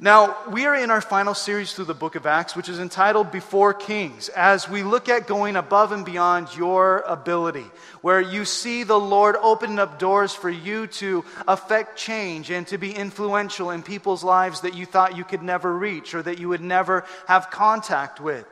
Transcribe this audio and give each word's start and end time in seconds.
Now, 0.00 0.36
we 0.50 0.66
are 0.66 0.74
in 0.74 0.90
our 0.90 1.00
final 1.00 1.34
series 1.34 1.72
through 1.72 1.84
the 1.84 1.94
book 1.94 2.16
of 2.16 2.26
Acts, 2.26 2.56
which 2.56 2.68
is 2.68 2.80
entitled 2.80 3.30
Before 3.30 3.72
Kings, 3.72 4.28
as 4.28 4.68
we 4.68 4.82
look 4.82 5.08
at 5.08 5.28
going 5.28 5.54
above 5.54 5.92
and 5.92 6.04
beyond 6.04 6.48
your 6.56 7.04
ability, 7.06 7.66
where 8.00 8.20
you 8.20 8.44
see 8.44 8.82
the 8.82 8.98
Lord 8.98 9.36
opening 9.40 9.78
up 9.78 10.00
doors 10.00 10.34
for 10.34 10.50
you 10.50 10.88
to 10.88 11.24
affect 11.46 11.96
change 11.96 12.50
and 12.50 12.66
to 12.66 12.76
be 12.76 12.92
influential 12.92 13.70
in 13.70 13.84
people's 13.84 14.24
lives 14.24 14.62
that 14.62 14.74
you 14.74 14.84
thought 14.84 15.16
you 15.16 15.22
could 15.22 15.42
never 15.42 15.72
reach 15.72 16.12
or 16.12 16.22
that 16.22 16.40
you 16.40 16.48
would 16.48 16.60
never 16.60 17.04
have 17.28 17.50
contact 17.50 18.20
with. 18.20 18.46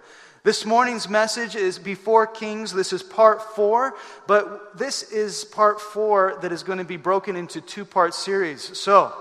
This 0.45 0.67
morning's 0.67 1.09
message 1.09 1.55
is 1.55 1.79
Before 1.79 2.27
Kings. 2.27 2.73
This 2.73 2.93
is 2.93 3.01
part 3.01 3.55
four, 3.55 3.95
but 4.27 4.77
this 4.77 5.05
is 5.05 5.45
part 5.45 5.81
four 5.81 6.37
that 6.43 6.51
is 6.51 6.65
going 6.65 6.79
to 6.79 6.85
be 6.85 6.97
broken 6.97 7.37
into 7.37 7.61
two 7.61 7.85
part 7.85 8.13
series. 8.13 8.77
So, 8.77 9.15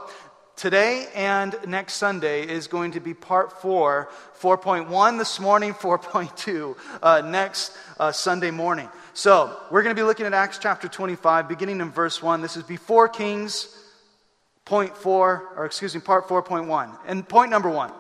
Today 0.62 1.07
and 1.16 1.55
next 1.66 1.96
Sunday 1.96 2.48
is 2.48 2.68
going 2.68 2.91
to 2.91 3.00
be 3.00 3.16
part 3.16 3.64
four, 3.64 4.10
4.1 4.39 5.18
this 5.18 5.39
morning, 5.39 5.74
4.2 5.74 6.78
uh, 7.01 7.21
next 7.21 7.75
uh, 8.00 8.11
Sunday 8.11 8.51
morning. 8.51 8.87
So 9.15 9.60
we're 9.71 9.82
going 9.82 9.96
to 9.96 10.00
be 10.00 10.06
looking 10.06 10.28
at 10.28 10.36
Acts 10.36 10.60
chapter 10.60 10.87
25, 10.87 11.47
beginning 11.47 11.82
in 11.82 11.89
verse 11.89 12.21
1. 12.21 12.43
This 12.43 12.57
is 12.57 12.61
before 12.61 13.10
Kings, 13.10 13.75
point 14.64 14.96
four, 14.96 15.51
or 15.56 15.65
excuse 15.65 15.96
me, 15.96 16.01
part 16.01 16.28
4.1. 16.28 16.96
And 17.07 17.28
point 17.28 17.50
number 17.50 17.71
one. 17.71 17.92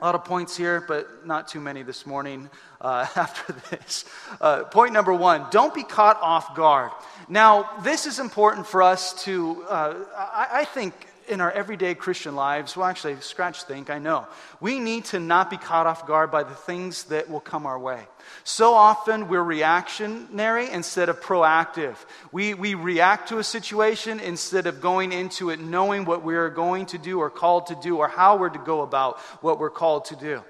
A 0.00 0.04
lot 0.06 0.14
of 0.14 0.24
points 0.24 0.56
here, 0.56 0.82
but 0.88 1.26
not 1.26 1.48
too 1.48 1.60
many 1.60 1.82
this 1.82 2.06
morning 2.06 2.48
uh, 2.80 3.06
after 3.14 3.52
this. 3.68 4.06
Uh, 4.40 4.64
point 4.64 4.94
number 4.94 5.12
one 5.12 5.44
don't 5.50 5.74
be 5.74 5.82
caught 5.82 6.18
off 6.22 6.56
guard. 6.56 6.92
Now, 7.28 7.68
this 7.82 8.06
is 8.06 8.20
important 8.20 8.66
for 8.66 8.82
us 8.82 9.22
to, 9.24 9.64
uh, 9.68 9.94
I, 10.16 10.48
I 10.60 10.64
think, 10.64 10.94
in 11.28 11.40
our 11.40 11.50
everyday 11.50 11.94
Christian 11.94 12.36
lives, 12.36 12.76
well, 12.76 12.86
actually, 12.86 13.16
scratch 13.20 13.62
think, 13.64 13.90
I 13.90 13.98
know. 13.98 14.26
We 14.60 14.78
need 14.80 15.06
to 15.06 15.20
not 15.20 15.50
be 15.50 15.56
caught 15.56 15.86
off 15.86 16.06
guard 16.06 16.30
by 16.30 16.42
the 16.42 16.54
things 16.54 17.04
that 17.04 17.30
will 17.30 17.40
come 17.40 17.66
our 17.66 17.78
way. 17.78 18.00
So 18.44 18.74
often 18.74 19.28
we're 19.28 19.42
reactionary 19.42 20.70
instead 20.70 21.08
of 21.08 21.20
proactive. 21.20 21.96
We, 22.32 22.54
we 22.54 22.74
react 22.74 23.28
to 23.28 23.38
a 23.38 23.44
situation 23.44 24.20
instead 24.20 24.66
of 24.66 24.80
going 24.80 25.12
into 25.12 25.50
it 25.50 25.60
knowing 25.60 26.04
what 26.04 26.22
we're 26.22 26.50
going 26.50 26.86
to 26.86 26.98
do 26.98 27.18
or 27.18 27.30
called 27.30 27.66
to 27.68 27.76
do 27.82 27.98
or 27.98 28.08
how 28.08 28.36
we're 28.36 28.48
to 28.48 28.58
go 28.58 28.82
about 28.82 29.18
what 29.40 29.58
we're 29.58 29.70
called 29.70 30.06
to 30.06 30.16
do. 30.16 30.42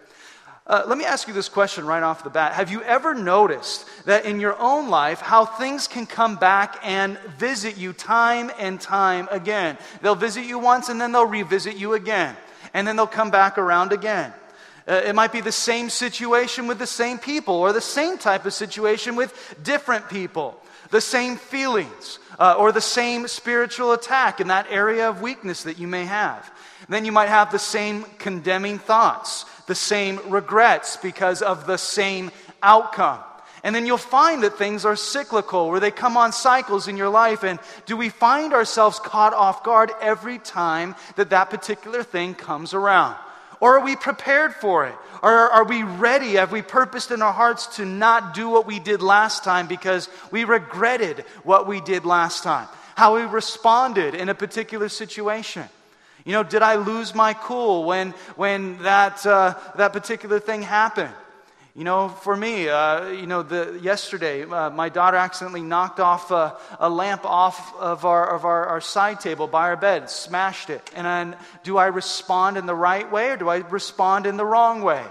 Uh, 0.66 0.82
let 0.86 0.96
me 0.96 1.04
ask 1.04 1.28
you 1.28 1.34
this 1.34 1.50
question 1.50 1.84
right 1.84 2.02
off 2.02 2.24
the 2.24 2.30
bat. 2.30 2.54
Have 2.54 2.70
you 2.70 2.82
ever 2.84 3.12
noticed 3.12 3.86
that 4.06 4.24
in 4.24 4.40
your 4.40 4.58
own 4.58 4.88
life, 4.88 5.20
how 5.20 5.44
things 5.44 5.86
can 5.86 6.06
come 6.06 6.36
back 6.36 6.78
and 6.82 7.18
visit 7.38 7.76
you 7.76 7.92
time 7.92 8.50
and 8.58 8.80
time 8.80 9.28
again? 9.30 9.76
They'll 10.00 10.14
visit 10.14 10.46
you 10.46 10.58
once 10.58 10.88
and 10.88 10.98
then 10.98 11.12
they'll 11.12 11.26
revisit 11.26 11.76
you 11.76 11.92
again. 11.92 12.34
And 12.72 12.88
then 12.88 12.96
they'll 12.96 13.06
come 13.06 13.30
back 13.30 13.58
around 13.58 13.92
again. 13.92 14.32
Uh, 14.88 15.02
it 15.04 15.14
might 15.14 15.32
be 15.32 15.42
the 15.42 15.52
same 15.52 15.90
situation 15.90 16.66
with 16.66 16.78
the 16.78 16.86
same 16.86 17.18
people, 17.18 17.54
or 17.54 17.72
the 17.72 17.80
same 17.80 18.16
type 18.16 18.46
of 18.46 18.52
situation 18.52 19.16
with 19.16 19.56
different 19.62 20.08
people, 20.08 20.58
the 20.90 21.00
same 21.00 21.36
feelings, 21.36 22.18
uh, 22.38 22.54
or 22.58 22.72
the 22.72 22.80
same 22.80 23.28
spiritual 23.28 23.92
attack 23.92 24.40
in 24.40 24.48
that 24.48 24.66
area 24.70 25.08
of 25.08 25.22
weakness 25.22 25.62
that 25.62 25.78
you 25.78 25.86
may 25.86 26.04
have. 26.04 26.50
then 26.88 27.06
you 27.06 27.12
might 27.12 27.30
have 27.30 27.50
the 27.50 27.58
same 27.58 28.04
condemning 28.18 28.78
thoughts 28.78 29.46
the 29.66 29.74
same 29.74 30.20
regrets 30.28 30.96
because 30.96 31.42
of 31.42 31.66
the 31.66 31.76
same 31.76 32.30
outcome. 32.62 33.20
And 33.64 33.74
then 33.74 33.86
you'll 33.86 33.96
find 33.96 34.42
that 34.42 34.58
things 34.58 34.84
are 34.84 34.94
cyclical, 34.94 35.70
where 35.70 35.80
they 35.80 35.90
come 35.90 36.18
on 36.18 36.32
cycles 36.32 36.86
in 36.86 36.98
your 36.98 37.08
life. 37.08 37.42
And 37.42 37.58
do 37.86 37.96
we 37.96 38.10
find 38.10 38.52
ourselves 38.52 38.98
caught 38.98 39.32
off 39.32 39.64
guard 39.64 39.90
every 40.02 40.38
time 40.38 40.94
that 41.16 41.30
that 41.30 41.48
particular 41.48 42.02
thing 42.02 42.34
comes 42.34 42.74
around? 42.74 43.16
Or 43.60 43.78
are 43.78 43.84
we 43.84 43.96
prepared 43.96 44.52
for 44.54 44.86
it? 44.86 44.94
Or 45.22 45.32
are 45.32 45.64
we 45.64 45.82
ready? 45.82 46.34
Have 46.34 46.52
we 46.52 46.60
purposed 46.60 47.10
in 47.10 47.22
our 47.22 47.32
hearts 47.32 47.78
to 47.78 47.86
not 47.86 48.34
do 48.34 48.50
what 48.50 48.66
we 48.66 48.78
did 48.78 49.00
last 49.00 49.44
time 49.44 49.66
because 49.66 50.10
we 50.30 50.44
regretted 50.44 51.24
what 51.44 51.66
we 51.66 51.80
did 51.80 52.04
last 52.04 52.42
time? 52.42 52.68
How 52.96 53.14
we 53.14 53.22
responded 53.22 54.14
in 54.14 54.28
a 54.28 54.34
particular 54.34 54.90
situation? 54.90 55.64
You 56.24 56.32
know, 56.32 56.42
did 56.42 56.62
I 56.62 56.76
lose 56.76 57.14
my 57.14 57.34
cool 57.34 57.84
when, 57.84 58.12
when 58.36 58.78
that, 58.82 59.26
uh, 59.26 59.54
that 59.76 59.92
particular 59.92 60.40
thing 60.40 60.62
happened? 60.62 61.12
You 61.76 61.82
know, 61.82 62.08
for 62.08 62.36
me, 62.36 62.68
uh, 62.68 63.08
you 63.08 63.26
know, 63.26 63.42
the, 63.42 63.78
yesterday, 63.82 64.44
uh, 64.44 64.70
my 64.70 64.88
daughter 64.88 65.16
accidentally 65.16 65.60
knocked 65.60 65.98
off 65.98 66.30
a, 66.30 66.56
a, 66.78 66.88
lamp 66.88 67.24
off 67.24 67.74
of, 67.74 68.04
our, 68.04 68.32
of 68.32 68.44
our, 68.44 68.64
our 68.66 68.80
side 68.80 69.18
table 69.18 69.48
by 69.48 69.62
our 69.70 69.76
bed, 69.76 70.08
smashed 70.08 70.70
it. 70.70 70.88
And 70.94 71.36
do 71.64 71.76
I 71.76 71.86
respond 71.86 72.56
in 72.56 72.66
the 72.66 72.76
right 72.76 73.10
way 73.10 73.30
or 73.30 73.36
do 73.36 73.48
I 73.48 73.56
respond 73.56 74.26
in 74.26 74.36
the 74.36 74.46
wrong 74.46 74.82
way? 74.82 75.02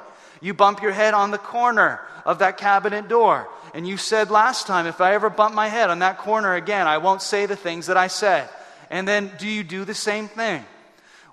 You 0.42 0.54
bump 0.54 0.82
your 0.82 0.94
head 0.94 1.14
on 1.14 1.32
the 1.32 1.38
corner 1.38 2.00
of 2.26 2.40
that 2.40 2.58
cabinet 2.58 3.10
door. 3.10 3.50
And 3.74 3.86
you 3.86 3.98
said 3.98 4.32
last 4.32 4.66
time, 4.66 4.88
if 4.88 5.02
I 5.02 5.16
ever 5.16 5.30
bump 5.30 5.54
my 5.54 5.68
head 5.68 5.90
on 5.90 6.00
that 6.00 6.20
corner 6.20 6.56
again, 6.56 6.88
I 6.88 6.98
won't 7.00 7.22
say 7.22 7.46
the 7.46 7.58
things 7.58 7.88
that 7.88 7.98
I 7.98 8.08
said. 8.08 8.50
And 8.90 9.06
then, 9.06 9.32
do 9.38 9.48
you 9.48 9.66
do 9.66 9.84
the 9.84 9.94
same 9.94 10.30
thing? 10.30 10.64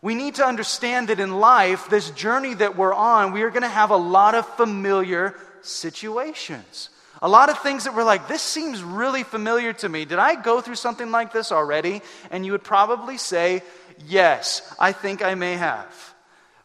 We 0.02 0.14
need 0.14 0.36
to 0.36 0.46
understand 0.46 1.08
that 1.08 1.20
in 1.20 1.40
life, 1.40 1.90
this 1.90 2.10
journey 2.10 2.54
that 2.54 2.76
we're 2.76 2.94
on, 2.94 3.32
we 3.32 3.42
are 3.42 3.50
going 3.50 3.62
to 3.62 3.68
have 3.68 3.90
a 3.90 3.96
lot 3.96 4.34
of 4.34 4.46
familiar 4.56 5.34
situations. 5.62 6.88
A 7.20 7.28
lot 7.28 7.50
of 7.50 7.58
things 7.58 7.84
that 7.84 7.94
we're 7.94 8.04
like, 8.04 8.28
this 8.28 8.40
seems 8.40 8.82
really 8.82 9.24
familiar 9.24 9.74
to 9.74 9.88
me. 9.88 10.06
Did 10.06 10.18
I 10.18 10.40
go 10.40 10.62
through 10.62 10.76
something 10.76 11.10
like 11.10 11.34
this 11.34 11.52
already? 11.52 12.00
And 12.30 12.46
you 12.46 12.52
would 12.52 12.64
probably 12.64 13.18
say, 13.18 13.62
yes, 14.06 14.74
I 14.78 14.92
think 14.92 15.22
I 15.22 15.34
may 15.34 15.54
have. 15.54 16.14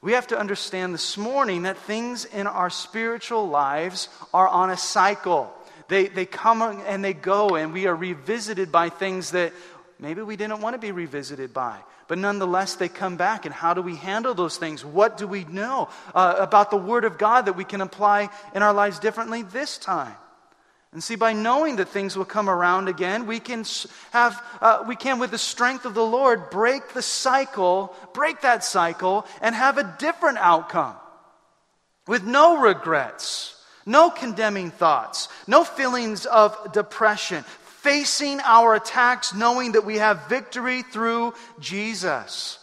We 0.01 0.13
have 0.13 0.27
to 0.27 0.39
understand 0.39 0.93
this 0.93 1.17
morning 1.17 1.63
that 1.63 1.77
things 1.79 2.23
in 2.23 2.47
our 2.47 2.69
spiritual 2.69 3.49
lives 3.49 4.07
are 4.33 4.47
on 4.47 4.69
a 4.69 4.77
cycle. 4.77 5.51
They, 5.89 6.07
they 6.07 6.25
come 6.25 6.61
and 6.61 7.03
they 7.03 7.13
go, 7.13 7.55
and 7.55 7.73
we 7.73 7.87
are 7.87 7.95
revisited 7.95 8.71
by 8.71 8.89
things 8.89 9.31
that 9.31 9.51
maybe 9.99 10.21
we 10.21 10.37
didn't 10.37 10.61
want 10.61 10.75
to 10.75 10.79
be 10.79 10.91
revisited 10.93 11.53
by. 11.53 11.79
But 12.07 12.17
nonetheless, 12.17 12.75
they 12.75 12.89
come 12.89 13.17
back. 13.17 13.45
And 13.45 13.53
how 13.53 13.73
do 13.73 13.81
we 13.81 13.95
handle 13.95 14.33
those 14.33 14.57
things? 14.57 14.85
What 14.85 15.17
do 15.17 15.27
we 15.27 15.43
know 15.45 15.89
uh, 16.13 16.35
about 16.37 16.69
the 16.69 16.77
Word 16.77 17.03
of 17.03 17.17
God 17.17 17.47
that 17.47 17.53
we 17.53 17.63
can 17.63 17.81
apply 17.81 18.29
in 18.53 18.61
our 18.61 18.73
lives 18.73 18.99
differently 18.99 19.41
this 19.41 19.77
time? 19.77 20.15
And 20.93 21.03
see, 21.03 21.15
by 21.15 21.33
knowing 21.33 21.75
that 21.77 21.89
things 21.89 22.15
will 22.15 22.25
come 22.25 22.49
around 22.49 22.87
again, 22.87 23.25
we 23.25 23.39
can 23.39 23.65
have, 24.11 24.41
uh, 24.61 24.85
we 24.87 24.95
can, 24.95 25.19
with 25.19 25.31
the 25.31 25.37
strength 25.37 25.83
of 25.85 25.93
the 25.93 26.05
Lord, 26.05 26.49
break 26.49 26.93
the 26.93 27.01
cycle, 27.01 27.93
break 28.13 28.41
that 28.41 28.63
cycle, 28.63 29.25
and 29.41 29.53
have 29.53 29.77
a 29.77 29.95
different 29.99 30.37
outcome 30.37 30.95
with 32.07 32.23
no 32.23 32.61
regrets. 32.61 33.51
No 33.85 34.09
condemning 34.09 34.71
thoughts, 34.71 35.29
no 35.45 35.63
feelings 35.63 36.25
of 36.25 36.73
depression, 36.73 37.45
facing 37.85 38.41
our 38.41 38.73
attacks 38.73 39.35
knowing 39.35 39.73
that 39.73 39.85
we 39.85 39.97
have 39.97 40.27
victory 40.27 40.81
through 40.81 41.35
Jesus. 41.59 42.57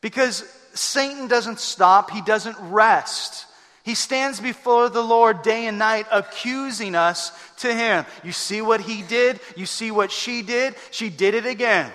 Because 0.00 0.42
Satan 0.72 1.28
doesn't 1.28 1.60
stop, 1.60 2.10
he 2.10 2.22
doesn't 2.22 2.56
rest. 2.58 3.44
He 3.84 3.94
stands 3.94 4.40
before 4.40 4.88
the 4.88 5.02
Lord 5.02 5.42
day 5.42 5.66
and 5.66 5.78
night 5.78 6.06
accusing 6.10 6.94
us 6.94 7.30
to 7.58 7.72
him. 7.72 8.06
You 8.24 8.32
see 8.32 8.62
what 8.62 8.80
he 8.80 9.02
did? 9.02 9.38
You 9.54 9.66
see 9.66 9.90
what 9.90 10.10
she 10.10 10.40
did? 10.40 10.74
She 10.92 11.10
did 11.10 11.34
it 11.34 11.44
again. 11.44 11.92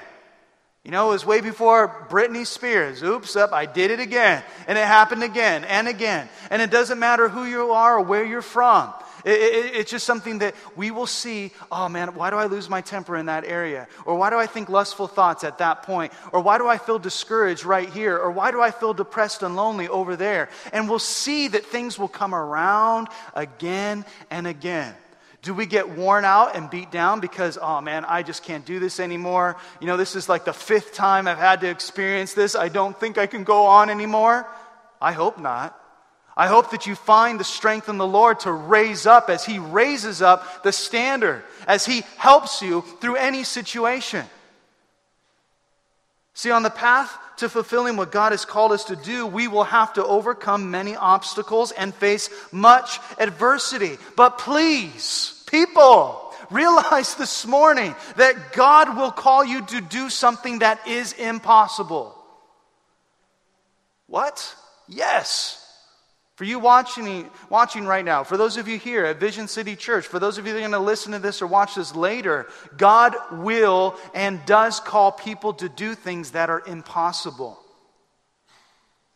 You 0.84 0.92
know, 0.92 1.08
it 1.08 1.14
was 1.14 1.26
way 1.26 1.42
before 1.42 2.08
Britney 2.10 2.46
Spears. 2.46 3.02
Oops, 3.02 3.36
up, 3.36 3.52
I 3.52 3.66
did 3.66 3.90
it 3.90 4.00
again. 4.00 4.44
And 4.68 4.78
it 4.78 4.86
happened 4.86 5.24
again 5.24 5.64
and 5.64 5.88
again. 5.88 6.30
And 6.52 6.62
it 6.62 6.70
doesn't 6.70 7.00
matter 7.00 7.30
who 7.30 7.46
you 7.46 7.72
are 7.72 7.98
or 7.98 8.02
where 8.02 8.24
you're 8.24 8.42
from. 8.42 8.94
It, 9.26 9.32
it, 9.32 9.76
it's 9.76 9.92
just 9.92 10.06
something 10.06 10.40
that 10.40 10.56
we 10.76 10.92
will 10.92 11.08
see 11.08 11.52
oh 11.72 11.90
man, 11.90 12.16
why 12.16 12.30
do 12.30 12.36
I 12.36 12.46
lose 12.46 12.70
my 12.70 12.82
temper 12.82 13.16
in 13.16 13.28
that 13.28 13.46
area? 13.46 13.88
Or 14.06 14.16
why 14.16 14.30
do 14.30 14.38
I 14.38 14.46
think 14.46 14.70
lustful 14.70 15.08
thoughts 15.08 15.44
at 15.44 15.58
that 15.60 15.84
point? 15.84 16.14
Or 16.32 16.42
why 16.42 16.58
do 16.58 16.68
I 16.68 16.78
feel 16.78 17.00
discouraged 17.00 17.66
right 17.66 17.90
here? 17.90 18.18
Or 18.18 18.32
why 18.32 18.52
do 18.52 18.62
I 18.62 18.72
feel 18.72 18.94
depressed 18.94 19.44
and 19.44 19.56
lonely 19.56 19.88
over 19.88 20.16
there? 20.16 20.50
And 20.72 20.90
we'll 20.90 21.00
see 21.00 21.48
that 21.50 21.66
things 21.66 21.98
will 21.98 22.08
come 22.08 22.36
around 22.36 23.08
again 23.34 24.06
and 24.30 24.48
again. 24.48 24.96
Do 25.44 25.54
we 25.54 25.66
get 25.66 25.90
worn 25.90 26.24
out 26.24 26.56
and 26.56 26.70
beat 26.70 26.90
down 26.90 27.20
because, 27.20 27.58
oh 27.62 27.82
man, 27.82 28.06
I 28.06 28.24
just 28.24 28.44
can't 28.44 28.66
do 28.66 28.80
this 28.80 29.02
anymore? 29.02 29.58
You 29.82 29.88
know, 29.88 29.98
this 29.98 30.16
is 30.16 30.30
like 30.30 30.46
the 30.46 30.54
fifth 30.54 30.94
time 30.94 31.28
I've 31.28 31.38
had 31.38 31.60
to 31.62 31.70
experience 31.70 32.34
this. 32.34 32.56
I 32.56 32.70
don't 32.70 32.98
think 32.98 33.18
I 33.18 33.28
can 33.28 33.44
go 33.44 33.66
on 33.66 33.90
anymore. 33.90 34.48
I 35.02 35.12
hope 35.12 35.38
not. 35.38 35.78
I 36.36 36.48
hope 36.48 36.72
that 36.72 36.88
you 36.88 36.96
find 36.96 37.40
the 37.40 37.44
strength 37.44 37.90
in 37.90 37.98
the 37.98 38.08
Lord 38.08 38.40
to 38.42 38.52
raise 38.52 39.06
up 39.06 39.30
as 39.30 39.46
He 39.46 39.60
raises 39.60 40.22
up 40.22 40.64
the 40.64 40.72
standard, 40.72 41.44
as 41.68 41.86
He 41.86 42.04
helps 42.18 42.62
you 42.62 42.82
through 43.02 43.18
any 43.18 43.44
situation. 43.44 44.26
See, 46.34 46.50
on 46.50 46.64
the 46.64 46.72
path 46.72 47.16
to 47.38 47.50
fulfilling 47.50 47.96
what 47.98 48.12
God 48.12 48.32
has 48.32 48.46
called 48.46 48.72
us 48.72 48.86
to 48.86 48.96
do, 48.96 49.28
we 49.28 49.48
will 49.48 49.64
have 49.64 49.94
to 49.94 50.06
overcome 50.06 50.72
many 50.72 50.96
obstacles 50.96 51.72
and 51.72 51.94
face 51.94 52.30
much 52.52 53.00
adversity. 53.20 53.98
But 54.16 54.40
please, 54.40 55.44
people, 55.48 56.34
realize 56.50 57.16
this 57.18 57.46
morning 57.46 57.96
that 58.16 58.54
God 58.54 58.98
will 58.98 59.12
call 59.12 59.46
you 59.46 59.64
to 59.66 59.82
do 59.82 60.10
something 60.10 60.60
that 60.60 60.88
is 60.88 61.14
impossible. 61.14 62.18
What? 64.08 64.56
Yes. 64.88 65.63
For 66.36 66.46
you 66.46 66.58
watching, 66.58 67.30
watching 67.50 67.86
right 67.86 68.04
now, 68.04 68.24
for 68.24 68.38
those 68.38 68.58
of 68.58 68.68
you 68.68 68.80
here 68.80 69.06
at 69.06 69.20
Vision 69.20 69.48
City 69.48 69.76
Church, 69.76 70.08
for 70.08 70.18
those 70.18 70.40
of 70.40 70.48
you 70.48 70.54
that 70.54 70.58
are 70.58 70.62
going 70.62 70.72
to 70.72 70.80
listen 70.80 71.12
to 71.12 71.20
this 71.20 71.44
or 71.44 71.48
watch 71.48 71.76
this 71.76 71.96
later, 71.96 72.48
God 72.76 73.16
will 73.32 73.96
and 74.16 74.44
does 74.48 74.80
call 74.80 75.12
people 75.12 75.54
to 75.56 75.70
do 75.70 75.94
things 75.94 76.32
that 76.32 76.50
are 76.50 76.64
impossible. 76.66 77.60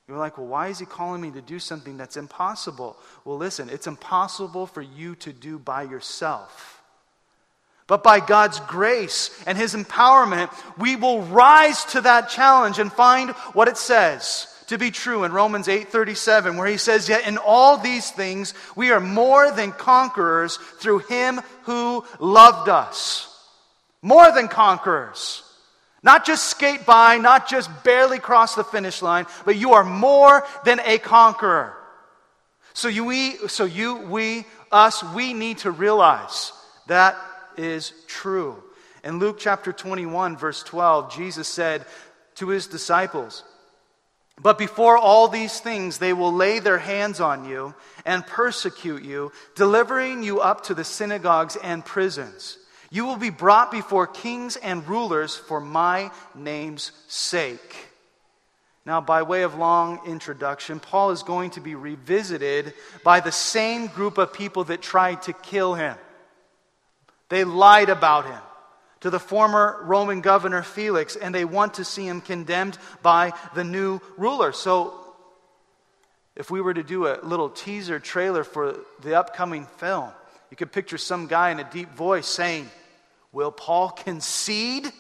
You're 0.07 0.17
like, 0.17 0.37
well, 0.37 0.47
why 0.47 0.67
is 0.67 0.79
he 0.79 0.85
calling 0.85 1.19
me 1.19 1.31
to 1.31 1.41
do 1.41 1.57
something 1.57 1.97
that's 1.97 2.17
impossible? 2.17 2.95
Well, 3.25 3.37
listen, 3.37 3.69
it's 3.69 3.87
impossible 3.87 4.67
for 4.67 4.81
you 4.81 5.15
to 5.15 5.33
do 5.33 5.57
by 5.57 5.83
yourself. 5.83 6.81
But 7.87 8.03
by 8.03 8.19
God's 8.19 8.59
grace 8.61 9.31
and 9.47 9.57
his 9.57 9.73
empowerment, 9.73 10.53
we 10.77 10.95
will 10.95 11.23
rise 11.23 11.83
to 11.85 12.01
that 12.01 12.29
challenge 12.29 12.79
and 12.79 12.93
find 12.93 13.31
what 13.53 13.67
it 13.67 13.77
says 13.77 14.53
to 14.67 14.77
be 14.77 14.91
true 14.91 15.23
in 15.23 15.31
Romans 15.31 15.67
8:37 15.67 16.57
where 16.57 16.67
he 16.67 16.77
says 16.77 17.09
yet 17.09 17.25
in 17.25 17.37
all 17.37 17.77
these 17.77 18.11
things 18.11 18.53
we 18.75 18.91
are 18.91 18.99
more 18.99 19.51
than 19.51 19.71
conquerors 19.71 20.57
through 20.79 20.99
him 20.99 21.41
who 21.63 22.05
loved 22.19 22.69
us. 22.69 23.33
More 24.01 24.31
than 24.31 24.47
conquerors. 24.47 25.43
Not 26.03 26.25
just 26.25 26.45
skate 26.45 26.85
by, 26.85 27.17
not 27.17 27.49
just 27.49 27.69
barely 27.83 28.19
cross 28.19 28.55
the 28.55 28.63
finish 28.63 29.01
line, 29.01 29.25
but 29.45 29.55
you 29.55 29.73
are 29.73 29.83
more 29.83 30.45
than 30.63 30.79
a 30.85 30.99
conqueror. 30.99 31.75
So 32.73 32.87
you, 32.87 33.05
we, 33.05 33.37
so 33.47 33.65
you, 33.65 33.95
we, 33.95 34.45
us, 34.71 35.03
we 35.03 35.33
need 35.33 35.57
to 35.59 35.71
realize 35.71 36.53
that 36.85 37.17
is 37.57 37.91
true. 38.05 38.63
In 39.03 39.17
Luke 39.17 39.37
chapter 39.39 39.73
21, 39.73 40.37
verse 40.37 40.61
12, 40.61 41.11
Jesus 41.13 41.47
said 41.47 41.85
to 42.35 42.49
his 42.49 42.67
disciples, 42.67 43.43
But 44.42 44.57
before 44.57 44.98
all 44.98 45.28
these 45.28 45.60
things, 45.60 45.98
they 45.98 46.13
will 46.13 46.31
lay 46.31 46.60
their 46.60 46.78
hands 46.78 47.19
on 47.19 47.45
you 47.45 47.74
and 48.06 48.25
persecute 48.25 49.04
you, 49.04 49.31
delivering 49.56 50.24
you 50.24 50.39
up 50.39 50.66
to 50.66 50.74
the 50.74 50.84
synagogues 50.84 51.56
and 51.56 51.84
prisons 51.84 52.57
you 52.89 53.06
will 53.06 53.18
be 53.18 53.30
brought 53.30 53.72
before 53.72 54.07
kings 54.07 54.56
and 54.56 54.88
rulers 54.88 55.36
for 55.36 55.60
my 55.60 56.12
name's 56.34 56.92
sake. 57.07 57.75
Now, 58.86 59.01
by 59.01 59.24
way 59.24 59.44
of 59.44 59.56
long 59.56 60.00
introduction, 60.07 60.80
Paul 60.80 61.12
is 61.12 61.24
going 61.24 61.50
to 61.51 61.60
be 61.60 61.75
revisited 61.75 62.74
by 63.04 63.19
the 63.19 63.31
same 63.31 63.88
group 63.88 64.18
of 64.18 64.31
people 64.31 64.63
that 64.66 64.81
tried 64.81 65.24
to 65.24 65.34
kill 65.34 65.74
him. 65.74 65.98
They 67.28 67.44
lied 67.44 67.89
about 67.89 68.25
him 68.25 68.42
to 69.01 69.09
the 69.09 69.19
former 69.19 69.79
Roman 69.83 70.21
governor 70.21 70.63
Felix, 70.63 71.15
and 71.15 71.33
they 71.33 71.45
want 71.45 71.75
to 71.75 71.85
see 71.85 72.07
him 72.07 72.21
condemned 72.21 72.77
by 73.01 73.33
the 73.53 73.63
new 73.63 73.99
ruler. 74.17 74.51
So, 74.51 74.94
if 76.35 76.51
we 76.51 76.61
were 76.61 76.73
to 76.73 76.83
do 76.83 77.07
a 77.07 77.19
little 77.23 77.49
teaser 77.49 77.99
trailer 77.99 78.44
for 78.44 78.79
the 79.01 79.17
upcoming 79.17 79.65
film, 79.77 80.09
you 80.51 80.57
could 80.57 80.71
picture 80.71 80.97
some 80.97 81.27
guy 81.27 81.51
in 81.51 81.59
a 81.59 81.69
deep 81.69 81.91
voice 81.94 82.27
saying, 82.27 82.69
Will 83.31 83.51
Paul 83.51 83.89
concede? 83.89 84.91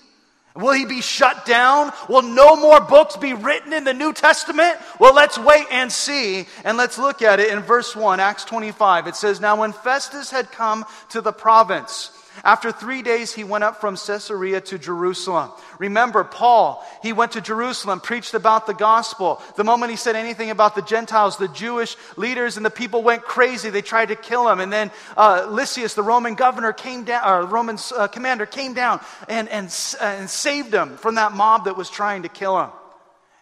Will 0.55 0.73
he 0.73 0.85
be 0.85 1.01
shut 1.01 1.45
down? 1.45 1.93
Will 2.09 2.23
no 2.23 2.55
more 2.55 2.81
books 2.81 3.15
be 3.15 3.33
written 3.33 3.73
in 3.73 3.83
the 3.83 3.93
New 3.93 4.11
Testament? 4.11 4.77
Well, 4.99 5.13
let's 5.13 5.37
wait 5.37 5.67
and 5.71 5.91
see. 5.91 6.47
And 6.63 6.77
let's 6.77 6.97
look 6.97 7.21
at 7.21 7.39
it 7.39 7.51
in 7.51 7.59
verse 7.59 7.95
1, 7.95 8.19
Acts 8.19 8.43
25. 8.45 9.05
It 9.05 9.15
says, 9.15 9.39
Now 9.39 9.59
when 9.59 9.71
Festus 9.71 10.31
had 10.31 10.51
come 10.51 10.83
to 11.09 11.21
the 11.21 11.31
province, 11.31 12.11
after 12.43 12.71
three 12.71 13.01
days, 13.01 13.33
he 13.33 13.43
went 13.43 13.63
up 13.63 13.81
from 13.81 13.95
Caesarea 13.95 14.61
to 14.61 14.77
Jerusalem. 14.77 15.51
Remember, 15.79 16.23
Paul, 16.23 16.85
he 17.01 17.13
went 17.13 17.33
to 17.33 17.41
Jerusalem, 17.41 17.99
preached 17.99 18.33
about 18.33 18.67
the 18.67 18.73
gospel. 18.73 19.41
The 19.55 19.63
moment 19.63 19.91
he 19.91 19.97
said 19.97 20.15
anything 20.15 20.49
about 20.49 20.75
the 20.75 20.81
Gentiles, 20.81 21.37
the 21.37 21.47
Jewish 21.47 21.95
leaders 22.15 22.57
and 22.57 22.65
the 22.65 22.69
people 22.69 23.03
went 23.03 23.23
crazy. 23.23 23.69
They 23.69 23.81
tried 23.81 24.09
to 24.09 24.15
kill 24.15 24.47
him. 24.49 24.59
And 24.59 24.71
then 24.71 24.91
uh, 25.15 25.47
Lysias, 25.49 25.93
the 25.93 26.03
Roman 26.03 26.35
governor, 26.35 26.73
came 26.73 27.03
down, 27.03 27.27
or 27.27 27.45
Roman 27.45 27.77
uh, 27.95 28.07
commander, 28.07 28.45
came 28.45 28.73
down 28.73 29.01
and, 29.27 29.49
and, 29.49 29.65
and 30.01 30.29
saved 30.29 30.73
him 30.73 30.97
from 30.97 31.15
that 31.15 31.31
mob 31.31 31.65
that 31.65 31.77
was 31.77 31.89
trying 31.89 32.23
to 32.23 32.29
kill 32.29 32.59
him. 32.59 32.69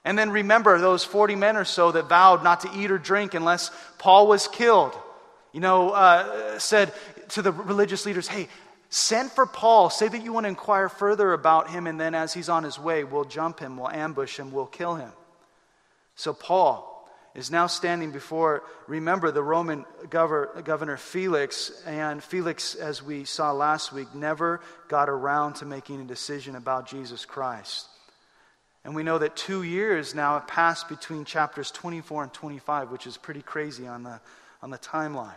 And 0.06 0.18
then 0.18 0.30
remember 0.30 0.78
those 0.78 1.04
40 1.04 1.36
men 1.36 1.58
or 1.58 1.66
so 1.66 1.92
that 1.92 2.08
vowed 2.08 2.44
not 2.44 2.62
to 2.62 2.70
eat 2.76 2.92
or 2.92 3.00
drink 3.00 3.34
unless 3.34 3.72
Paul 3.98 4.28
was 4.28 4.48
killed. 4.48 4.94
You 5.52 5.62
know, 5.62 5.90
uh, 5.90 6.60
said 6.60 6.94
to 7.30 7.42
the 7.42 7.52
religious 7.52 8.06
leaders, 8.06 8.28
hey, 8.28 8.48
Send 8.96 9.30
for 9.30 9.46
Paul. 9.46 9.90
Say 9.90 10.08
that 10.08 10.24
you 10.24 10.32
want 10.32 10.46
to 10.46 10.48
inquire 10.48 10.88
further 10.88 11.34
about 11.34 11.70
him, 11.70 11.86
and 11.86 12.00
then 12.00 12.16
as 12.16 12.34
he's 12.34 12.48
on 12.48 12.64
his 12.64 12.80
way, 12.80 13.04
we'll 13.04 13.26
jump 13.26 13.60
him, 13.60 13.76
we'll 13.76 13.90
ambush 13.90 14.40
him, 14.40 14.54
we'll 14.54 14.68
kill 14.68 14.96
him. 14.96 15.12
So 16.16 16.34
Paul 16.34 17.06
is 17.34 17.52
now 17.52 17.68
standing 17.68 18.12
before, 18.12 18.64
remember, 18.88 19.32
the 19.32 19.44
Roman 19.44 19.84
governor 20.10 20.96
Felix. 20.96 21.74
And 21.86 22.24
Felix, 22.24 22.74
as 22.74 23.04
we 23.04 23.26
saw 23.26 23.52
last 23.52 23.92
week, 23.92 24.16
never 24.16 24.62
got 24.88 25.10
around 25.10 25.56
to 25.56 25.66
making 25.66 26.00
a 26.00 26.06
decision 26.06 26.56
about 26.56 26.88
Jesus 26.88 27.26
Christ. 27.26 27.88
And 28.86 28.96
we 28.96 29.04
know 29.04 29.18
that 29.18 29.36
two 29.36 29.64
years 29.64 30.16
now 30.16 30.40
have 30.40 30.48
passed 30.48 30.88
between 30.88 31.26
chapters 31.26 31.70
24 31.70 32.24
and 32.24 32.34
25, 32.34 32.92
which 32.92 33.08
is 33.08 33.18
pretty 33.18 33.42
crazy 33.42 33.88
on 33.88 34.04
the, 34.04 34.22
on 34.64 34.70
the 34.70 34.78
timeline. 34.78 35.36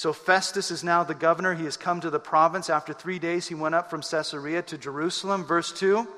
So 0.00 0.14
Festus 0.14 0.70
is 0.70 0.82
now 0.82 1.04
the 1.04 1.14
governor. 1.14 1.52
He 1.52 1.64
has 1.64 1.76
come 1.76 2.00
to 2.00 2.08
the 2.08 2.18
province. 2.18 2.70
After 2.70 2.94
three 2.94 3.18
days, 3.18 3.46
he 3.46 3.54
went 3.54 3.74
up 3.74 3.90
from 3.90 4.00
Caesarea 4.00 4.62
to 4.62 4.78
Jerusalem. 4.78 5.44
Verse 5.44 5.72
2. 5.72 6.08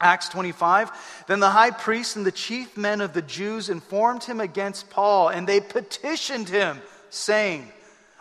Acts 0.00 0.28
25. 0.30 0.90
Then 1.28 1.38
the 1.38 1.50
high 1.50 1.70
priest 1.70 2.16
and 2.16 2.26
the 2.26 2.32
chief 2.32 2.76
men 2.76 3.00
of 3.00 3.12
the 3.12 3.22
Jews 3.22 3.68
informed 3.68 4.24
him 4.24 4.40
against 4.40 4.90
Paul, 4.90 5.28
and 5.28 5.46
they 5.46 5.60
petitioned 5.60 6.48
him, 6.48 6.82
saying, 7.08 7.70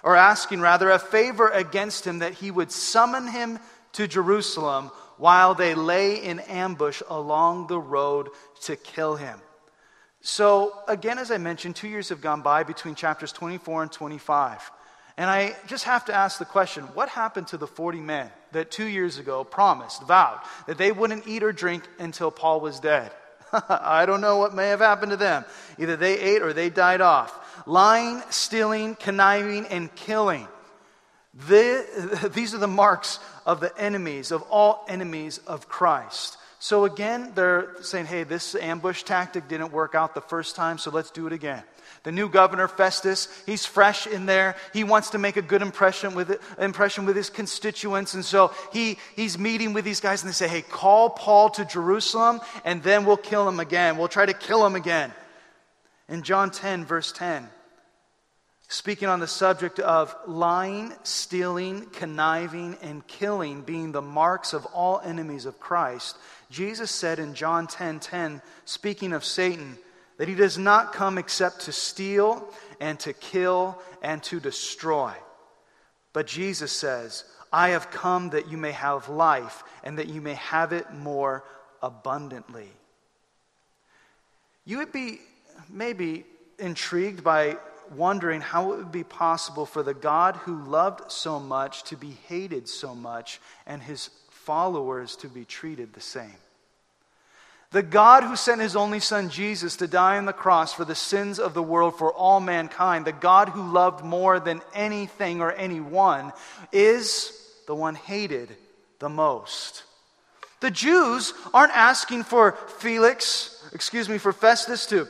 or 0.04 0.16
asking 0.16 0.62
rather, 0.62 0.92
a 0.92 1.00
favor 1.00 1.50
against 1.50 2.06
him 2.06 2.20
that 2.20 2.34
he 2.34 2.52
would 2.52 2.72
summon 2.72 3.28
him 3.28 3.58
to 3.94 4.08
Jerusalem 4.08 4.92
while 5.18 5.56
they 5.56 5.74
lay 5.74 6.24
in 6.24 6.40
ambush 6.42 7.02
along 7.10 7.66
the 7.66 7.80
road 7.80 8.30
to 8.66 8.76
kill 8.76 9.16
him. 9.16 9.40
So, 10.30 10.74
again, 10.90 11.20
as 11.20 11.32
I 11.32 11.38
mentioned, 11.38 11.78
two 11.78 11.88
years 11.88 12.10
have 12.10 12.20
gone 12.20 12.42
by 12.42 12.64
between 12.64 12.96
chapters 12.96 13.32
24 13.32 13.84
and 13.84 13.92
25. 13.94 14.72
And 15.16 15.30
I 15.30 15.56
just 15.68 15.86
have 15.86 16.04
to 16.06 16.14
ask 16.14 16.38
the 16.38 16.44
question 16.44 16.84
what 16.96 17.08
happened 17.08 17.48
to 17.48 17.58
the 17.58 17.66
40 17.66 18.02
men 18.02 18.30
that 18.52 18.70
two 18.70 18.88
years 18.88 19.20
ago 19.20 19.46
promised, 19.46 20.06
vowed, 20.06 20.42
that 20.66 20.78
they 20.78 20.92
wouldn't 20.92 21.30
eat 21.30 21.44
or 21.44 21.54
drink 21.54 21.88
until 21.98 22.30
Paul 22.30 22.60
was 22.60 22.82
dead? 22.82 23.10
I 23.70 24.06
don't 24.06 24.20
know 24.20 24.36
what 24.36 24.54
may 24.54 24.68
have 24.68 24.82
happened 24.82 25.12
to 25.12 25.18
them. 25.18 25.46
Either 25.80 25.96
they 25.96 26.20
ate 26.20 26.42
or 26.42 26.52
they 26.52 26.70
died 26.70 27.00
off. 27.00 27.66
Lying, 27.66 28.22
stealing, 28.30 28.96
conniving, 28.96 29.66
and 29.68 29.96
killing. 29.96 30.50
The, 31.48 32.30
these 32.36 32.54
are 32.54 32.58
the 32.58 32.68
marks 32.68 33.20
of 33.46 33.62
the 33.62 33.72
enemies, 33.78 34.32
of 34.32 34.42
all 34.50 34.86
enemies 34.90 35.38
of 35.48 35.70
Christ. 35.70 36.37
So 36.60 36.86
again, 36.86 37.34
they're 37.36 37.76
saying, 37.82 38.08
hey, 38.08 38.24
this 38.24 38.56
ambush 38.56 39.04
tactic 39.04 39.48
didn't 39.48 39.72
work 39.72 39.94
out 39.94 40.16
the 40.16 40.22
first 40.22 40.56
time, 40.56 40.78
so 40.78 40.90
let's 40.90 41.12
do 41.12 41.28
it 41.28 41.34
again. 41.34 41.64
The 42.04 42.12
new 42.12 42.30
governor, 42.30 42.68
Festus, 42.68 43.28
he's 43.46 43.66
fresh 43.66 44.08
in 44.08 44.26
there. 44.26 44.56
He 44.74 44.84
wants 44.84 45.12
to 45.12 45.18
make 45.18 45.38
a 45.38 45.42
good 45.42 45.62
impression 45.62 46.16
with, 46.16 46.40
impression 46.58 47.06
with 47.06 47.16
his 47.16 47.30
constituents. 47.30 48.14
And 48.14 48.24
so 48.24 48.54
he, 48.72 48.98
he's 49.16 49.38
meeting 49.38 49.74
with 49.74 49.86
these 49.86 50.00
guys, 50.00 50.24
and 50.24 50.30
they 50.30 50.34
say, 50.34 50.48
hey, 50.48 50.62
call 50.62 51.10
Paul 51.10 51.50
to 51.52 51.66
Jerusalem, 51.66 52.40
and 52.64 52.82
then 52.82 53.06
we'll 53.06 53.18
kill 53.18 53.48
him 53.48 53.60
again. 53.60 53.98
We'll 53.98 54.08
try 54.08 54.26
to 54.26 54.34
kill 54.34 54.66
him 54.66 54.76
again. 54.76 55.12
In 56.10 56.24
John 56.24 56.52
10, 56.52 56.86
verse 56.86 57.12
10, 57.12 57.50
speaking 58.70 59.10
on 59.10 59.20
the 59.20 59.28
subject 59.28 59.80
of 59.80 60.16
lying, 60.26 60.94
stealing, 61.04 61.88
conniving, 61.88 62.78
and 62.82 63.06
killing 63.06 63.62
being 63.62 63.92
the 63.92 64.02
marks 64.02 64.54
of 64.54 64.66
all 64.68 65.02
enemies 65.04 65.46
of 65.46 65.60
Christ, 65.60 66.18
Jesus 66.50 66.92
said 66.92 67.20
in 67.20 67.34
John 67.34 67.68
10:10, 67.68 67.70
10, 67.70 68.00
10, 68.00 68.42
speaking 68.66 69.14
of 69.14 69.26
Satan, 69.26 69.78
that 70.18 70.28
he 70.28 70.36
does 70.36 70.58
not 70.58 70.94
come 70.94 71.18
except 71.18 71.62
to 71.62 71.72
steal 71.72 72.48
and 72.80 73.00
to 73.02 73.14
kill 73.14 73.82
and 74.02 74.22
to 74.24 74.40
destroy. 74.40 75.14
But 76.14 76.28
Jesus 76.28 76.72
says, 76.72 77.24
I 77.52 77.70
have 77.70 77.92
come 77.92 78.32
that 78.32 78.50
you 78.50 78.58
may 78.58 78.72
have 78.72 79.10
life 79.10 79.64
and 79.84 80.00
that 80.00 80.10
you 80.10 80.22
may 80.22 80.34
have 80.34 80.74
it 80.74 80.92
more 80.94 81.44
abundantly. 81.82 82.70
You 84.66 84.80
would 84.80 84.92
be 84.92 85.22
maybe 85.70 86.26
intrigued 86.60 87.24
by 87.24 87.58
wondering 87.96 88.42
how 88.42 88.74
it 88.74 88.78
would 88.78 88.92
be 88.92 89.04
possible 89.04 89.66
for 89.66 89.82
the 89.84 89.94
God 89.94 90.36
who 90.38 90.64
loved 90.66 91.12
so 91.12 91.40
much 91.40 91.84
to 91.84 91.96
be 91.96 92.18
hated 92.28 92.68
so 92.68 92.94
much 92.94 93.40
and 93.66 93.82
his 93.82 94.10
followers 94.48 95.18
to 95.18 95.28
be 95.28 95.44
treated 95.44 95.94
the 95.94 96.00
same. 96.00 96.40
The 97.72 97.84
God 97.84 98.24
who 98.24 98.38
sent 98.38 98.62
his 98.62 98.78
only 98.78 99.02
son 99.02 99.30
Jesus 99.30 99.76
to 99.76 99.88
die 99.88 100.18
on 100.18 100.26
the 100.26 100.32
cross 100.32 100.74
for 100.74 100.86
the 100.86 100.96
sins 100.96 101.38
of 101.38 101.54
the 101.54 101.62
world 101.62 101.98
for 101.98 102.14
all 102.14 102.40
mankind, 102.40 103.04
the 103.04 103.12
God 103.12 103.50
who 103.50 103.74
loved 103.74 104.06
more 104.06 104.40
than 104.40 104.62
anything 104.74 105.42
or 105.42 105.52
anyone, 105.52 106.32
is 106.72 107.38
the 107.68 107.76
one 107.76 107.96
hated 107.96 108.56
the 109.00 109.10
most. 109.10 109.84
The 110.62 110.72
Jews 110.72 111.34
aren't 111.54 111.76
asking 111.76 112.24
for 112.24 112.54
Felix, 112.80 113.62
excuse 113.74 114.08
me, 114.08 114.18
for 114.18 114.32
Festus 114.32 114.86
to 114.86 115.10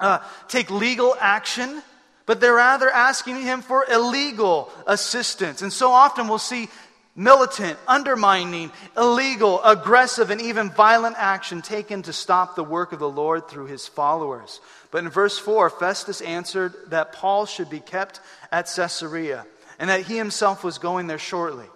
uh, 0.00 0.20
take 0.48 0.70
legal 0.70 1.14
action, 1.20 1.82
but 2.24 2.40
they're 2.40 2.54
rather 2.54 2.88
asking 2.88 3.42
him 3.42 3.60
for 3.60 3.84
illegal 3.92 4.72
assistance. 4.86 5.60
And 5.60 5.70
so 5.72 5.90
often 5.92 6.28
we'll 6.28 6.38
see 6.38 6.70
militant, 7.18 7.76
undermining, 7.88 8.70
illegal, 8.96 9.62
aggressive, 9.64 10.30
and 10.30 10.40
even 10.40 10.70
violent 10.70 11.16
action 11.18 11.60
taken 11.60 12.00
to 12.02 12.12
stop 12.12 12.54
the 12.54 12.62
work 12.62 12.92
of 12.92 13.00
the 13.00 13.08
Lord 13.08 13.48
through 13.48 13.66
his 13.66 13.88
followers. 13.88 14.60
But 14.92 15.02
in 15.02 15.10
verse 15.10 15.36
4, 15.36 15.68
Festus 15.68 16.20
answered 16.20 16.74
that 16.86 17.12
Paul 17.12 17.44
should 17.44 17.68
be 17.68 17.80
kept 17.80 18.20
at 18.52 18.72
Caesarea 18.74 19.44
and 19.80 19.90
that 19.90 20.02
he 20.02 20.16
himself 20.16 20.62
was 20.62 20.78
going 20.78 21.08
there 21.08 21.18
shortly. 21.18 21.66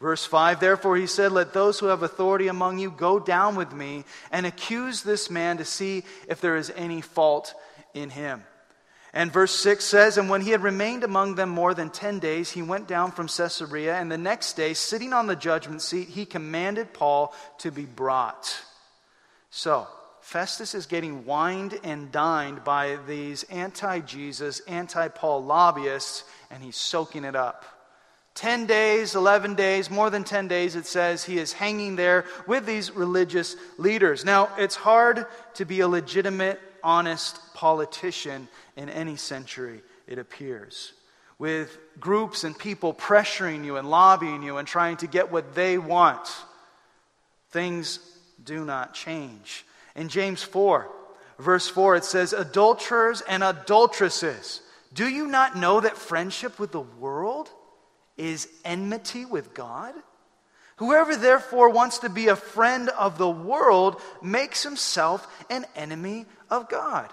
Verse 0.00 0.24
5 0.24 0.58
Therefore 0.58 0.96
he 0.96 1.06
said, 1.06 1.30
Let 1.30 1.52
those 1.52 1.78
who 1.78 1.86
have 1.86 2.02
authority 2.02 2.48
among 2.48 2.78
you 2.78 2.90
go 2.90 3.20
down 3.20 3.54
with 3.54 3.72
me 3.72 4.04
and 4.32 4.46
accuse 4.46 5.02
this 5.02 5.30
man 5.30 5.58
to 5.58 5.64
see 5.64 6.02
if 6.28 6.40
there 6.40 6.56
is 6.56 6.72
any 6.74 7.00
fault 7.00 7.54
in 7.94 8.10
him. 8.10 8.42
And 9.12 9.32
verse 9.32 9.54
6 9.54 9.84
says, 9.84 10.18
And 10.18 10.28
when 10.28 10.42
he 10.42 10.50
had 10.50 10.62
remained 10.62 11.02
among 11.02 11.34
them 11.34 11.48
more 11.48 11.74
than 11.74 11.90
10 11.90 12.18
days, 12.18 12.50
he 12.50 12.62
went 12.62 12.86
down 12.86 13.10
from 13.12 13.28
Caesarea, 13.28 13.96
and 13.96 14.12
the 14.12 14.18
next 14.18 14.54
day, 14.54 14.74
sitting 14.74 15.12
on 15.12 15.26
the 15.26 15.36
judgment 15.36 15.82
seat, 15.82 16.08
he 16.08 16.26
commanded 16.26 16.92
Paul 16.92 17.34
to 17.58 17.70
be 17.70 17.84
brought. 17.84 18.62
So, 19.50 19.86
Festus 20.20 20.74
is 20.74 20.84
getting 20.84 21.24
wined 21.24 21.80
and 21.84 22.12
dined 22.12 22.62
by 22.62 22.98
these 23.06 23.44
anti 23.44 24.00
Jesus, 24.00 24.60
anti 24.60 25.08
Paul 25.08 25.42
lobbyists, 25.42 26.24
and 26.50 26.62
he's 26.62 26.76
soaking 26.76 27.24
it 27.24 27.34
up. 27.34 27.64
10 28.34 28.66
days, 28.66 29.16
11 29.16 29.54
days, 29.54 29.90
more 29.90 30.10
than 30.10 30.22
10 30.22 30.46
days, 30.46 30.76
it 30.76 30.86
says 30.86 31.24
he 31.24 31.38
is 31.38 31.52
hanging 31.52 31.96
there 31.96 32.24
with 32.46 32.66
these 32.66 32.92
religious 32.92 33.56
leaders. 33.78 34.24
Now, 34.24 34.50
it's 34.58 34.76
hard 34.76 35.26
to 35.54 35.64
be 35.64 35.80
a 35.80 35.88
legitimate, 35.88 36.60
honest 36.82 37.40
politician 37.54 38.48
in 38.76 38.88
any 38.88 39.16
century, 39.16 39.82
it 40.06 40.18
appears. 40.18 40.92
With 41.38 41.78
groups 42.00 42.44
and 42.44 42.58
people 42.58 42.92
pressuring 42.92 43.64
you 43.64 43.76
and 43.76 43.88
lobbying 43.88 44.42
you 44.42 44.56
and 44.56 44.66
trying 44.66 44.96
to 44.98 45.06
get 45.06 45.30
what 45.30 45.54
they 45.54 45.78
want, 45.78 46.28
things 47.50 48.00
do 48.42 48.64
not 48.64 48.94
change. 48.94 49.64
In 49.94 50.08
James 50.08 50.42
4, 50.42 50.90
verse 51.38 51.68
4, 51.68 51.96
it 51.96 52.04
says, 52.04 52.32
Adulterers 52.32 53.20
and 53.22 53.42
adulteresses, 53.42 54.62
do 54.92 55.06
you 55.06 55.26
not 55.26 55.56
know 55.56 55.80
that 55.80 55.96
friendship 55.96 56.58
with 56.58 56.72
the 56.72 56.80
world 56.80 57.50
is 58.16 58.48
enmity 58.64 59.24
with 59.24 59.54
God? 59.54 59.94
Whoever 60.76 61.16
therefore 61.16 61.70
wants 61.70 61.98
to 61.98 62.08
be 62.08 62.28
a 62.28 62.36
friend 62.36 62.88
of 62.90 63.18
the 63.18 63.28
world 63.28 64.00
makes 64.22 64.62
himself 64.62 65.26
an 65.50 65.66
enemy 65.74 66.26
of 66.50 66.68
God. 66.68 67.10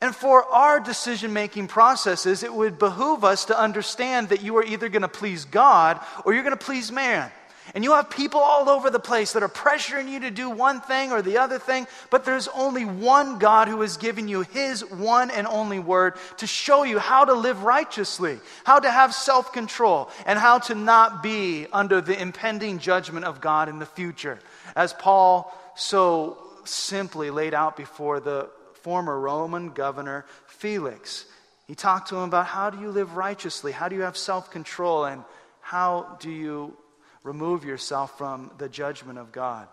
And 0.00 0.14
for 0.14 0.44
our 0.44 0.78
decision 0.78 1.32
making 1.32 1.66
processes, 1.66 2.44
it 2.44 2.54
would 2.54 2.78
behoove 2.78 3.24
us 3.24 3.46
to 3.46 3.58
understand 3.58 4.28
that 4.28 4.42
you 4.42 4.56
are 4.56 4.64
either 4.64 4.88
going 4.88 5.02
to 5.02 5.08
please 5.08 5.44
God 5.44 6.00
or 6.24 6.32
you're 6.32 6.44
going 6.44 6.56
to 6.56 6.64
please 6.64 6.92
man. 6.92 7.32
And 7.74 7.84
you 7.84 7.92
have 7.92 8.08
people 8.08 8.40
all 8.40 8.68
over 8.70 8.88
the 8.88 9.00
place 9.00 9.32
that 9.32 9.42
are 9.42 9.48
pressuring 9.48 10.08
you 10.08 10.20
to 10.20 10.30
do 10.30 10.48
one 10.48 10.80
thing 10.80 11.12
or 11.12 11.20
the 11.20 11.38
other 11.38 11.58
thing, 11.58 11.86
but 12.10 12.24
there's 12.24 12.48
only 12.48 12.84
one 12.84 13.38
God 13.38 13.68
who 13.68 13.80
has 13.82 13.98
given 13.98 14.26
you 14.26 14.40
his 14.40 14.82
one 14.84 15.30
and 15.30 15.46
only 15.46 15.78
word 15.78 16.14
to 16.38 16.46
show 16.46 16.84
you 16.84 16.98
how 16.98 17.26
to 17.26 17.34
live 17.34 17.64
righteously, 17.64 18.40
how 18.64 18.78
to 18.78 18.90
have 18.90 19.12
self 19.12 19.52
control, 19.52 20.08
and 20.24 20.38
how 20.38 20.58
to 20.60 20.74
not 20.74 21.22
be 21.22 21.66
under 21.72 22.00
the 22.00 22.18
impending 22.18 22.78
judgment 22.78 23.26
of 23.26 23.40
God 23.40 23.68
in 23.68 23.78
the 23.78 23.86
future. 23.86 24.38
As 24.74 24.94
Paul 24.94 25.54
so 25.74 26.38
simply 26.68 27.30
laid 27.30 27.54
out 27.54 27.76
before 27.76 28.20
the 28.20 28.48
former 28.82 29.18
Roman 29.18 29.70
governor 29.70 30.24
Felix. 30.46 31.26
He 31.66 31.74
talked 31.74 32.08
to 32.08 32.16
him 32.16 32.22
about 32.22 32.46
how 32.46 32.70
do 32.70 32.80
you 32.80 32.90
live 32.90 33.16
righteously? 33.16 33.72
How 33.72 33.88
do 33.88 33.96
you 33.96 34.02
have 34.02 34.16
self 34.16 34.50
control? 34.50 35.04
And 35.04 35.24
how 35.60 36.16
do 36.20 36.30
you 36.30 36.76
remove 37.22 37.64
yourself 37.64 38.16
from 38.16 38.50
the 38.58 38.68
judgment 38.68 39.18
of 39.18 39.32
God? 39.32 39.68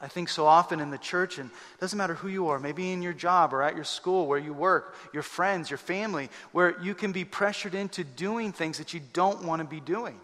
I 0.00 0.08
think 0.08 0.28
so 0.28 0.44
often 0.44 0.80
in 0.80 0.90
the 0.90 0.98
church, 0.98 1.38
and 1.38 1.48
it 1.48 1.80
doesn't 1.80 1.96
matter 1.96 2.14
who 2.14 2.28
you 2.28 2.48
are, 2.48 2.58
maybe 2.58 2.92
in 2.92 3.00
your 3.00 3.14
job 3.14 3.54
or 3.54 3.62
at 3.62 3.76
your 3.76 3.84
school, 3.84 4.26
where 4.26 4.38
you 4.38 4.52
work, 4.52 4.94
your 5.14 5.22
friends, 5.22 5.70
your 5.70 5.78
family, 5.78 6.28
where 6.52 6.78
you 6.82 6.94
can 6.94 7.12
be 7.12 7.24
pressured 7.24 7.74
into 7.74 8.04
doing 8.04 8.52
things 8.52 8.76
that 8.76 8.92
you 8.92 9.00
don't 9.14 9.44
want 9.44 9.60
to 9.60 9.64
be 9.66 9.80
doing. 9.80 10.20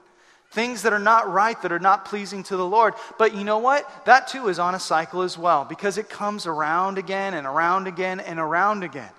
Things 0.51 0.83
that 0.83 0.93
are 0.93 0.99
not 0.99 1.31
right, 1.31 1.61
that 1.63 1.71
are 1.71 1.79
not 1.79 2.07
pleasing 2.07 2.43
to 2.45 2.57
the 2.57 2.67
Lord. 2.67 2.95
But 3.19 3.35
you 3.37 3.45
know 3.45 3.59
what? 3.59 3.89
That 4.05 4.27
too 4.29 4.49
is 4.49 4.59
on 4.59 4.75
a 4.75 4.81
cycle 4.81 5.23
as 5.23 5.39
well 5.39 5.65
because 5.65 5.97
it 5.97 6.09
comes 6.09 6.47
around 6.47 6.99
again 6.99 7.35
and 7.35 7.47
around 7.47 7.87
again 7.87 8.19
and 8.19 8.41
around 8.41 8.83
again. 8.83 9.11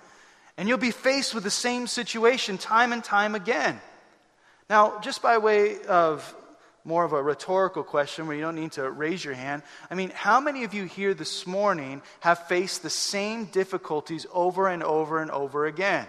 And 0.58 0.68
you'll 0.68 0.78
be 0.78 0.90
faced 0.90 1.34
with 1.34 1.44
the 1.44 1.50
same 1.50 1.86
situation 1.86 2.58
time 2.58 2.92
and 2.92 3.02
time 3.02 3.34
again. 3.34 3.80
Now, 4.68 5.00
just 5.00 5.22
by 5.22 5.38
way 5.38 5.82
of 5.84 6.34
more 6.84 7.04
of 7.04 7.12
a 7.12 7.22
rhetorical 7.22 7.82
question 7.82 8.26
where 8.26 8.36
you 8.36 8.42
don't 8.42 8.56
need 8.56 8.72
to 8.72 8.90
raise 8.90 9.24
your 9.24 9.34
hand, 9.34 9.62
I 9.90 9.94
mean, 9.94 10.10
how 10.10 10.40
many 10.40 10.64
of 10.64 10.74
you 10.74 10.84
here 10.84 11.14
this 11.14 11.46
morning 11.46 12.02
have 12.20 12.46
faced 12.46 12.82
the 12.82 12.90
same 12.90 13.46
difficulties 13.46 14.26
over 14.32 14.68
and 14.68 14.82
over 14.82 15.22
and 15.22 15.30
over 15.30 15.64
again? 15.64 16.06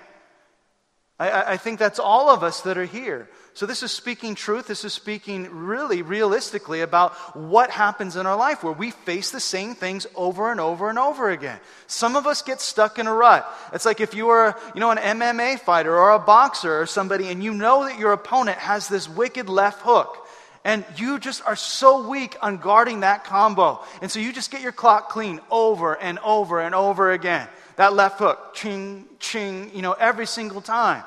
I, 1.20 1.54
I, 1.54 1.58
think 1.58 1.80
that's 1.80 2.00
all 2.00 2.30
of 2.30 2.44
us 2.44 2.62
that 2.62 2.78
are 2.78 2.86
here. 2.86 3.30
So, 3.56 3.68
this 3.68 3.84
is 3.84 3.92
speaking 3.92 4.34
truth. 4.34 4.66
This 4.66 4.84
is 4.84 4.94
speaking 4.94 5.48
really 5.52 6.02
realistically 6.02 6.82
about 6.82 7.14
what 7.38 7.70
happens 7.70 8.16
in 8.16 8.26
our 8.26 8.36
life 8.36 8.64
where 8.64 8.74
we 8.74 8.90
face 8.90 9.30
the 9.30 9.40
same 9.40 9.76
things 9.76 10.08
over 10.16 10.50
and 10.50 10.60
over 10.60 10.90
and 10.90 10.98
over 10.98 11.30
again. 11.30 11.60
Some 11.86 12.16
of 12.16 12.26
us 12.26 12.42
get 12.42 12.62
stuck 12.62 12.98
in 12.98 13.06
a 13.06 13.14
rut. 13.14 13.48
It's 13.72 13.86
like 13.86 14.02
if 14.02 14.16
you 14.16 14.26
were, 14.26 14.56
you 14.74 14.80
know, 14.80 14.90
an 14.90 14.98
MMA 14.98 15.60
fighter 15.60 15.96
or 15.96 16.12
a 16.12 16.20
boxer 16.20 16.82
or 16.82 16.88
somebody 16.88 17.28
and 17.28 17.44
you 17.44 17.54
know 17.54 17.84
that 17.84 18.00
your 18.00 18.14
opponent 18.14 18.58
has 18.58 18.88
this 18.88 19.08
wicked 19.08 19.48
left 19.50 19.82
hook. 19.82 20.28
And 20.66 20.84
you 20.96 21.20
just 21.20 21.46
are 21.46 21.58
so 21.58 22.08
weak 22.08 22.38
on 22.42 22.58
guarding 22.58 23.02
that 23.02 23.26
combo. 23.26 23.84
And 24.02 24.10
so 24.10 24.20
you 24.20 24.34
just 24.34 24.50
get 24.50 24.62
your 24.62 24.72
clock 24.72 25.10
clean 25.10 25.42
over 25.52 26.00
and 26.00 26.18
over 26.20 26.60
and 26.60 26.74
over 26.74 27.12
again. 27.12 27.48
That 27.76 27.94
left 27.94 28.18
hook, 28.18 28.54
ching, 28.54 29.06
ching, 29.20 29.76
you 29.76 29.82
know, 29.82 29.92
every 29.94 30.26
single 30.26 30.62
time. 30.62 31.04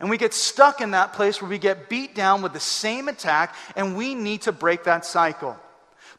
And 0.00 0.10
we 0.10 0.16
get 0.16 0.32
stuck 0.32 0.80
in 0.80 0.92
that 0.92 1.12
place 1.12 1.42
where 1.42 1.50
we 1.50 1.58
get 1.58 1.88
beat 1.88 2.14
down 2.14 2.42
with 2.42 2.52
the 2.52 2.60
same 2.60 3.08
attack, 3.08 3.54
and 3.74 3.96
we 3.96 4.14
need 4.14 4.42
to 4.42 4.52
break 4.52 4.84
that 4.84 5.04
cycle. 5.04 5.56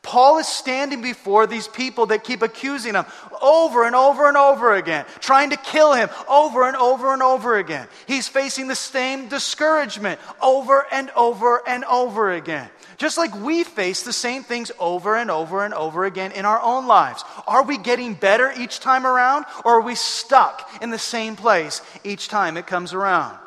Paul 0.01 0.37
is 0.37 0.47
standing 0.47 1.01
before 1.01 1.45
these 1.45 1.67
people 1.67 2.05
that 2.07 2.23
keep 2.23 2.41
accusing 2.41 2.93
him 2.93 3.05
over 3.41 3.83
and 3.85 3.95
over 3.95 4.27
and 4.27 4.37
over 4.37 4.73
again, 4.73 5.05
trying 5.19 5.49
to 5.49 5.57
kill 5.57 5.93
him 5.93 6.09
over 6.29 6.65
and 6.65 6.77
over 6.77 7.11
and 7.13 7.21
over 7.21 7.57
again. 7.57 7.87
He's 8.07 8.27
facing 8.27 8.67
the 8.67 8.75
same 8.75 9.27
discouragement 9.27 10.21
over 10.41 10.85
and 10.91 11.09
over 11.17 11.61
and 11.67 11.83
over 11.85 12.31
again. 12.31 12.69
Just 12.97 13.17
like 13.17 13.35
we 13.35 13.63
face 13.63 14.03
the 14.03 14.13
same 14.13 14.43
things 14.43 14.71
over 14.79 15.15
and 15.15 15.29
over 15.29 15.65
and 15.65 15.73
over 15.73 16.05
again 16.05 16.31
in 16.31 16.45
our 16.45 16.61
own 16.61 16.87
lives. 16.87 17.23
Are 17.45 17.63
we 17.63 17.77
getting 17.77 18.13
better 18.13 18.53
each 18.57 18.79
time 18.79 19.05
around, 19.05 19.45
or 19.65 19.75
are 19.75 19.81
we 19.81 19.95
stuck 19.95 20.69
in 20.81 20.91
the 20.91 20.99
same 20.99 21.35
place 21.35 21.81
each 22.05 22.29
time 22.29 22.55
it 22.55 22.67
comes 22.67 22.93
around? 22.93 23.37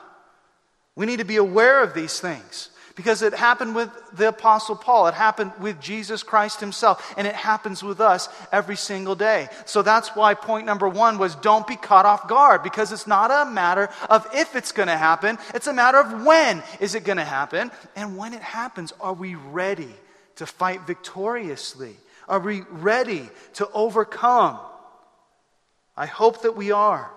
We 0.94 1.06
need 1.06 1.18
to 1.18 1.24
be 1.24 1.36
aware 1.36 1.82
of 1.82 1.94
these 1.94 2.20
things 2.20 2.68
because 2.94 3.22
it 3.22 3.32
happened 3.32 3.74
with 3.74 3.90
the 4.12 4.28
Apostle 4.28 4.76
Paul. 4.76 5.06
It 5.06 5.14
happened 5.14 5.52
with 5.58 5.80
Jesus 5.80 6.22
Christ 6.22 6.60
himself. 6.60 7.14
And 7.16 7.26
it 7.26 7.34
happens 7.34 7.82
with 7.82 8.00
us 8.00 8.28
every 8.50 8.76
single 8.76 9.14
day. 9.14 9.48
So 9.64 9.82
that's 9.82 10.14
why 10.14 10.34
point 10.34 10.66
number 10.66 10.88
one 10.88 11.18
was 11.18 11.34
don't 11.36 11.66
be 11.66 11.76
caught 11.76 12.04
off 12.04 12.28
guard 12.28 12.62
because 12.62 12.92
it's 12.92 13.06
not 13.06 13.30
a 13.30 13.50
matter 13.50 13.88
of 14.10 14.26
if 14.34 14.54
it's 14.54 14.72
going 14.72 14.88
to 14.88 14.96
happen. 14.96 15.38
It's 15.54 15.66
a 15.66 15.72
matter 15.72 15.98
of 15.98 16.24
when 16.24 16.62
is 16.80 16.94
it 16.94 17.04
going 17.04 17.18
to 17.18 17.24
happen. 17.24 17.70
And 17.96 18.16
when 18.16 18.34
it 18.34 18.42
happens, 18.42 18.92
are 19.00 19.14
we 19.14 19.34
ready 19.34 19.94
to 20.36 20.46
fight 20.46 20.86
victoriously? 20.86 21.96
Are 22.28 22.40
we 22.40 22.62
ready 22.70 23.28
to 23.54 23.68
overcome? 23.72 24.58
I 25.96 26.06
hope 26.06 26.42
that 26.42 26.56
we 26.56 26.70
are. 26.70 27.10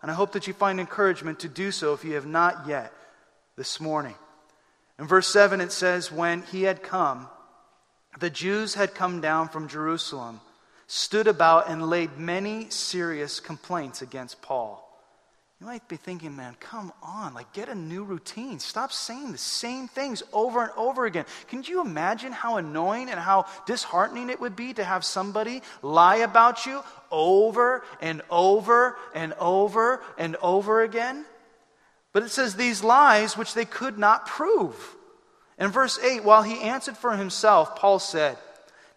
And 0.00 0.10
I 0.10 0.14
hope 0.14 0.32
that 0.32 0.46
you 0.46 0.52
find 0.52 0.80
encouragement 0.80 1.40
to 1.40 1.48
do 1.48 1.70
so 1.70 1.92
if 1.92 2.04
you 2.04 2.14
have 2.14 2.26
not 2.26 2.66
yet 2.66 2.92
this 3.58 3.80
morning. 3.80 4.14
In 5.00 5.06
verse 5.06 5.26
7, 5.26 5.60
it 5.60 5.72
says, 5.72 6.12
When 6.12 6.42
he 6.42 6.62
had 6.62 6.82
come, 6.82 7.26
the 8.20 8.30
Jews 8.30 8.74
had 8.74 8.94
come 8.94 9.20
down 9.20 9.48
from 9.48 9.68
Jerusalem, 9.68 10.40
stood 10.86 11.26
about, 11.26 11.68
and 11.68 11.90
laid 11.90 12.16
many 12.16 12.70
serious 12.70 13.40
complaints 13.40 14.00
against 14.00 14.40
Paul. 14.40 14.84
You 15.60 15.66
might 15.66 15.88
be 15.88 15.96
thinking, 15.96 16.36
man, 16.36 16.54
come 16.60 16.92
on, 17.02 17.34
like 17.34 17.52
get 17.52 17.68
a 17.68 17.74
new 17.74 18.04
routine. 18.04 18.60
Stop 18.60 18.92
saying 18.92 19.32
the 19.32 19.38
same 19.38 19.88
things 19.88 20.22
over 20.32 20.62
and 20.62 20.70
over 20.76 21.04
again. 21.04 21.24
Can 21.48 21.64
you 21.64 21.80
imagine 21.80 22.30
how 22.30 22.58
annoying 22.58 23.10
and 23.10 23.18
how 23.18 23.46
disheartening 23.66 24.30
it 24.30 24.40
would 24.40 24.54
be 24.54 24.72
to 24.74 24.84
have 24.84 25.04
somebody 25.04 25.62
lie 25.82 26.18
about 26.18 26.64
you 26.64 26.80
over 27.10 27.82
and 28.00 28.22
over 28.30 28.96
and 29.16 29.32
over 29.40 30.00
and 30.16 30.36
over 30.36 30.82
again? 30.82 31.24
But 32.18 32.26
it 32.26 32.30
says 32.30 32.56
these 32.56 32.82
lies 32.82 33.36
which 33.36 33.54
they 33.54 33.64
could 33.64 33.96
not 33.96 34.26
prove. 34.26 34.96
In 35.56 35.70
verse 35.70 36.00
8, 36.00 36.24
while 36.24 36.42
he 36.42 36.62
answered 36.62 36.96
for 36.96 37.16
himself, 37.16 37.76
Paul 37.76 38.00
said, 38.00 38.36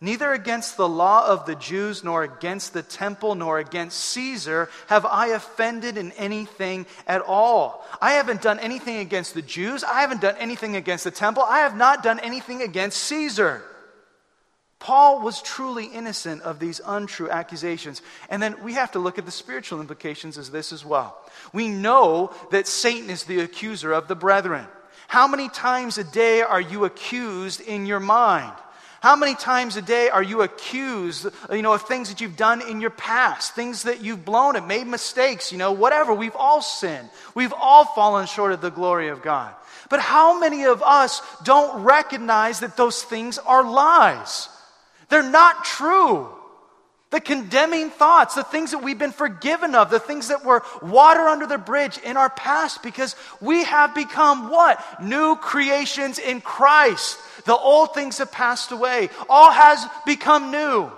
Neither 0.02 0.34
against 0.34 0.76
the 0.76 0.90
law 0.90 1.28
of 1.28 1.46
the 1.46 1.54
Jews, 1.54 2.04
nor 2.04 2.24
against 2.24 2.74
the 2.74 2.82
temple, 2.82 3.36
nor 3.36 3.60
against 3.60 4.00
Caesar 4.00 4.72
have 4.88 5.06
I 5.06 5.28
offended 5.28 5.98
in 5.98 6.14
anything 6.14 6.88
at 7.06 7.22
all. 7.22 7.86
I 8.02 8.14
haven't 8.14 8.42
done 8.42 8.58
anything 8.58 8.98
against 8.98 9.36
the 9.36 9.44
Jews. 9.44 9.84
I 9.84 10.02
haven't 10.02 10.22
done 10.22 10.38
anything 10.38 10.76
against 10.76 11.04
the 11.04 11.12
temple. 11.12 11.44
I 11.44 11.60
have 11.60 11.78
not 11.78 12.02
done 12.02 12.20
anything 12.22 12.64
against 12.64 13.04
Caesar. 13.04 13.62
Paul 14.82 15.22
was 15.22 15.44
truly 15.44 15.86
innocent 15.86 16.42
of 16.42 16.58
these 16.58 16.82
untrue 16.84 17.30
accusations. 17.30 18.02
And 18.30 18.42
then 18.42 18.56
we 18.64 18.74
have 18.74 18.92
to 18.94 19.00
look 19.00 19.20
at 19.20 19.26
the 19.26 19.32
spiritual 19.32 19.80
implications 19.80 20.40
of 20.40 20.52
this 20.52 20.74
as 20.74 20.84
well. 20.84 21.16
We 21.54 21.68
know 21.68 22.34
that 22.50 22.68
Satan 22.68 23.12
is 23.12 23.24
the 23.24 23.42
accuser 23.42 23.94
of 23.94 24.08
the 24.08 24.16
brethren. 24.16 24.66
How 25.08 25.28
many 25.28 25.50
times 25.50 26.00
a 26.00 26.04
day 26.04 26.42
are 26.42 26.60
you 26.60 26.86
accused 26.86 27.62
in 27.62 27.86
your 27.86 28.00
mind? 28.00 28.54
How 29.02 29.16
many 29.16 29.36
times 29.36 29.78
a 29.78 29.84
day 29.84 30.10
are 30.10 30.24
you 30.24 30.42
accused, 30.42 31.28
you 31.52 31.62
know, 31.62 31.74
of 31.74 31.84
things 31.84 32.10
that 32.10 32.20
you've 32.20 32.38
done 32.38 32.68
in 32.68 32.82
your 32.82 32.92
past, 32.92 33.54
things 33.54 33.84
that 33.84 34.02
you've 34.02 34.26
blown 34.26 34.56
and 34.56 34.68
made 34.68 34.88
mistakes, 34.88 35.52
you 35.52 35.60
know, 35.60 35.74
whatever. 35.74 36.14
We've 36.14 36.36
all 36.36 36.62
sinned. 36.62 37.10
We've 37.36 37.54
all 37.54 37.86
fallen 37.86 38.26
short 38.26 38.52
of 38.52 38.62
the 38.62 38.72
glory 38.72 39.10
of 39.10 39.22
God. 39.22 39.54
But 39.90 40.00
how 40.00 40.40
many 40.40 40.64
of 40.64 40.82
us 40.82 41.22
don't 41.44 41.84
recognize 41.84 42.62
that 42.62 42.78
those 42.78 43.04
things 43.04 43.38
are 43.38 43.64
lies? 43.64 44.50
They're 45.12 45.22
not 45.22 45.66
true. 45.66 46.30
The 47.12 47.20
condemning 47.20 47.90
thoughts, 47.90 48.36
the 48.36 48.44
things 48.44 48.72
that 48.72 48.82
we've 48.82 48.98
been 48.98 49.12
forgiven 49.12 49.76
of, 49.76 49.92
the 49.92 50.00
things 50.00 50.30
that 50.30 50.46
were 50.46 50.64
water 50.82 51.28
under 51.28 51.46
the 51.46 51.58
bridge 51.58 51.98
in 51.98 52.16
our 52.16 52.30
past 52.30 52.82
because 52.82 53.18
we 53.42 53.66
have 53.66 53.94
become 53.94 54.50
what? 54.50 55.04
New 55.04 55.36
creations 55.36 56.18
in 56.18 56.40
Christ. 56.40 57.20
The 57.44 57.56
old 57.56 57.94
things 57.94 58.20
have 58.20 58.32
passed 58.32 58.72
away. 58.72 59.10
All 59.28 59.52
has 59.52 59.86
become 60.06 60.50
new. 60.50 60.90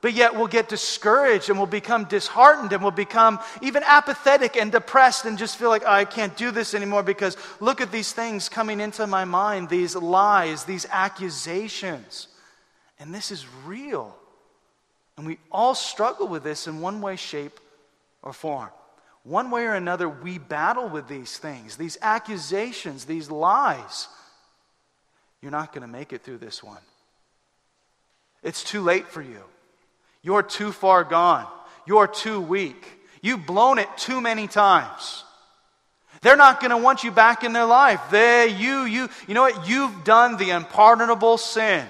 But 0.00 0.12
yet 0.12 0.36
we'll 0.36 0.46
get 0.46 0.68
discouraged 0.68 1.48
and 1.48 1.58
we'll 1.58 1.66
become 1.66 2.04
disheartened 2.04 2.72
and 2.72 2.80
we'll 2.80 2.92
become 2.92 3.40
even 3.62 3.82
apathetic 3.84 4.56
and 4.56 4.70
depressed 4.70 5.24
and 5.24 5.36
just 5.36 5.56
feel 5.56 5.70
like, 5.70 5.82
oh, 5.84 5.90
I 5.90 6.04
can't 6.04 6.36
do 6.36 6.52
this 6.52 6.74
anymore 6.74 7.02
because 7.02 7.36
look 7.58 7.80
at 7.80 7.90
these 7.90 8.12
things 8.12 8.48
coming 8.48 8.78
into 8.78 9.04
my 9.08 9.24
mind, 9.24 9.68
these 9.68 9.96
lies, 9.96 10.62
these 10.62 10.86
accusations. 10.92 12.28
And 12.98 13.14
this 13.14 13.30
is 13.30 13.46
real. 13.64 14.16
And 15.16 15.26
we 15.26 15.38
all 15.50 15.74
struggle 15.74 16.28
with 16.28 16.42
this 16.42 16.66
in 16.66 16.80
one 16.80 17.00
way, 17.00 17.16
shape, 17.16 17.58
or 18.22 18.32
form. 18.32 18.68
One 19.24 19.50
way 19.50 19.64
or 19.64 19.74
another, 19.74 20.08
we 20.08 20.38
battle 20.38 20.88
with 20.88 21.08
these 21.08 21.36
things, 21.36 21.76
these 21.76 21.98
accusations, 22.00 23.04
these 23.06 23.30
lies. 23.30 24.08
You're 25.42 25.50
not 25.50 25.72
going 25.72 25.82
to 25.82 25.88
make 25.88 26.12
it 26.12 26.22
through 26.22 26.38
this 26.38 26.62
one. 26.62 26.80
It's 28.42 28.62
too 28.62 28.82
late 28.82 29.08
for 29.08 29.22
you. 29.22 29.42
You're 30.22 30.42
too 30.42 30.72
far 30.72 31.02
gone. 31.02 31.46
You're 31.86 32.06
too 32.06 32.40
weak. 32.40 32.86
You've 33.20 33.46
blown 33.46 33.78
it 33.78 33.88
too 33.96 34.20
many 34.20 34.46
times. 34.46 35.24
They're 36.22 36.36
not 36.36 36.60
going 36.60 36.70
to 36.70 36.76
want 36.76 37.04
you 37.04 37.10
back 37.10 37.44
in 37.44 37.52
their 37.52 37.64
life. 37.64 38.00
They, 38.10 38.48
you, 38.48 38.82
you, 38.84 39.08
you 39.26 39.34
know 39.34 39.42
what? 39.42 39.68
You've 39.68 40.04
done 40.04 40.36
the 40.36 40.50
unpardonable 40.50 41.38
sin. 41.38 41.84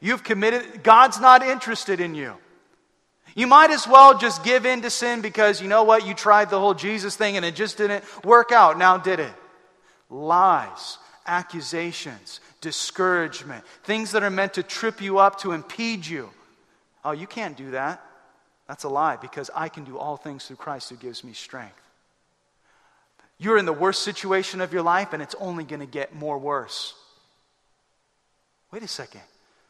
You've 0.00 0.22
committed, 0.22 0.82
God's 0.82 1.20
not 1.20 1.42
interested 1.42 2.00
in 2.00 2.14
you. 2.14 2.34
You 3.34 3.46
might 3.46 3.70
as 3.70 3.86
well 3.86 4.16
just 4.16 4.44
give 4.44 4.64
in 4.64 4.82
to 4.82 4.90
sin 4.90 5.20
because 5.20 5.60
you 5.60 5.68
know 5.68 5.84
what? 5.84 6.06
You 6.06 6.14
tried 6.14 6.48
the 6.48 6.58
whole 6.58 6.74
Jesus 6.74 7.16
thing 7.16 7.36
and 7.36 7.44
it 7.44 7.54
just 7.54 7.76
didn't 7.76 8.02
work 8.24 8.50
out. 8.50 8.78
Now, 8.78 8.96
did 8.96 9.20
it? 9.20 9.32
Lies, 10.08 10.96
accusations, 11.26 12.40
discouragement, 12.62 13.64
things 13.84 14.12
that 14.12 14.22
are 14.22 14.30
meant 14.30 14.54
to 14.54 14.62
trip 14.62 15.02
you 15.02 15.18
up, 15.18 15.40
to 15.40 15.52
impede 15.52 16.06
you. 16.06 16.30
Oh, 17.04 17.12
you 17.12 17.26
can't 17.26 17.56
do 17.56 17.72
that. 17.72 18.02
That's 18.68 18.84
a 18.84 18.88
lie 18.88 19.16
because 19.16 19.50
I 19.54 19.68
can 19.68 19.84
do 19.84 19.98
all 19.98 20.16
things 20.16 20.46
through 20.46 20.56
Christ 20.56 20.88
who 20.88 20.96
gives 20.96 21.22
me 21.22 21.34
strength. 21.34 21.80
You're 23.38 23.58
in 23.58 23.66
the 23.66 23.72
worst 23.72 24.02
situation 24.02 24.60
of 24.60 24.72
your 24.72 24.82
life 24.82 25.12
and 25.12 25.22
it's 25.22 25.34
only 25.38 25.64
going 25.64 25.80
to 25.80 25.86
get 25.86 26.14
more 26.14 26.38
worse. 26.38 26.94
Wait 28.72 28.82
a 28.82 28.88
second. 28.88 29.20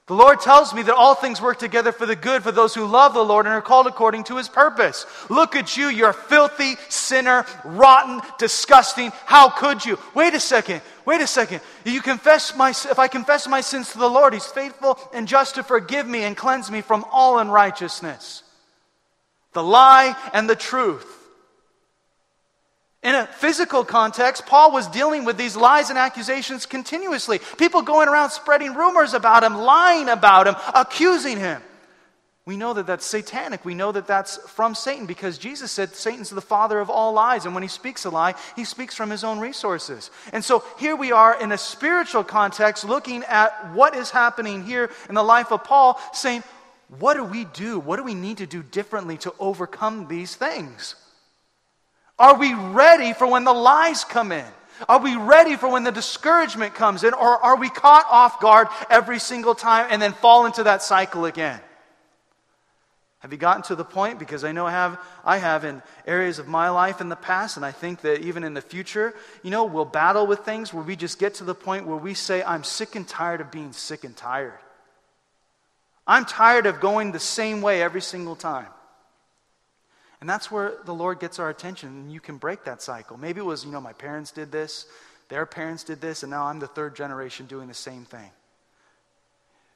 The 0.06 0.14
Lord 0.14 0.38
tells 0.40 0.72
me 0.72 0.82
that 0.82 0.94
all 0.94 1.16
things 1.16 1.42
work 1.42 1.58
together 1.58 1.90
for 1.90 2.06
the 2.06 2.14
good 2.14 2.44
for 2.44 2.52
those 2.52 2.72
who 2.72 2.86
love 2.86 3.12
the 3.12 3.24
Lord 3.24 3.46
and 3.46 3.54
are 3.54 3.60
called 3.60 3.88
according 3.88 4.22
to 4.24 4.36
his 4.36 4.48
purpose. 4.48 5.04
Look 5.28 5.56
at 5.56 5.76
you, 5.76 5.88
you're 5.88 6.10
a 6.10 6.14
filthy 6.14 6.76
sinner, 6.88 7.44
rotten, 7.64 8.20
disgusting. 8.38 9.10
How 9.24 9.48
could 9.48 9.84
you? 9.84 9.98
Wait 10.14 10.32
a 10.34 10.38
second. 10.38 10.80
Wait 11.04 11.20
a 11.20 11.26
second. 11.26 11.60
You 11.84 12.00
confess 12.02 12.56
my 12.56 12.70
if 12.70 13.00
I 13.00 13.08
confess 13.08 13.48
my 13.48 13.60
sins 13.60 13.90
to 13.92 13.98
the 13.98 14.08
Lord, 14.08 14.32
he's 14.32 14.46
faithful 14.46 14.96
and 15.12 15.26
just 15.26 15.56
to 15.56 15.64
forgive 15.64 16.06
me 16.06 16.22
and 16.22 16.36
cleanse 16.36 16.70
me 16.70 16.82
from 16.82 17.04
all 17.10 17.40
unrighteousness. 17.40 18.44
The 19.54 19.62
lie 19.62 20.14
and 20.32 20.48
the 20.48 20.54
truth. 20.54 21.15
In 23.06 23.14
a 23.14 23.28
physical 23.28 23.84
context, 23.84 24.46
Paul 24.46 24.72
was 24.72 24.88
dealing 24.88 25.24
with 25.24 25.38
these 25.38 25.54
lies 25.54 25.90
and 25.90 25.98
accusations 25.98 26.66
continuously. 26.66 27.38
People 27.56 27.82
going 27.82 28.08
around 28.08 28.30
spreading 28.30 28.74
rumors 28.74 29.14
about 29.14 29.44
him, 29.44 29.54
lying 29.54 30.08
about 30.08 30.48
him, 30.48 30.56
accusing 30.74 31.38
him. 31.38 31.62
We 32.46 32.56
know 32.56 32.74
that 32.74 32.88
that's 32.88 33.06
satanic. 33.06 33.64
We 33.64 33.74
know 33.76 33.92
that 33.92 34.08
that's 34.08 34.38
from 34.50 34.74
Satan 34.74 35.06
because 35.06 35.38
Jesus 35.38 35.70
said 35.70 35.94
Satan's 35.94 36.30
the 36.30 36.40
father 36.40 36.80
of 36.80 36.90
all 36.90 37.12
lies. 37.12 37.44
And 37.44 37.54
when 37.54 37.62
he 37.62 37.68
speaks 37.68 38.04
a 38.06 38.10
lie, 38.10 38.34
he 38.56 38.64
speaks 38.64 38.96
from 38.96 39.10
his 39.10 39.22
own 39.22 39.38
resources. 39.38 40.10
And 40.32 40.44
so 40.44 40.64
here 40.76 40.96
we 40.96 41.12
are 41.12 41.40
in 41.40 41.52
a 41.52 41.58
spiritual 41.58 42.24
context 42.24 42.84
looking 42.84 43.22
at 43.28 43.72
what 43.72 43.94
is 43.94 44.10
happening 44.10 44.64
here 44.64 44.90
in 45.08 45.14
the 45.14 45.22
life 45.22 45.52
of 45.52 45.62
Paul, 45.62 46.00
saying, 46.12 46.42
What 46.98 47.14
do 47.14 47.22
we 47.22 47.44
do? 47.44 47.78
What 47.78 47.98
do 47.98 48.02
we 48.02 48.14
need 48.14 48.38
to 48.38 48.46
do 48.46 48.64
differently 48.64 49.16
to 49.18 49.32
overcome 49.38 50.08
these 50.08 50.34
things? 50.34 50.96
Are 52.18 52.38
we 52.38 52.54
ready 52.54 53.12
for 53.12 53.26
when 53.26 53.44
the 53.44 53.52
lies 53.52 54.04
come 54.04 54.32
in? 54.32 54.46
Are 54.88 55.00
we 55.00 55.16
ready 55.16 55.56
for 55.56 55.68
when 55.68 55.84
the 55.84 55.92
discouragement 55.92 56.74
comes 56.74 57.04
in? 57.04 57.14
Or 57.14 57.42
are 57.42 57.56
we 57.56 57.68
caught 57.68 58.06
off 58.10 58.40
guard 58.40 58.68
every 58.90 59.18
single 59.18 59.54
time 59.54 59.86
and 59.90 60.00
then 60.00 60.12
fall 60.12 60.46
into 60.46 60.64
that 60.64 60.82
cycle 60.82 61.24
again? 61.24 61.60
Have 63.20 63.32
you 63.32 63.38
gotten 63.38 63.62
to 63.64 63.74
the 63.74 63.84
point? 63.84 64.18
Because 64.18 64.44
I 64.44 64.52
know 64.52 64.66
I 64.66 64.70
have, 64.70 65.00
I 65.24 65.38
have 65.38 65.64
in 65.64 65.82
areas 66.06 66.38
of 66.38 66.46
my 66.46 66.68
life 66.68 67.00
in 67.00 67.08
the 67.08 67.16
past, 67.16 67.56
and 67.56 67.66
I 67.66 67.72
think 67.72 68.02
that 68.02 68.20
even 68.20 68.44
in 68.44 68.54
the 68.54 68.60
future, 68.60 69.14
you 69.42 69.50
know, 69.50 69.64
we'll 69.64 69.86
battle 69.86 70.26
with 70.26 70.40
things 70.40 70.72
where 70.72 70.84
we 70.84 70.94
just 70.94 71.18
get 71.18 71.34
to 71.34 71.44
the 71.44 71.54
point 71.54 71.86
where 71.86 71.96
we 71.96 72.14
say, 72.14 72.42
I'm 72.42 72.62
sick 72.62 72.94
and 72.94 73.08
tired 73.08 73.40
of 73.40 73.50
being 73.50 73.72
sick 73.72 74.04
and 74.04 74.16
tired. 74.16 74.58
I'm 76.06 76.24
tired 76.24 76.66
of 76.66 76.78
going 76.80 77.10
the 77.10 77.18
same 77.18 77.62
way 77.62 77.82
every 77.82 78.02
single 78.02 78.36
time. 78.36 78.68
And 80.26 80.30
that's 80.32 80.50
where 80.50 80.72
the 80.84 80.92
Lord 80.92 81.20
gets 81.20 81.38
our 81.38 81.50
attention, 81.50 81.88
and 81.88 82.12
you 82.12 82.18
can 82.18 82.36
break 82.36 82.64
that 82.64 82.82
cycle. 82.82 83.16
Maybe 83.16 83.38
it 83.38 83.44
was, 83.44 83.64
you 83.64 83.70
know, 83.70 83.80
my 83.80 83.92
parents 83.92 84.32
did 84.32 84.50
this, 84.50 84.86
their 85.28 85.46
parents 85.46 85.84
did 85.84 86.00
this, 86.00 86.24
and 86.24 86.30
now 86.30 86.46
I'm 86.46 86.58
the 86.58 86.66
third 86.66 86.96
generation 86.96 87.46
doing 87.46 87.68
the 87.68 87.74
same 87.74 88.04
thing. 88.04 88.28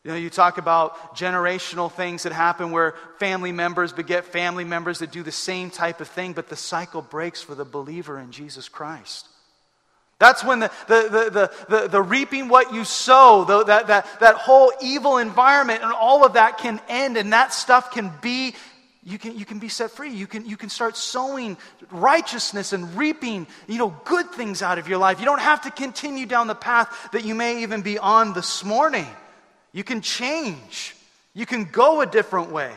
You 0.03 0.11
know, 0.11 0.17
you 0.17 0.29
talk 0.29 0.59
about 0.59 1.15
generational 1.15 1.89
things 1.93 2.25
that 2.25 2.33
happen 2.33 2.73
where 2.73 2.97
family 3.21 3.53
members 3.53 3.93
beget 3.93 4.25
family 4.25 4.65
members 4.65 4.99
that 4.99 5.13
do 5.13 5.23
the 5.23 5.31
same 5.31 5.71
type 5.71 6.01
of 6.01 6.09
thing, 6.09 6.33
but 6.33 6.49
the 6.49 6.57
cycle 6.57 7.01
breaks 7.01 7.41
for 7.41 7.55
the 7.55 7.65
believer 7.65 8.19
in 8.19 8.33
Jesus 8.33 8.69
Christ. 8.69 9.29
That's 10.19 10.43
when 10.43 10.59
the, 10.59 10.73
the, 10.89 11.31
the, 11.33 11.77
the, 11.77 11.89
the, 11.89 12.03
reaping 12.03 12.49
what 12.49 12.75
you 12.75 12.85
sow, 12.85 13.45
the, 13.45 13.65
that, 13.65 13.87
that, 13.87 14.21
that 14.21 14.35
whole 14.35 14.73
evil 14.83 15.17
environment 15.17 15.83
and 15.83 15.93
all 15.93 16.27
of 16.27 16.33
that 16.33 16.59
can 16.59 16.81
end, 16.89 17.17
and 17.17 17.33
that 17.33 17.55
stuff 17.55 17.93
can 17.93 18.13
be 18.21 18.55
you 19.03 19.19
can, 19.19 19.39
you 19.39 19.47
can 19.47 19.59
be 19.59 19.69
set 19.69 19.91
free. 19.91 20.11
You 20.11 20.27
can, 20.27 20.45
you 20.45 20.59
can 20.59 20.69
start 20.69 20.97
sowing 20.97 21.57
righteousness 21.91 22.73
and 22.75 22.95
reaping, 22.97 23.47
you 23.67 23.79
know, 23.79 23.97
good 24.05 24.31
things 24.31 24.61
out 24.61 24.79
of 24.79 24.89
your 24.89 24.99
life. 24.99 25.21
You 25.21 25.25
don't 25.25 25.41
have 25.41 25.63
to 25.63 25.71
continue 25.71 26.27
down 26.27 26.49
the 26.49 26.55
path 26.55 27.11
that 27.13 27.25
you 27.25 27.35
may 27.35 27.63
even 27.63 27.81
be 27.81 27.99
on 27.99 28.35
this 28.35 28.63
morning. 28.63 29.07
You 29.73 29.85
can 29.85 30.03
change. 30.03 30.95
You 31.33 31.47
can 31.47 31.65
go 31.65 32.03
a 32.03 32.07
different 32.07 32.51
way. 32.51 32.73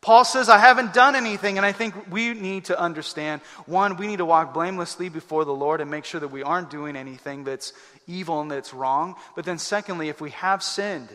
Paul 0.00 0.24
says, 0.24 0.48
I 0.48 0.58
haven't 0.58 0.94
done 0.94 1.16
anything, 1.16 1.56
and 1.56 1.66
I 1.66 1.72
think 1.72 1.94
we 2.10 2.32
need 2.32 2.66
to 2.66 2.78
understand 2.78 3.40
one, 3.66 3.96
we 3.96 4.06
need 4.06 4.18
to 4.18 4.24
walk 4.24 4.54
blamelessly 4.54 5.08
before 5.08 5.44
the 5.44 5.52
Lord 5.52 5.80
and 5.80 5.90
make 5.90 6.04
sure 6.04 6.20
that 6.20 6.28
we 6.28 6.42
aren't 6.42 6.70
doing 6.70 6.96
anything 6.96 7.42
that's 7.44 7.72
evil 8.06 8.40
and 8.40 8.50
that's 8.50 8.72
wrong. 8.72 9.16
But 9.34 9.44
then, 9.44 9.58
secondly, 9.58 10.08
if 10.08 10.20
we 10.20 10.30
have 10.30 10.62
sinned, 10.62 11.08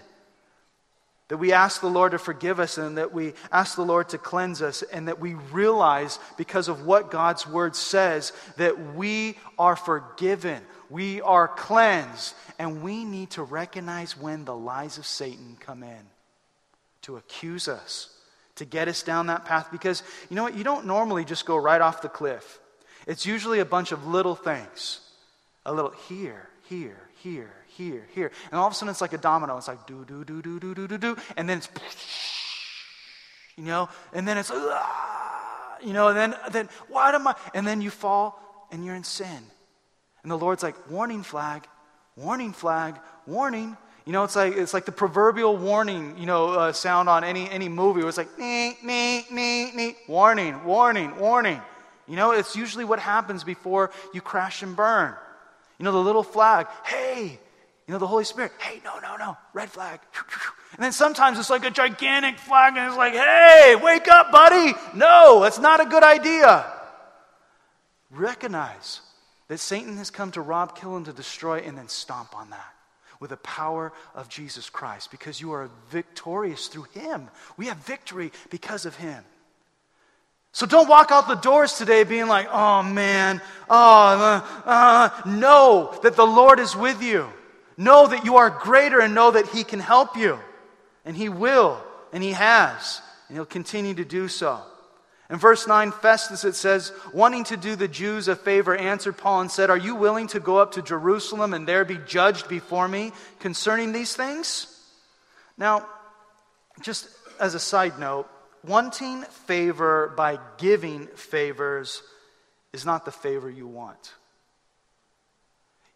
that 1.33 1.37
we 1.37 1.51
ask 1.51 1.81
the 1.81 1.89
Lord 1.89 2.11
to 2.11 2.19
forgive 2.19 2.59
us 2.59 2.77
and 2.77 2.99
that 2.99 3.11
we 3.11 3.33
ask 3.51 3.75
the 3.75 3.81
Lord 3.81 4.09
to 4.09 4.19
cleanse 4.19 4.61
us 4.61 4.83
and 4.83 5.07
that 5.07 5.19
we 5.19 5.33
realize 5.33 6.19
because 6.37 6.67
of 6.67 6.85
what 6.85 7.09
God's 7.09 7.47
word 7.47 7.75
says 7.75 8.33
that 8.57 8.93
we 8.93 9.35
are 9.57 9.75
forgiven, 9.75 10.61
we 10.91 11.21
are 11.21 11.47
cleansed, 11.47 12.35
and 12.59 12.83
we 12.83 13.03
need 13.03 13.31
to 13.31 13.41
recognize 13.41 14.15
when 14.15 14.45
the 14.45 14.55
lies 14.55 14.99
of 14.99 15.07
Satan 15.07 15.57
come 15.59 15.81
in 15.81 16.05
to 17.01 17.17
accuse 17.17 17.67
us, 17.67 18.15
to 18.57 18.63
get 18.63 18.87
us 18.87 19.01
down 19.01 19.25
that 19.25 19.43
path 19.43 19.69
because 19.71 20.03
you 20.29 20.35
know 20.35 20.43
what? 20.43 20.55
You 20.55 20.63
don't 20.63 20.85
normally 20.85 21.25
just 21.25 21.47
go 21.47 21.57
right 21.57 21.81
off 21.81 22.03
the 22.03 22.09
cliff. 22.09 22.59
It's 23.07 23.25
usually 23.25 23.57
a 23.57 23.65
bunch 23.65 23.91
of 23.91 24.05
little 24.05 24.35
things. 24.35 24.99
A 25.65 25.73
little 25.73 25.95
here, 26.07 26.47
here, 26.69 27.09
here, 27.23 27.55
here, 27.77 28.07
here. 28.13 28.31
And 28.51 28.59
all 28.59 28.67
of 28.67 28.73
a 28.73 28.75
sudden 28.75 28.91
it's 28.91 29.01
like 29.01 29.13
a 29.13 29.17
domino. 29.17 29.57
It's 29.57 29.67
like 29.67 29.85
do, 29.87 30.05
do, 30.05 30.23
do, 30.23 30.41
do, 30.41 30.59
do, 30.59 30.73
do, 30.73 30.87
do, 30.87 30.97
do. 30.97 31.17
And 31.37 31.49
then 31.49 31.57
it's, 31.57 31.69
you 33.57 33.65
know, 33.65 33.89
and 34.13 34.27
then 34.27 34.37
it's, 34.37 34.49
you 34.49 35.93
know, 35.93 36.09
and 36.09 36.17
then, 36.17 36.35
then 36.51 36.69
what 36.87 37.15
am 37.15 37.27
I? 37.27 37.35
And 37.53 37.65
then 37.65 37.81
you 37.81 37.89
fall 37.89 38.67
and 38.71 38.85
you're 38.85 38.95
in 38.95 39.03
sin. 39.03 39.39
And 40.23 40.31
the 40.31 40.37
Lord's 40.37 40.63
like, 40.63 40.75
warning 40.89 41.23
flag, 41.23 41.67
warning 42.15 42.53
flag, 42.53 42.95
warning. 43.27 43.77
You 44.05 44.13
know, 44.13 44.23
it's 44.23 44.35
like, 44.35 44.55
it's 44.55 44.73
like 44.73 44.85
the 44.85 44.91
proverbial 44.91 45.55
warning, 45.55 46.17
you 46.17 46.25
know, 46.25 46.49
uh, 46.51 46.71
sound 46.73 47.09
on 47.09 47.23
any, 47.23 47.49
any 47.49 47.69
movie 47.69 47.99
where 47.99 48.09
it's 48.09 48.17
like, 48.17 48.37
nee, 48.37 48.77
nee, 48.83 49.25
nee, 49.31 49.71
nee, 49.73 49.95
warning, 50.07 50.63
warning, 50.63 51.17
warning. 51.17 51.61
You 52.07 52.17
know, 52.17 52.31
it's 52.31 52.55
usually 52.55 52.85
what 52.85 52.99
happens 52.99 53.43
before 53.43 53.91
you 54.13 54.21
crash 54.21 54.61
and 54.61 54.75
burn. 54.75 55.13
You 55.79 55.85
know, 55.85 55.91
the 55.91 55.99
little 55.99 56.23
flag, 56.23 56.67
hey, 56.85 57.39
you 57.87 57.91
know, 57.91 57.99
the 57.99 58.07
Holy 58.07 58.23
Spirit, 58.23 58.53
hey, 58.59 58.81
no, 58.83 58.99
no, 58.99 59.17
no, 59.17 59.37
red 59.53 59.69
flag. 59.69 59.99
And 60.73 60.83
then 60.83 60.91
sometimes 60.91 61.37
it's 61.37 61.49
like 61.49 61.65
a 61.65 61.71
gigantic 61.71 62.39
flag 62.39 62.75
and 62.77 62.87
it's 62.87 62.97
like, 62.97 63.13
hey, 63.13 63.75
wake 63.81 64.07
up, 64.07 64.31
buddy. 64.31 64.73
No, 64.95 65.41
that's 65.41 65.59
not 65.59 65.81
a 65.81 65.85
good 65.85 66.03
idea. 66.03 66.65
Recognize 68.09 69.01
that 69.49 69.59
Satan 69.59 69.97
has 69.97 70.09
come 70.09 70.31
to 70.31 70.41
rob, 70.41 70.75
kill, 70.75 70.95
and 70.95 71.05
to 71.05 71.13
destroy, 71.13 71.59
and 71.59 71.77
then 71.77 71.89
stomp 71.89 72.35
on 72.35 72.49
that 72.51 72.73
with 73.19 73.29
the 73.29 73.37
power 73.37 73.93
of 74.15 74.29
Jesus 74.29 74.69
Christ 74.69 75.11
because 75.11 75.39
you 75.39 75.51
are 75.51 75.69
victorious 75.89 76.67
through 76.67 76.87
him. 76.93 77.29
We 77.57 77.67
have 77.67 77.77
victory 77.77 78.31
because 78.49 78.85
of 78.85 78.95
him. 78.95 79.23
So 80.53 80.65
don't 80.65 80.87
walk 80.87 81.11
out 81.11 81.27
the 81.27 81.35
doors 81.35 81.73
today 81.77 82.03
being 82.03 82.27
like, 82.27 82.47
oh 82.51 82.83
man, 82.83 83.41
oh, 83.69 84.43
uh, 84.65 84.69
uh. 84.69 85.29
know 85.29 85.97
that 86.03 86.15
the 86.15 86.25
Lord 86.25 86.59
is 86.59 86.75
with 86.75 87.01
you. 87.01 87.27
Know 87.77 88.07
that 88.07 88.25
you 88.25 88.37
are 88.37 88.49
greater 88.49 88.99
and 88.99 89.15
know 89.15 89.31
that 89.31 89.47
He 89.47 89.63
can 89.63 89.79
help 89.79 90.15
you. 90.17 90.39
And 91.05 91.15
He 91.15 91.29
will, 91.29 91.81
and 92.11 92.23
He 92.23 92.31
has, 92.31 93.01
and 93.27 93.37
He'll 93.37 93.45
continue 93.45 93.93
to 93.95 94.05
do 94.05 94.27
so. 94.27 94.61
In 95.29 95.37
verse 95.37 95.67
9, 95.67 95.91
Festus, 95.91 96.43
it 96.43 96.55
says, 96.55 96.91
wanting 97.13 97.45
to 97.45 97.57
do 97.57 97.75
the 97.75 97.87
Jews 97.87 98.27
a 98.27 98.35
favor, 98.35 98.75
answered 98.75 99.17
Paul 99.17 99.41
and 99.41 99.51
said, 99.51 99.69
Are 99.69 99.77
you 99.77 99.95
willing 99.95 100.27
to 100.27 100.39
go 100.39 100.57
up 100.57 100.73
to 100.73 100.81
Jerusalem 100.81 101.53
and 101.53 101.67
there 101.67 101.85
be 101.85 101.97
judged 102.05 102.47
before 102.47 102.87
me 102.87 103.13
concerning 103.39 103.93
these 103.93 104.15
things? 104.15 104.67
Now, 105.57 105.87
just 106.81 107.07
as 107.39 107.55
a 107.55 107.59
side 107.59 107.97
note, 107.99 108.27
wanting 108.63 109.23
favor 109.23 110.13
by 110.15 110.39
giving 110.57 111.07
favors 111.07 112.03
is 112.71 112.85
not 112.85 113.05
the 113.05 113.11
favor 113.11 113.49
you 113.49 113.67
want. 113.67 114.13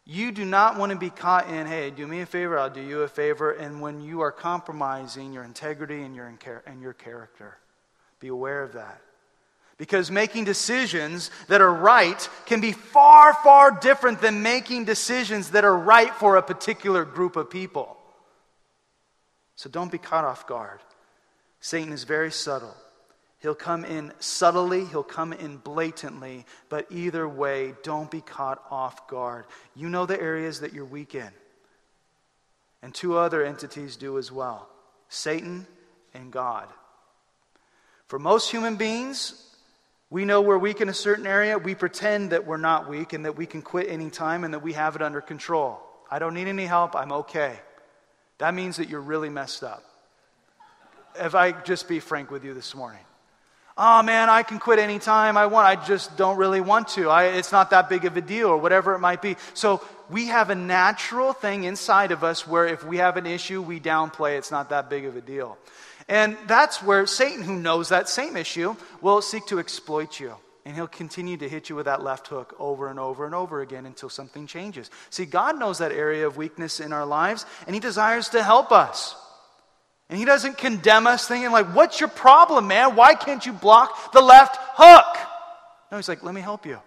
You 0.10 0.32
do 0.32 0.46
not 0.46 0.78
want 0.78 0.94
to 0.94 0.98
be 0.98 1.10
caught 1.10 1.50
in, 1.50 1.68
hey, 1.68 1.90
do 1.90 2.08
me 2.08 2.22
a 2.22 2.26
favor, 2.26 2.58
I'll 2.58 2.70
do 2.70 2.82
you 2.82 3.02
a 3.02 3.10
favor, 3.10 3.52
and 3.52 3.82
when 3.82 4.00
you 4.00 4.22
are 4.22 4.32
compromising 4.32 5.34
your 5.34 5.44
integrity 5.44 6.02
and 6.02 6.16
your, 6.16 6.34
and 6.66 6.82
your 6.82 6.94
character. 6.94 7.58
Be 8.22 8.30
aware 8.30 8.64
of 8.64 8.74
that. 8.74 9.02
Because 9.78 10.10
making 10.10 10.46
decisions 10.46 11.30
that 11.50 11.60
are 11.60 11.74
right 11.74 12.30
can 12.46 12.62
be 12.62 12.72
far, 12.72 13.34
far 13.34 13.72
different 13.72 14.22
than 14.22 14.42
making 14.42 14.86
decisions 14.86 15.52
that 15.52 15.66
are 15.66 15.78
right 15.78 16.14
for 16.16 16.38
a 16.38 16.42
particular 16.42 17.04
group 17.04 17.36
of 17.36 17.50
people. 17.50 17.98
So 19.58 19.70
don't 19.70 19.92
be 19.92 19.98
caught 19.98 20.24
off 20.24 20.48
guard. 20.48 20.80
Satan 21.60 21.92
is 21.92 22.06
very 22.06 22.32
subtle. 22.32 22.74
He'll 23.40 23.56
come 23.56 23.86
in 23.86 24.14
subtly, 24.20 24.86
he'll 24.86 25.04
come 25.04 25.32
in 25.32 25.58
blatantly, 25.58 26.46
but 26.70 26.88
either 26.90 27.28
way, 27.28 27.76
don't 27.84 28.10
be 28.10 28.22
caught 28.22 28.64
off 28.72 29.08
guard. 29.08 29.46
You 29.76 29.90
know 29.90 30.06
the 30.06 30.20
areas 30.20 30.62
that 30.62 30.74
you're 30.74 30.86
weak 30.86 31.14
in. 31.14 31.30
And 32.82 32.94
two 32.94 33.18
other 33.18 33.44
entities 33.44 33.96
do 33.96 34.18
as 34.18 34.32
well 34.32 34.68
Satan 35.10 35.68
and 36.14 36.32
God. 36.32 36.68
For 38.08 38.18
most 38.18 38.50
human 38.50 38.76
beings, 38.76 39.44
we 40.10 40.24
know 40.26 40.42
we're 40.42 40.58
weak 40.58 40.82
in 40.82 40.90
a 40.90 40.94
certain 40.94 41.28
area. 41.28 41.58
We 41.58 41.76
pretend 41.76 42.32
that 42.32 42.48
we're 42.48 42.58
not 42.58 42.90
weak 42.90 43.14
and 43.14 43.26
that 43.26 43.36
we 43.36 43.46
can 43.46 43.62
quit 43.62 43.90
anytime 43.90 44.46
and 44.46 44.54
that 44.54 44.64
we 44.64 44.74
have 44.74 44.96
it 44.96 45.02
under 45.02 45.22
control. 45.22 45.80
I 46.10 46.20
don't 46.20 46.34
need 46.34 46.48
any 46.48 46.66
help. 46.66 46.96
I'm 46.96 47.12
okay. 47.12 47.60
That 48.38 48.54
means 48.54 48.78
that 48.78 48.90
you're 48.90 49.02
really 49.02 49.30
messed 49.30 49.64
up 49.64 49.84
if 51.20 51.36
I 51.36 51.52
just 51.52 51.88
be 51.88 52.00
frank 52.00 52.32
with 52.32 52.44
you 52.44 52.54
this 52.54 52.76
morning. 52.76 53.02
Oh 53.78 54.02
man, 54.02 54.30
I 54.30 54.42
can 54.42 54.58
quit 54.58 54.80
anytime 54.80 55.38
I 55.38 55.46
want. 55.46 55.68
I 55.68 55.76
just 55.86 56.18
don't 56.18 56.38
really 56.38 56.62
want 56.62 56.88
to. 56.90 57.10
I, 57.10 57.26
it's 57.26 57.52
not 57.52 57.70
that 57.70 57.90
big 57.90 58.06
of 58.06 58.18
a 58.18 58.22
deal, 58.22 58.48
or 58.48 58.58
whatever 58.58 58.96
it 58.96 59.00
might 59.00 59.22
be. 59.22 59.36
So 59.54 59.82
we 60.10 60.28
have 60.28 60.50
a 60.50 60.56
natural 60.56 61.34
thing 61.34 61.64
inside 61.64 62.12
of 62.12 62.24
us 62.24 62.48
where 62.48 62.66
if 62.66 62.84
we 62.84 62.98
have 62.98 63.18
an 63.18 63.28
issue, 63.28 63.62
we 63.62 63.80
downplay 63.80 64.38
it's 64.38 64.52
not 64.52 64.70
that 64.70 64.90
big 64.90 65.06
of 65.06 65.16
a 65.16 65.22
deal. 65.22 65.58
And 66.10 66.38
that's 66.48 66.82
where 66.82 67.06
Satan, 67.06 67.44
who 67.44 67.60
knows 67.60 67.90
that 67.90 68.10
same 68.10 68.38
issue, 68.38 68.76
will 69.02 69.22
seek 69.22 69.46
to 69.48 69.60
exploit 69.60 70.20
you. 70.20 70.34
And 70.66 70.76
he'll 70.76 70.88
continue 70.88 71.38
to 71.38 71.48
hit 71.48 71.70
you 71.70 71.76
with 71.76 71.86
that 71.86 72.04
left 72.04 72.28
hook 72.28 72.56
over 72.60 72.90
and 72.90 73.00
over 73.00 73.26
and 73.26 73.36
over 73.36 73.62
again 73.62 73.86
until 73.86 74.10
something 74.10 74.48
changes. 74.48 74.90
See, 75.10 75.26
God 75.26 75.60
knows 75.60 75.78
that 75.78 75.92
area 75.92 76.26
of 76.26 76.36
weakness 76.36 76.80
in 76.80 76.94
our 76.94 77.06
lives, 77.06 77.46
and 77.68 77.76
he 77.76 77.80
desires 77.80 78.30
to 78.30 78.42
help 78.42 78.72
us. 78.72 79.16
And 80.10 80.18
he 80.18 80.26
doesn't 80.26 80.58
condemn 80.58 81.06
us 81.06 81.28
thinking, 81.28 81.52
like, 81.52 81.76
what's 81.76 82.00
your 82.00 82.10
problem, 82.10 82.68
man? 82.68 82.96
Why 82.96 83.14
can't 83.14 83.46
you 83.46 83.52
block 83.52 84.14
the 84.14 84.22
left 84.22 84.58
hook? 84.60 85.18
No, 85.92 85.98
he's 85.98 86.08
like, 86.08 86.24
let 86.24 86.34
me 86.34 86.42
help 86.42 86.66
you. 86.66 86.80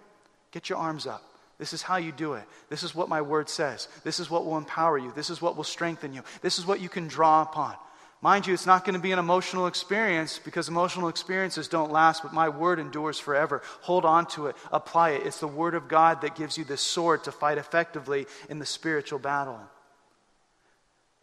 Get 0.53 0.69
your 0.69 0.79
arms 0.79 1.07
up. 1.07 1.23
This 1.59 1.75
is 1.75 1.83
how 1.83 1.97
you 1.97 2.13
do 2.13 2.33
it. 2.35 2.45
This 2.71 2.83
is 2.83 2.95
what 2.95 3.11
my 3.11 3.21
word 3.21 3.51
says. 3.51 3.89
This 4.03 4.19
is 4.19 4.31
what 4.31 4.47
will 4.47 4.57
empower 4.57 4.97
you. 4.97 5.13
This 5.15 5.29
is 5.29 5.43
what 5.43 5.57
will 5.57 5.65
strengthen 5.65 6.15
you. 6.15 6.23
This 6.41 6.59
is 6.59 6.67
what 6.67 6.81
you 6.81 6.89
can 6.89 7.07
draw 7.07 7.43
upon. 7.43 7.75
Mind 8.23 8.47
you, 8.47 8.55
it's 8.55 8.67
not 8.67 8.85
going 8.85 8.95
to 8.95 9.01
be 9.01 9.13
an 9.13 9.19
emotional 9.19 9.67
experience 9.67 10.39
because 10.43 10.69
emotional 10.69 11.09
experiences 11.09 11.69
don't 11.69 11.93
last, 11.93 12.23
but 12.23 12.35
my 12.35 12.49
word 12.49 12.79
endures 12.79 13.19
forever. 13.19 13.63
Hold 13.83 14.05
on 14.05 14.27
to 14.29 14.47
it, 14.47 14.57
apply 14.73 15.11
it. 15.11 15.27
It's 15.27 15.41
the 15.41 15.47
word 15.47 15.75
of 15.75 15.89
God 15.89 16.23
that 16.23 16.37
gives 16.37 16.59
you 16.59 16.65
the 16.65 16.77
sword 16.77 17.25
to 17.25 17.33
fight 17.33 17.57
effectively 17.59 18.27
in 18.51 18.59
the 18.59 18.67
spiritual 18.67 19.19
battle. 19.19 19.61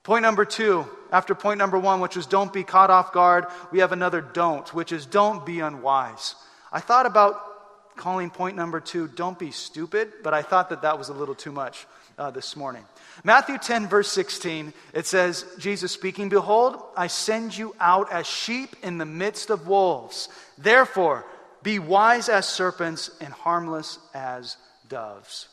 Point 0.08 0.22
number 0.22 0.46
two, 0.46 0.88
after 1.12 1.36
point 1.36 1.58
number 1.58 1.78
one, 1.78 2.00
which 2.00 2.15
was 2.15 2.28
don't 2.28 2.54
be 2.54 2.63
caught 2.63 2.89
off 2.89 3.12
guard, 3.12 3.46
we 3.74 3.80
have 3.80 3.91
another 3.91 4.22
don't, 4.22 4.74
which 4.74 4.93
is 4.93 5.06
don't 5.06 5.46
be 5.46 5.60
unwise. 5.60 6.36
I 6.72 6.80
thought 6.80 7.06
about 7.06 7.98
calling 7.98 8.30
point 8.30 8.56
number 8.56 8.80
two, 8.80 9.10
don't 9.10 9.38
be 9.38 9.52
stupid, 9.52 10.13
but 10.24 10.34
I 10.34 10.43
thought 10.43 10.70
that 10.70 10.84
that 10.84 10.98
was 10.98 11.10
a 11.10 11.13
little 11.13 11.36
too 11.36 11.52
much 11.52 11.86
uh, 12.17 12.32
this 12.32 12.56
morning. 12.56 12.86
Matthew 13.26 13.58
10, 13.58 13.89
verse 13.89 14.10
16, 14.10 14.72
it 14.93 15.06
says, 15.06 15.46
Jesus 15.60 15.91
speaking, 15.91 16.30
Behold, 16.30 16.82
I 16.96 17.08
send 17.08 17.58
you 17.58 17.76
out 17.78 18.10
as 18.10 18.26
sheep 18.26 18.78
in 18.84 19.00
the 19.00 19.06
midst 19.06 19.50
of 19.50 19.67
wolves. 19.67 20.30
Therefore, 20.58 21.26
be 21.63 21.80
wise 21.80 22.30
as 22.30 22.48
serpents 22.48 23.12
and 23.20 23.34
harmless 23.34 24.00
as 24.13 24.56
doves. 24.88 25.50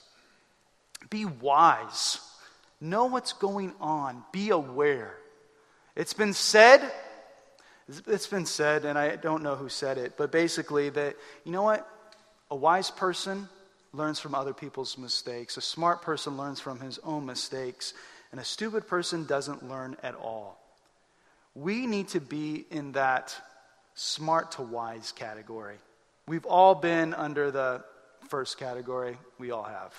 Be 1.10 1.24
wise. 1.24 2.20
Know 2.84 3.06
what's 3.06 3.32
going 3.32 3.72
on. 3.80 4.22
Be 4.30 4.50
aware. 4.50 5.14
It's 5.96 6.12
been 6.12 6.34
said, 6.34 6.82
it's 7.88 8.26
been 8.26 8.44
said, 8.44 8.84
and 8.84 8.98
I 8.98 9.16
don't 9.16 9.42
know 9.42 9.54
who 9.54 9.70
said 9.70 9.96
it, 9.96 10.18
but 10.18 10.30
basically 10.30 10.90
that, 10.90 11.16
you 11.44 11.52
know 11.52 11.62
what? 11.62 11.88
A 12.50 12.54
wise 12.54 12.90
person 12.90 13.48
learns 13.94 14.20
from 14.20 14.34
other 14.34 14.52
people's 14.52 14.98
mistakes. 14.98 15.56
A 15.56 15.62
smart 15.62 16.02
person 16.02 16.36
learns 16.36 16.60
from 16.60 16.78
his 16.78 16.98
own 17.04 17.24
mistakes. 17.24 17.94
And 18.32 18.38
a 18.38 18.44
stupid 18.44 18.86
person 18.86 19.24
doesn't 19.24 19.66
learn 19.66 19.96
at 20.02 20.14
all. 20.14 20.60
We 21.54 21.86
need 21.86 22.08
to 22.08 22.20
be 22.20 22.66
in 22.70 22.92
that 22.92 23.34
smart 23.94 24.52
to 24.52 24.62
wise 24.62 25.10
category. 25.10 25.76
We've 26.28 26.44
all 26.44 26.74
been 26.74 27.14
under 27.14 27.50
the 27.50 27.82
first 28.28 28.58
category. 28.58 29.16
We 29.38 29.52
all 29.52 29.62
have. 29.62 29.94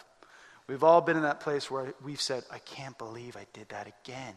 We've 0.68 0.84
all 0.84 1.02
been 1.02 1.18
in 1.18 1.24
that 1.24 1.42
place 1.42 1.70
where 1.70 1.94
we've 2.04 2.22
said, 2.22 2.44
I 2.52 2.58
can't 2.60 2.98
believe 2.98 3.38
I 3.38 3.46
did 3.54 3.70
that 3.70 3.88
again. 4.04 4.34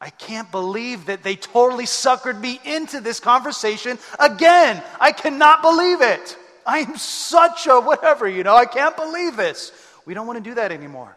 I 0.00 0.10
can't 0.10 0.50
believe 0.50 1.06
that 1.06 1.22
they 1.22 1.36
totally 1.36 1.84
suckered 1.84 2.40
me 2.40 2.60
into 2.64 3.00
this 3.00 3.20
conversation 3.20 3.98
again. 4.18 4.82
I 4.98 5.12
cannot 5.12 5.60
believe 5.60 6.00
it. 6.00 6.38
I 6.64 6.78
am 6.78 6.96
such 6.96 7.66
a 7.66 7.80
whatever, 7.80 8.28
you 8.28 8.44
know, 8.44 8.54
I 8.54 8.64
can't 8.64 8.96
believe 8.96 9.36
this. 9.36 9.72
We 10.06 10.14
don't 10.14 10.26
want 10.26 10.42
to 10.42 10.50
do 10.50 10.54
that 10.54 10.72
anymore. 10.72 11.16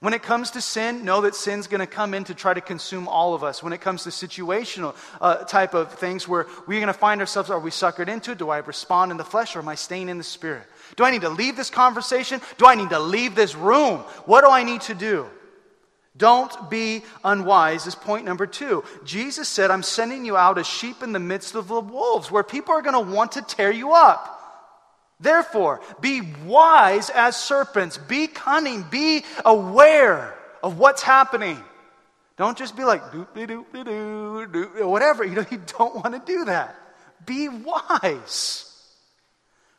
When 0.00 0.12
it 0.12 0.22
comes 0.22 0.50
to 0.52 0.60
sin, 0.60 1.06
know 1.06 1.22
that 1.22 1.34
sin's 1.34 1.66
going 1.66 1.80
to 1.80 1.86
come 1.86 2.12
in 2.12 2.24
to 2.24 2.34
try 2.34 2.52
to 2.52 2.60
consume 2.60 3.08
all 3.08 3.32
of 3.32 3.42
us. 3.42 3.62
When 3.62 3.72
it 3.72 3.80
comes 3.80 4.04
to 4.04 4.10
situational 4.10 4.94
uh, 5.20 5.44
type 5.44 5.72
of 5.72 5.92
things 5.94 6.28
where 6.28 6.46
we're 6.66 6.80
going 6.80 6.88
to 6.88 6.92
find 6.92 7.20
ourselves, 7.20 7.48
are 7.48 7.58
we 7.58 7.70
suckered 7.70 8.08
into 8.08 8.32
it? 8.32 8.38
Do 8.38 8.50
I 8.50 8.58
respond 8.58 9.10
in 9.10 9.16
the 9.16 9.24
flesh 9.24 9.56
or 9.56 9.60
am 9.60 9.68
I 9.68 9.74
staying 9.74 10.10
in 10.10 10.18
the 10.18 10.24
spirit? 10.24 10.66
Do 10.94 11.04
I 11.04 11.10
need 11.10 11.22
to 11.22 11.28
leave 11.28 11.56
this 11.56 11.70
conversation? 11.70 12.40
Do 12.58 12.66
I 12.66 12.74
need 12.74 12.90
to 12.90 13.00
leave 13.00 13.34
this 13.34 13.54
room? 13.54 13.98
What 14.26 14.42
do 14.42 14.50
I 14.50 14.62
need 14.62 14.82
to 14.82 14.94
do? 14.94 15.26
Don't 16.16 16.70
be 16.70 17.02
unwise 17.24 17.86
is 17.86 17.94
point 17.94 18.24
number 18.24 18.46
two. 18.46 18.84
Jesus 19.04 19.48
said, 19.48 19.70
I'm 19.70 19.82
sending 19.82 20.24
you 20.24 20.36
out 20.36 20.56
as 20.58 20.66
sheep 20.66 21.02
in 21.02 21.12
the 21.12 21.18
midst 21.18 21.54
of 21.54 21.68
the 21.68 21.80
wolves, 21.80 22.30
where 22.30 22.42
people 22.42 22.72
are 22.72 22.82
going 22.82 22.94
to 22.94 23.12
want 23.12 23.32
to 23.32 23.42
tear 23.42 23.70
you 23.70 23.92
up. 23.92 24.32
Therefore, 25.20 25.80
be 26.00 26.22
wise 26.44 27.10
as 27.10 27.36
serpents, 27.36 27.98
be 27.98 28.26
cunning, 28.26 28.84
be 28.90 29.24
aware 29.44 30.34
of 30.62 30.78
what's 30.78 31.02
happening. 31.02 31.62
Don't 32.36 32.56
just 32.56 32.76
be 32.76 32.84
like, 32.84 33.02
doop 33.12 33.28
doop 33.34 33.64
doop 33.72 34.52
doop, 34.52 34.86
whatever. 34.86 35.24
You 35.24 35.36
know, 35.36 35.46
you 35.50 35.60
don't 35.78 35.94
want 35.94 36.14
to 36.14 36.32
do 36.32 36.44
that. 36.46 36.76
Be 37.24 37.48
wise. 37.48 38.65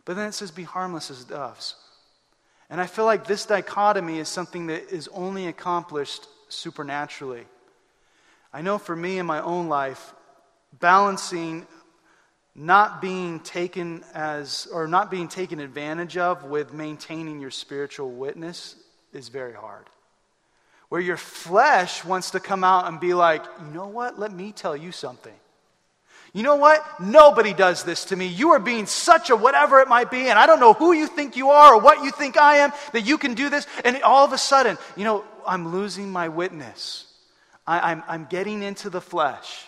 But 0.08 0.16
then 0.16 0.30
it 0.30 0.32
says, 0.32 0.52
be 0.52 0.64
harmless 0.64 1.12
as 1.12 1.26
doves. 1.26 1.76
And 2.70 2.80
I 2.80 2.88
feel 2.88 3.04
like 3.04 3.28
this 3.28 3.46
dichotomy 3.46 4.20
is 4.20 4.30
something 4.30 4.68
that 4.68 4.90
is 4.90 5.10
only 5.10 5.48
accomplished 5.48 6.26
supernaturally. 6.48 7.44
I 8.54 8.62
know 8.62 8.78
for 8.78 8.96
me 8.96 9.20
in 9.20 9.26
my 9.26 9.42
own 9.42 9.68
life, 9.68 10.14
balancing 10.80 11.68
not 12.56 13.02
being 13.02 13.42
taken 13.42 14.02
as 14.14 14.70
or 14.72 14.88
not 14.88 15.12
being 15.12 15.28
taken 15.28 15.60
advantage 15.60 16.16
of 16.16 16.46
with 16.46 16.72
maintaining 16.74 17.42
your 17.42 17.52
spiritual 17.52 18.10
witness 18.10 18.78
is 19.12 19.28
very 19.28 19.54
hard. 19.54 19.88
Where 20.88 21.02
your 21.02 21.18
flesh 21.18 22.06
wants 22.06 22.32
to 22.32 22.40
come 22.40 22.64
out 22.64 22.88
and 22.88 22.98
be 22.98 23.14
like, 23.14 23.44
you 23.60 23.74
know 23.74 23.88
what? 23.88 24.18
Let 24.18 24.32
me 24.32 24.54
tell 24.54 24.78
you 24.78 24.94
something. 24.94 25.36
You 26.34 26.44
know 26.44 26.56
what? 26.56 26.84
Nobody 27.00 27.54
does 27.54 27.84
this 27.84 28.06
to 28.06 28.16
me. 28.16 28.28
You 28.28 28.52
are 28.52 28.60
being 28.60 28.86
such 28.86 29.30
a 29.30 29.36
whatever 29.36 29.80
it 29.80 29.88
might 29.88 30.12
be, 30.12 30.28
and 30.28 30.38
I 30.38 30.46
don't 30.46 30.60
know 30.60 30.74
who 30.74 30.94
you 30.94 31.08
think 31.08 31.36
you 31.36 31.50
are 31.50 31.76
or 31.76 31.82
what 31.82 32.04
you 32.04 32.12
think 32.12 32.38
I 32.38 32.58
am 32.58 32.72
that 32.94 33.06
you 33.06 33.18
can 33.18 33.34
do 33.34 33.50
this. 33.50 33.66
And 33.86 34.02
all 34.04 34.26
of 34.26 34.34
a 34.34 34.38
sudden, 34.38 34.78
you 34.96 35.04
know, 35.04 35.24
I'm 35.46 35.72
losing 35.72 36.12
my 36.12 36.28
witness. 36.28 37.06
I, 37.66 37.92
am 37.92 38.00
I'm, 38.00 38.04
I'm 38.08 38.28
getting 38.30 38.64
into 38.64 38.90
the 38.90 39.02
flesh. 39.02 39.66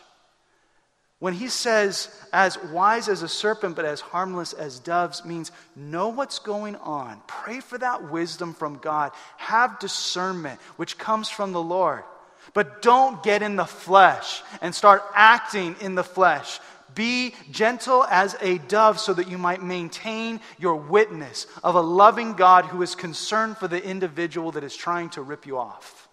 When 1.19 1.33
he 1.33 1.49
says, 1.49 2.09
as 2.31 2.57
wise 2.71 3.09
as 3.09 3.23
a 3.23 3.27
serpent, 3.27 3.75
but 3.75 3.83
as 3.83 3.99
harmless 3.99 4.53
as 4.53 4.79
doves, 4.79 5.25
means 5.25 5.51
know 5.75 6.09
what's 6.09 6.39
going 6.39 6.77
on. 6.77 7.21
Pray 7.27 7.59
for 7.59 7.77
that 7.77 8.09
wisdom 8.09 8.53
from 8.53 8.77
God. 8.77 9.11
Have 9.35 9.79
discernment, 9.79 10.61
which 10.77 10.97
comes 10.97 11.29
from 11.29 11.51
the 11.51 11.61
Lord. 11.61 12.03
But 12.53 12.81
don't 12.81 13.21
get 13.23 13.41
in 13.41 13.55
the 13.55 13.65
flesh 13.65 14.41
and 14.61 14.73
start 14.73 15.03
acting 15.13 15.75
in 15.81 15.95
the 15.95 16.03
flesh. 16.03 16.59
Be 16.95 17.33
gentle 17.51 18.03
as 18.05 18.35
a 18.41 18.57
dove 18.57 18.99
so 18.99 19.13
that 19.13 19.29
you 19.29 19.37
might 19.37 19.61
maintain 19.61 20.41
your 20.57 20.75
witness 20.75 21.47
of 21.63 21.75
a 21.75 21.81
loving 21.81 22.33
God 22.33 22.65
who 22.65 22.81
is 22.81 22.95
concerned 22.95 23.57
for 23.57 23.67
the 23.67 23.83
individual 23.83 24.51
that 24.51 24.63
is 24.63 24.75
trying 24.75 25.09
to 25.11 25.21
rip 25.21 25.45
you 25.45 25.57
off. 25.57 26.07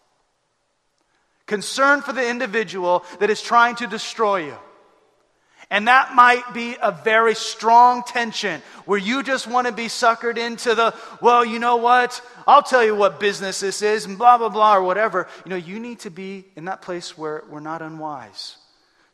Concern 1.46 2.02
for 2.02 2.12
the 2.12 2.28
individual 2.28 3.04
that 3.20 3.30
is 3.30 3.40
trying 3.40 3.76
to 3.76 3.86
destroy 3.86 4.46
you. 4.46 4.56
And 5.70 5.88
that 5.88 6.14
might 6.14 6.54
be 6.54 6.76
a 6.80 6.92
very 6.92 7.34
strong 7.34 8.04
tension 8.04 8.62
where 8.84 8.98
you 8.98 9.24
just 9.24 9.48
want 9.48 9.66
to 9.66 9.72
be 9.72 9.86
suckered 9.86 10.38
into 10.38 10.76
the, 10.76 10.94
well, 11.20 11.44
you 11.44 11.58
know 11.58 11.76
what? 11.76 12.22
I'll 12.46 12.62
tell 12.62 12.84
you 12.84 12.94
what 12.94 13.18
business 13.18 13.58
this 13.60 13.82
is 13.82 14.06
and 14.06 14.16
blah, 14.16 14.38
blah, 14.38 14.48
blah, 14.48 14.76
or 14.76 14.82
whatever. 14.82 15.26
You 15.44 15.50
know, 15.50 15.56
you 15.56 15.80
need 15.80 16.00
to 16.00 16.10
be 16.10 16.44
in 16.54 16.66
that 16.66 16.82
place 16.82 17.18
where 17.18 17.42
we're 17.50 17.58
not 17.58 17.82
unwise. 17.82 18.58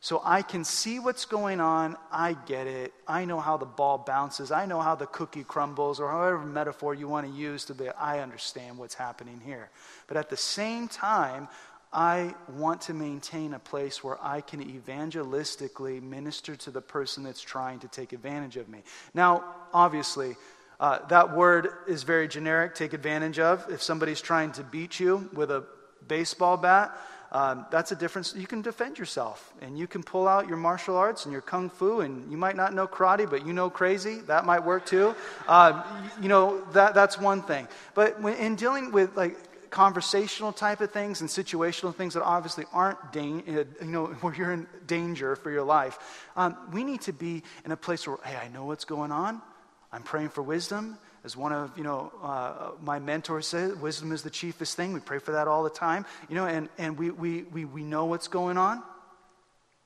So 0.01 0.21
I 0.25 0.43
can 0.43 0.65
see 0.65 0.99
what's 0.99 1.27
going 1.27 1.61
on. 1.61 1.97
I 2.11 2.37
get 2.47 2.67
it. 2.67 2.93
I 3.07 3.25
know 3.25 3.39
how 3.39 3.57
the 3.57 3.65
ball 3.65 3.99
bounces. 3.99 4.51
I 4.51 4.67
know 4.67 4.81
how 4.81 4.97
the 4.97 5.07
cookie 5.07 5.45
crumbles, 5.45 6.01
or 6.01 6.11
however 6.11 6.41
metaphor 6.41 6.93
you 6.93 7.07
want 7.07 7.27
to 7.29 7.33
use 7.33 7.67
to 7.67 7.75
be, 7.75 7.89
I 7.89 8.19
understand 8.19 8.79
what's 8.79 8.95
happening 8.95 9.41
here. 9.45 9.71
But 10.09 10.17
at 10.17 10.29
the 10.29 10.37
same 10.37 10.89
time, 10.89 11.47
I 11.93 12.35
want 12.49 12.83
to 12.83 12.95
maintain 12.95 13.53
a 13.53 13.59
place 13.59 14.03
where 14.03 14.17
I 14.23 14.41
can 14.41 14.65
evangelistically 14.65 16.03
minister 16.03 16.57
to 16.57 16.71
the 16.71 16.81
person 16.81 17.23
that's 17.23 17.43
trying 17.43 17.81
to 17.81 17.89
take 17.89 18.13
advantage 18.13 18.57
of 18.57 18.69
me. 18.69 18.83
Now, 19.13 19.45
obviously, 19.75 20.37
uh, 20.81 21.07
that 21.09 21.37
word 21.37 21.69
is 21.87 22.03
very 22.03 22.29
generic, 22.29 22.75
take 22.75 22.95
advantage 22.95 23.39
of. 23.39 23.67
If 23.71 23.83
somebody's 23.83 24.23
trying 24.23 24.53
to 24.53 24.65
beat 24.65 24.99
you 24.99 25.29
with 25.35 25.51
a 25.51 25.65
baseball 26.09 26.57
bat, 26.57 26.97
um, 27.31 27.67
that's 27.71 27.93
a 27.93 27.97
difference. 27.97 28.35
You 28.37 28.47
can 28.47 28.63
defend 28.63 28.99
yourself 28.99 29.53
and 29.63 29.79
you 29.79 29.87
can 29.87 30.03
pull 30.03 30.29
out 30.29 30.49
your 30.49 30.59
martial 30.59 30.97
arts 30.97 31.25
and 31.25 31.33
your 31.33 31.41
kung 31.41 31.71
fu, 31.71 32.01
and 32.01 32.31
you 32.31 32.37
might 32.37 32.57
not 32.57 32.75
know 32.75 32.87
karate, 32.87 33.29
but 33.29 33.47
you 33.47 33.53
know 33.53 33.71
crazy. 33.71 34.17
That 34.27 34.45
might 34.45 34.65
work 34.65 34.85
too. 34.85 35.15
Uh, 35.49 35.83
you 36.21 36.29
know, 36.29 36.63
that, 36.73 36.95
that's 36.95 37.19
one 37.19 37.43
thing. 37.43 37.69
But 37.95 38.21
when, 38.21 38.35
in 38.37 38.57
dealing 38.57 38.93
with 38.93 39.17
like 39.17 39.37
conversational 39.73 40.53
type 40.53 40.83
of 40.83 40.93
things 40.93 41.23
and 41.23 41.31
situational 41.31 41.95
things 41.95 42.15
that 42.15 42.23
obviously 42.23 42.65
aren't, 42.73 42.99
da- 43.11 43.43
uh, 43.49 43.65
you 43.81 43.87
know, 43.87 44.07
where 44.21 44.35
you're 44.35 44.53
in 44.53 44.67
danger 44.87 45.35
for 45.35 45.51
your 45.51 45.65
life. 45.65 45.99
Um, 46.37 46.57
we 46.73 46.85
need 46.85 47.01
to 47.03 47.13
be 47.13 47.43
in 47.65 47.73
a 47.73 47.77
place 47.77 48.07
where, 48.07 48.19
hey, 48.23 48.37
I 48.37 48.49
know 48.49 48.67
what's 48.67 48.85
going 48.85 49.11
on. 49.11 49.43
I'm 49.91 50.03
praying 50.03 50.29
for 50.29 50.43
wisdom. 50.43 50.99
As 51.25 51.37
one 51.37 51.53
of, 51.53 51.77
you 51.77 51.85
know, 51.85 52.13
uh, 52.23 52.73
my 52.83 52.99
mentors 52.99 53.47
said, 53.47 53.81
wisdom 53.81 54.13
is 54.13 54.23
the 54.23 54.31
chiefest 54.31 54.77
thing. 54.77 54.93
We 54.93 55.01
pray 55.01 55.19
for 55.19 55.33
that 55.33 55.49
all 55.49 55.63
the 55.63 55.71
time. 55.71 56.05
You 56.29 56.37
know, 56.37 56.47
and, 56.47 56.69
and 56.79 56.99
we, 56.99 57.11
we, 57.11 57.43
we, 57.45 57.65
we 57.65 57.83
know 57.83 58.05
what's 58.05 58.29
going 58.29 58.59
on, 58.59 58.83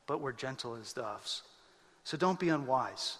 but 0.06 0.20
we're 0.20 0.32
gentle 0.32 0.74
as 0.74 0.92
doves. 0.92 1.42
So 2.04 2.16
don't 2.16 2.40
be 2.40 2.48
unwise. 2.48 3.18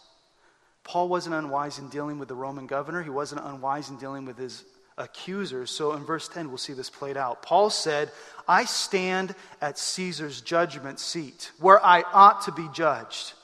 Paul 0.82 1.08
wasn't 1.08 1.34
unwise 1.34 1.78
in 1.78 1.88
dealing 1.90 2.18
with 2.18 2.28
the 2.28 2.34
Roman 2.34 2.66
governor. 2.66 3.02
He 3.02 3.10
wasn't 3.10 3.42
unwise 3.44 3.90
in 3.90 3.98
dealing 3.98 4.24
with 4.24 4.38
his 4.38 4.64
accusers. 4.98 5.70
So 5.70 5.92
in 5.92 6.04
verse 6.04 6.28
10, 6.28 6.48
we'll 6.48 6.58
see 6.58 6.72
this 6.72 6.90
played 6.90 7.16
out. 7.16 7.42
Paul 7.42 7.70
said, 7.70 8.10
I 8.48 8.64
stand 8.64 9.34
at 9.60 9.78
Caesar's 9.78 10.40
judgment 10.40 11.00
seat, 11.00 11.50
where 11.58 11.84
I 11.84 12.02
ought 12.12 12.42
to 12.42 12.52
be 12.52 12.68
judged. 12.72 13.34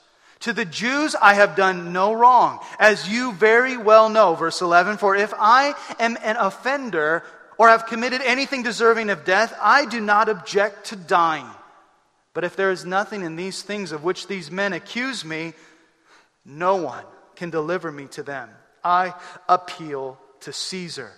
To 0.41 0.53
the 0.53 0.65
Jews 0.65 1.15
I 1.15 1.35
have 1.35 1.55
done 1.55 1.93
no 1.93 2.13
wrong, 2.13 2.59
as 2.79 3.07
you 3.09 3.31
very 3.33 3.77
well 3.77 4.09
know. 4.09 4.35
Verse 4.35 4.61
11, 4.61 4.97
for 4.97 5.15
if 5.15 5.33
I 5.39 5.73
am 5.99 6.17
an 6.21 6.35
offender 6.37 7.23
or 7.57 7.69
have 7.69 7.85
committed 7.85 8.21
anything 8.21 8.63
deserving 8.63 9.09
of 9.09 9.23
death, 9.23 9.55
I 9.61 9.85
do 9.85 10.01
not 10.01 10.27
object 10.27 10.87
to 10.87 10.95
dying. 10.95 11.47
But 12.33 12.43
if 12.43 12.55
there 12.55 12.71
is 12.71 12.83
nothing 12.83 13.23
in 13.23 13.35
these 13.35 13.61
things 13.61 13.91
of 13.91 14.03
which 14.03 14.27
these 14.27 14.49
men 14.49 14.73
accuse 14.73 15.23
me, 15.23 15.53
no 16.45 16.75
one 16.75 17.05
can 17.35 17.49
deliver 17.49 17.91
me 17.91 18.07
to 18.07 18.23
them. 18.23 18.49
I 18.83 19.13
appeal 19.47 20.17
to 20.41 20.51
Caesar. 20.51 21.11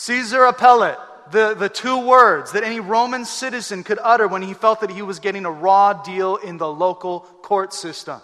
Caesar 0.00 0.44
appellate, 0.44 0.96
the, 1.32 1.54
the 1.54 1.68
two 1.68 1.98
words 2.06 2.52
that 2.52 2.62
any 2.62 2.78
Roman 2.78 3.24
citizen 3.24 3.82
could 3.82 3.98
utter 4.00 4.28
when 4.28 4.42
he 4.42 4.54
felt 4.54 4.80
that 4.82 4.90
he 4.90 5.02
was 5.02 5.18
getting 5.18 5.44
a 5.44 5.50
raw 5.50 5.92
deal 5.92 6.36
in 6.36 6.56
the 6.56 6.72
local 6.72 7.22
court 7.42 7.74
system. 7.74 8.20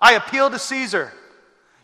I 0.00 0.14
appeal 0.14 0.48
to 0.48 0.58
Caesar. 0.58 1.12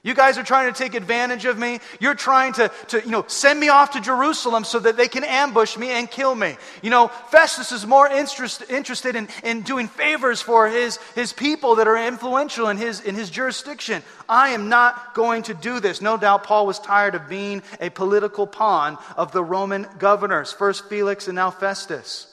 You 0.04 0.12
guys 0.12 0.36
are 0.36 0.42
trying 0.42 0.70
to 0.70 0.78
take 0.78 0.92
advantage 0.94 1.46
of 1.46 1.56
me. 1.56 1.80
You're 1.98 2.14
trying 2.14 2.52
to, 2.54 2.70
to, 2.88 3.00
you 3.00 3.10
know, 3.10 3.24
send 3.26 3.58
me 3.58 3.70
off 3.70 3.92
to 3.92 4.02
Jerusalem 4.02 4.64
so 4.64 4.78
that 4.78 4.98
they 4.98 5.08
can 5.08 5.24
ambush 5.24 5.78
me 5.78 5.88
and 5.88 6.10
kill 6.10 6.34
me. 6.34 6.58
You 6.82 6.90
know, 6.90 7.08
Festus 7.30 7.72
is 7.72 7.86
more 7.86 8.06
interest, 8.06 8.62
interested 8.68 9.16
in, 9.16 9.28
in 9.42 9.62
doing 9.62 9.88
favors 9.88 10.42
for 10.42 10.68
his, 10.68 10.98
his 11.14 11.32
people 11.32 11.76
that 11.76 11.88
are 11.88 11.96
influential 11.96 12.68
in 12.68 12.76
his, 12.76 13.00
in 13.00 13.14
his 13.14 13.30
jurisdiction. 13.30 14.02
I 14.28 14.50
am 14.50 14.68
not 14.68 15.14
going 15.14 15.44
to 15.44 15.54
do 15.54 15.80
this. 15.80 16.02
No 16.02 16.18
doubt 16.18 16.44
Paul 16.44 16.66
was 16.66 16.78
tired 16.78 17.14
of 17.14 17.26
being 17.26 17.62
a 17.80 17.88
political 17.88 18.46
pawn 18.46 18.98
of 19.16 19.32
the 19.32 19.42
Roman 19.42 19.86
governors, 19.98 20.52
first 20.52 20.86
Felix 20.90 21.28
and 21.28 21.36
now 21.36 21.50
Festus. 21.50 22.26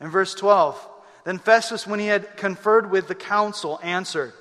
In 0.00 0.10
verse 0.10 0.34
12, 0.34 0.88
then 1.22 1.38
Festus, 1.38 1.86
when 1.86 2.00
he 2.00 2.08
had 2.08 2.36
conferred 2.36 2.90
with 2.90 3.06
the 3.06 3.14
council, 3.14 3.78
answered, 3.84 4.32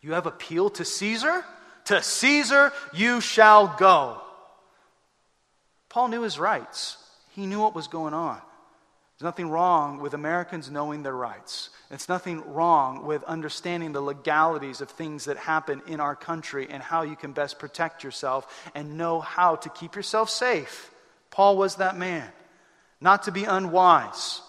You 0.00 0.14
have 0.14 0.24
appealed 0.24 0.76
to 0.76 0.86
Caesar? 0.86 1.44
To 1.86 2.02
Caesar 2.02 2.72
you 2.92 3.20
shall 3.20 3.74
go. 3.78 4.20
Paul 5.88 6.08
knew 6.08 6.22
his 6.22 6.38
rights, 6.38 6.98
he 7.30 7.46
knew 7.46 7.60
what 7.60 7.74
was 7.74 7.88
going 7.88 8.14
on. 8.14 8.40
There's 9.18 9.24
nothing 9.24 9.48
wrong 9.48 10.00
with 10.00 10.12
Americans 10.12 10.70
knowing 10.70 11.02
their 11.02 11.16
rights. 11.16 11.70
It's 11.90 12.08
nothing 12.08 12.52
wrong 12.52 13.06
with 13.06 13.22
understanding 13.24 13.92
the 13.92 14.02
legalities 14.02 14.82
of 14.82 14.90
things 14.90 15.24
that 15.24 15.38
happen 15.38 15.80
in 15.86 16.00
our 16.00 16.14
country 16.14 16.66
and 16.68 16.82
how 16.82 17.00
you 17.00 17.16
can 17.16 17.32
best 17.32 17.58
protect 17.58 18.04
yourself 18.04 18.70
and 18.74 18.98
know 18.98 19.20
how 19.20 19.56
to 19.56 19.70
keep 19.70 19.96
yourself 19.96 20.28
safe. 20.28 20.90
Paul 21.30 21.56
was 21.56 21.76
that 21.76 21.96
man. 21.96 22.28
Not 23.00 23.22
to 23.22 23.32
be 23.32 23.44
unwise. 23.44 24.42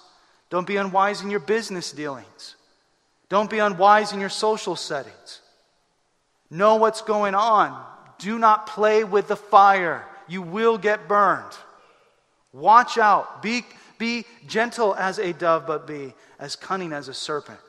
Don't 0.50 0.68
be 0.68 0.76
unwise 0.76 1.22
in 1.22 1.30
your 1.30 1.40
business 1.40 1.94
dealings. 1.94 2.56
Don't 3.30 3.50
be 3.50 3.60
unwise 3.60 4.12
in 4.12 4.20
your 4.20 4.30
social 4.30 4.76
settings. 4.76 5.42
Know 6.50 6.76
what's 6.76 7.02
going 7.02 7.36
on. 7.36 7.84
Do 8.20 8.40
not 8.40 8.68
play 8.68 9.04
with 9.04 9.28
the 9.28 9.36
fire. 9.36 10.06
You 10.28 10.42
will 10.42 10.78
get 10.78 11.08
burned. 11.08 11.52
Watch 12.54 12.98
out. 12.98 13.42
Be, 13.42 13.66
be 13.98 14.26
gentle 14.48 14.96
as 14.96 15.20
a 15.20 15.34
dove, 15.34 15.68
but 15.68 15.88
be 15.88 16.14
as 16.40 16.56
cunning 16.56 16.94
as 16.94 17.08
a 17.08 17.14
serpent. 17.14 17.60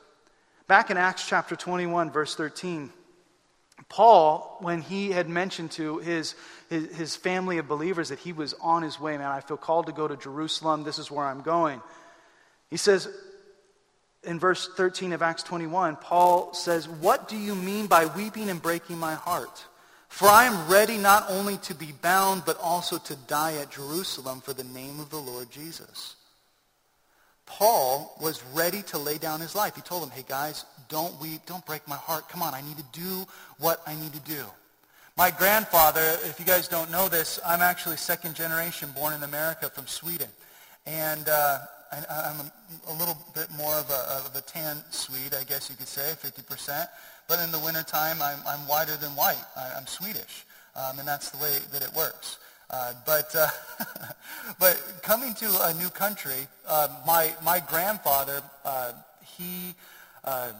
Back 0.67 0.91
in 0.91 0.97
Acts 0.97 1.27
chapter 1.27 1.57
21, 1.57 2.11
verse 2.11 2.35
13, 2.35 2.91
Paul, 3.88 4.59
when 4.61 4.83
he 4.83 5.12
had 5.12 5.29
mentioned 5.29 5.71
to 5.73 5.99
his, 5.99 6.35
his, 6.69 6.95
his, 6.95 7.17
family 7.17 7.59
of 7.59 7.69
believers 7.69 8.11
that 8.11 8.19
he 8.19 8.33
was 8.33 8.55
on 8.61 8.83
his 8.83 9.01
way, 9.01 9.17
man, 9.17 9.29
I 9.29 9.41
feel 9.41 9.57
called 9.57 9.87
to 9.87 9.93
go 9.93 10.09
to 10.09 10.17
Jerusalem. 10.17 10.85
This 10.85 10.99
is 10.99 11.11
where 11.11 11.25
I'm 11.25 11.43
going. 11.43 11.81
He 12.71 12.77
says, 12.77 13.09
in 14.29 14.38
verse 14.38 14.69
13 14.77 15.14
of 15.14 15.23
Acts 15.23 15.43
21, 15.43 15.97
Paul 15.97 16.53
says, 16.53 16.87
What 16.87 17.29
do 17.29 17.37
you 17.37 17.55
mean 17.55 17.87
by 17.87 18.05
weeping 18.05 18.51
and 18.51 18.61
breaking 18.61 18.99
my 18.99 19.14
heart? 19.14 19.64
For 20.09 20.29
I 20.29 20.45
am 20.45 20.71
ready 20.71 20.99
not 20.99 21.25
only 21.31 21.57
to 21.59 21.75
be 21.75 21.93
bound, 22.03 22.43
but 22.45 22.59
also 22.62 22.99
to 22.99 23.17
die 23.27 23.57
at 23.57 23.71
Jerusalem 23.71 24.43
for 24.43 24.53
the 24.53 24.64
name 24.64 25.01
of 25.01 25.09
the 25.09 25.17
Lord 25.17 25.51
Jesus. 25.51 26.14
Paul 27.47 28.14
was 28.21 28.45
ready 28.53 28.83
to 28.83 28.99
lay 28.99 29.17
down 29.17 29.41
his 29.41 29.55
life. 29.55 29.75
He 29.75 29.81
told 29.81 30.03
them, 30.03 30.11
hey 30.11 30.25
guys, 30.29 30.67
don't 30.91 31.19
weep, 31.21 31.47
don't 31.47 31.64
break 31.64 31.88
my 31.88 31.97
heart. 31.97 32.29
Come 32.29 32.43
on, 32.43 32.53
I 32.53 32.61
need 32.61 32.77
to 32.77 33.01
do 33.01 33.27
what 33.59 33.81
I 33.87 33.95
need 33.95 34.12
to 34.12 34.21
do. 34.21 34.45
My 35.17 35.31
grandfather, 35.31 36.03
if 36.25 36.38
you 36.38 36.45
guys 36.45 36.69
don't 36.69 36.91
know 36.91 37.09
this, 37.09 37.41
I'm 37.47 37.62
actually 37.62 37.97
second 37.97 38.35
generation 38.35 38.91
born 38.95 39.14
in 39.14 39.23
America 39.23 39.71
from 39.71 39.87
Sweden. 39.87 40.29
And 40.87 41.27
uh, 41.29 41.59
I, 41.92 42.31
am 42.31 42.40
a, 42.40 42.92
a, 42.92 42.94
little 42.94 43.16
bit 43.35 43.48
more 43.57 43.74
of 43.74 43.88
a, 43.90 44.27
of 44.27 44.37
a 44.37 44.40
tan 44.42 44.77
Swede, 44.90 45.35
I 45.35 45.44
guess 45.44 45.70
you 45.70 45.77
could 45.77 45.88
say, 45.88 46.12
50%. 46.22 46.87
But 47.29 47.40
in 47.40 47.51
the 47.51 47.59
wintertime, 47.59 48.20
I'm, 48.22 48.40
I'm 48.46 48.61
whiter 48.68 48.96
than 48.96 49.11
white. 49.11 49.42
I, 49.57 49.77
am 49.77 49.87
Swedish. 49.87 50.44
Um, 50.77 50.98
and 50.98 51.09
that's 51.09 51.31
the 51.31 51.38
way 51.38 51.59
that 51.72 51.83
it 51.83 51.92
works. 51.94 52.38
Uh, 52.70 52.92
but, 53.07 53.35
uh, 53.35 53.48
but 54.61 54.81
coming 55.03 55.35
to 55.35 55.46
a 55.62 55.74
new 55.74 55.88
country, 55.88 56.46
uh, 56.66 56.88
my, 57.07 57.33
my 57.44 57.61
grandfather, 57.61 58.42
uh, 58.64 58.92
he 59.38 59.74
uh, 60.24 60.51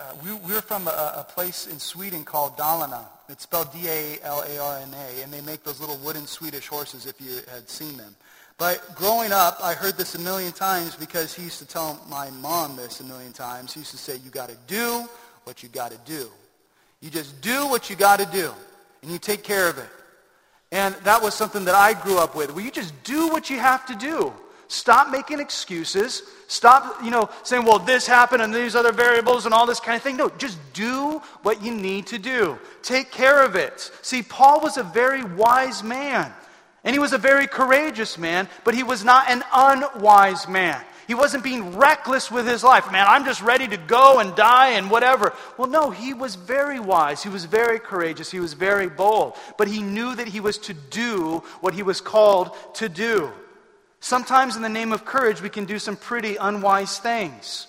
uh, 0.00 0.14
we, 0.24 0.32
we're 0.32 0.62
from 0.62 0.88
a, 0.88 1.14
a, 1.16 1.24
place 1.24 1.66
in 1.66 1.78
Sweden 1.78 2.24
called 2.24 2.56
Dalarna. 2.56 3.04
It's 3.28 3.42
spelled 3.42 3.70
D-A-L-A-R-N-A, 3.70 5.22
and 5.22 5.30
they 5.32 5.42
make 5.42 5.62
those 5.62 5.78
little 5.78 5.98
wooden 5.98 6.26
Swedish 6.26 6.68
horses 6.68 7.04
if 7.04 7.20
you 7.20 7.40
had 7.52 7.68
seen 7.68 7.98
them. 7.98 8.16
But 8.60 8.94
growing 8.94 9.32
up, 9.32 9.56
I 9.62 9.72
heard 9.72 9.96
this 9.96 10.16
a 10.16 10.18
million 10.18 10.52
times 10.52 10.94
because 10.94 11.32
he 11.34 11.44
used 11.44 11.60
to 11.60 11.66
tell 11.66 11.98
my 12.10 12.28
mom 12.42 12.76
this 12.76 13.00
a 13.00 13.04
million 13.04 13.32
times. 13.32 13.72
He 13.72 13.80
used 13.80 13.92
to 13.92 13.96
say, 13.96 14.18
you 14.22 14.28
got 14.30 14.50
to 14.50 14.56
do 14.66 15.08
what 15.44 15.62
you 15.62 15.70
got 15.70 15.92
to 15.92 15.98
do. 16.04 16.28
You 17.00 17.08
just 17.08 17.40
do 17.40 17.66
what 17.68 17.88
you 17.88 17.96
got 17.96 18.18
to 18.18 18.26
do, 18.26 18.52
and 19.00 19.10
you 19.10 19.16
take 19.16 19.42
care 19.42 19.66
of 19.70 19.78
it. 19.78 19.88
And 20.72 20.94
that 21.04 21.22
was 21.22 21.32
something 21.32 21.64
that 21.64 21.74
I 21.74 21.94
grew 22.02 22.18
up 22.18 22.36
with, 22.36 22.54
where 22.54 22.62
you 22.62 22.70
just 22.70 22.92
do 23.02 23.28
what 23.28 23.48
you 23.48 23.58
have 23.58 23.86
to 23.86 23.94
do. 23.94 24.30
Stop 24.68 25.10
making 25.10 25.40
excuses. 25.40 26.22
Stop, 26.46 27.02
you 27.02 27.10
know, 27.10 27.30
saying, 27.44 27.64
well, 27.64 27.78
this 27.78 28.06
happened 28.06 28.42
and 28.42 28.54
these 28.54 28.76
other 28.76 28.92
variables 28.92 29.46
and 29.46 29.54
all 29.54 29.64
this 29.64 29.80
kind 29.80 29.96
of 29.96 30.02
thing. 30.02 30.18
No, 30.18 30.28
just 30.36 30.58
do 30.74 31.22
what 31.44 31.62
you 31.62 31.72
need 31.72 32.06
to 32.08 32.18
do. 32.18 32.58
Take 32.82 33.10
care 33.10 33.42
of 33.42 33.56
it. 33.56 33.90
See, 34.02 34.22
Paul 34.22 34.60
was 34.60 34.76
a 34.76 34.82
very 34.82 35.24
wise 35.24 35.82
man. 35.82 36.30
And 36.84 36.94
he 36.94 36.98
was 36.98 37.12
a 37.12 37.18
very 37.18 37.46
courageous 37.46 38.16
man, 38.16 38.48
but 38.64 38.74
he 38.74 38.82
was 38.82 39.04
not 39.04 39.30
an 39.30 39.42
unwise 39.52 40.48
man. 40.48 40.82
He 41.06 41.14
wasn't 41.14 41.42
being 41.42 41.76
reckless 41.76 42.30
with 42.30 42.46
his 42.46 42.62
life. 42.62 42.90
Man, 42.92 43.04
I'm 43.08 43.24
just 43.24 43.42
ready 43.42 43.66
to 43.66 43.76
go 43.76 44.20
and 44.20 44.34
die 44.36 44.70
and 44.70 44.88
whatever. 44.90 45.34
Well, 45.58 45.68
no, 45.68 45.90
he 45.90 46.14
was 46.14 46.36
very 46.36 46.78
wise. 46.78 47.20
He 47.20 47.28
was 47.28 47.46
very 47.46 47.80
courageous. 47.80 48.30
He 48.30 48.38
was 48.38 48.52
very 48.52 48.88
bold. 48.88 49.36
But 49.58 49.66
he 49.66 49.82
knew 49.82 50.14
that 50.14 50.28
he 50.28 50.38
was 50.38 50.56
to 50.58 50.72
do 50.72 51.42
what 51.60 51.74
he 51.74 51.82
was 51.82 52.00
called 52.00 52.56
to 52.74 52.88
do. 52.88 53.32
Sometimes, 53.98 54.54
in 54.54 54.62
the 54.62 54.68
name 54.68 54.92
of 54.92 55.04
courage, 55.04 55.42
we 55.42 55.48
can 55.48 55.64
do 55.64 55.80
some 55.80 55.96
pretty 55.96 56.36
unwise 56.36 56.98
things. 56.98 57.66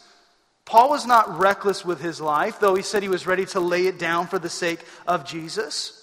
Paul 0.63 0.89
was 0.89 1.05
not 1.07 1.39
reckless 1.39 1.83
with 1.83 1.99
his 1.99 2.21
life, 2.21 2.59
though 2.59 2.75
he 2.75 2.83
said 2.83 3.01
he 3.01 3.09
was 3.09 3.27
ready 3.27 3.45
to 3.47 3.59
lay 3.59 3.87
it 3.87 3.97
down 3.97 4.27
for 4.27 4.39
the 4.39 4.49
sake 4.49 4.85
of 5.07 5.25
Jesus. 5.25 6.00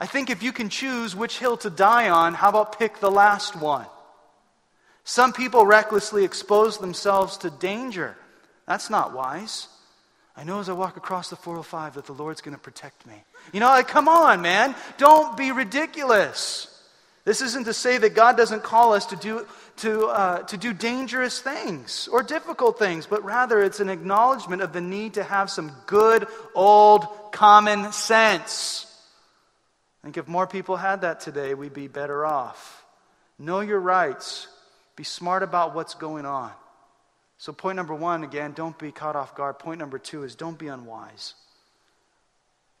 I 0.00 0.06
think 0.06 0.30
if 0.30 0.42
you 0.42 0.52
can 0.52 0.68
choose 0.68 1.14
which 1.14 1.38
hill 1.38 1.56
to 1.58 1.70
die 1.70 2.10
on, 2.10 2.34
how 2.34 2.48
about 2.48 2.78
pick 2.78 3.00
the 3.00 3.10
last 3.10 3.56
one? 3.56 3.86
Some 5.04 5.32
people 5.32 5.66
recklessly 5.66 6.24
expose 6.24 6.78
themselves 6.78 7.36
to 7.38 7.50
danger. 7.50 8.16
That's 8.66 8.90
not 8.90 9.12
wise. 9.12 9.68
I 10.36 10.42
know 10.44 10.58
as 10.58 10.68
I 10.68 10.72
walk 10.72 10.96
across 10.96 11.30
the 11.30 11.36
405 11.36 11.94
that 11.94 12.06
the 12.06 12.12
Lord's 12.12 12.40
going 12.40 12.56
to 12.56 12.60
protect 12.60 13.06
me. 13.06 13.14
You 13.52 13.60
know, 13.60 13.66
like, 13.66 13.86
come 13.86 14.08
on, 14.08 14.42
man. 14.42 14.74
Don't 14.98 15.36
be 15.36 15.52
ridiculous. 15.52 16.70
This 17.24 17.40
isn't 17.40 17.64
to 17.64 17.72
say 17.72 17.98
that 17.98 18.14
God 18.14 18.36
doesn't 18.36 18.62
call 18.62 18.94
us 18.94 19.06
to 19.06 19.16
do, 19.16 19.46
to, 19.78 20.06
uh, 20.08 20.38
to 20.42 20.56
do 20.56 20.72
dangerous 20.72 21.40
things 21.40 22.08
or 22.08 22.22
difficult 22.22 22.78
things, 22.78 23.06
but 23.06 23.24
rather 23.24 23.62
it's 23.62 23.80
an 23.80 23.88
acknowledgement 23.88 24.60
of 24.60 24.72
the 24.72 24.80
need 24.80 25.14
to 25.14 25.22
have 25.22 25.50
some 25.50 25.72
good 25.86 26.26
old 26.54 27.06
common 27.32 27.92
sense. 27.92 28.90
I 30.04 30.06
think 30.06 30.18
if 30.18 30.28
more 30.28 30.46
people 30.46 30.76
had 30.76 31.00
that 31.00 31.20
today, 31.20 31.54
we'd 31.54 31.72
be 31.72 31.88
better 31.88 32.26
off. 32.26 32.84
Know 33.38 33.60
your 33.60 33.80
rights, 33.80 34.48
be 34.96 35.02
smart 35.02 35.42
about 35.42 35.74
what's 35.74 35.94
going 35.94 36.26
on. 36.26 36.52
So, 37.38 37.54
point 37.54 37.76
number 37.76 37.94
one, 37.94 38.22
again, 38.22 38.52
don't 38.52 38.78
be 38.78 38.92
caught 38.92 39.16
off 39.16 39.34
guard. 39.34 39.58
Point 39.58 39.78
number 39.78 39.98
two 39.98 40.24
is 40.24 40.34
don't 40.34 40.58
be 40.58 40.66
unwise, 40.66 41.32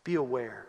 be 0.04 0.16
aware. 0.16 0.66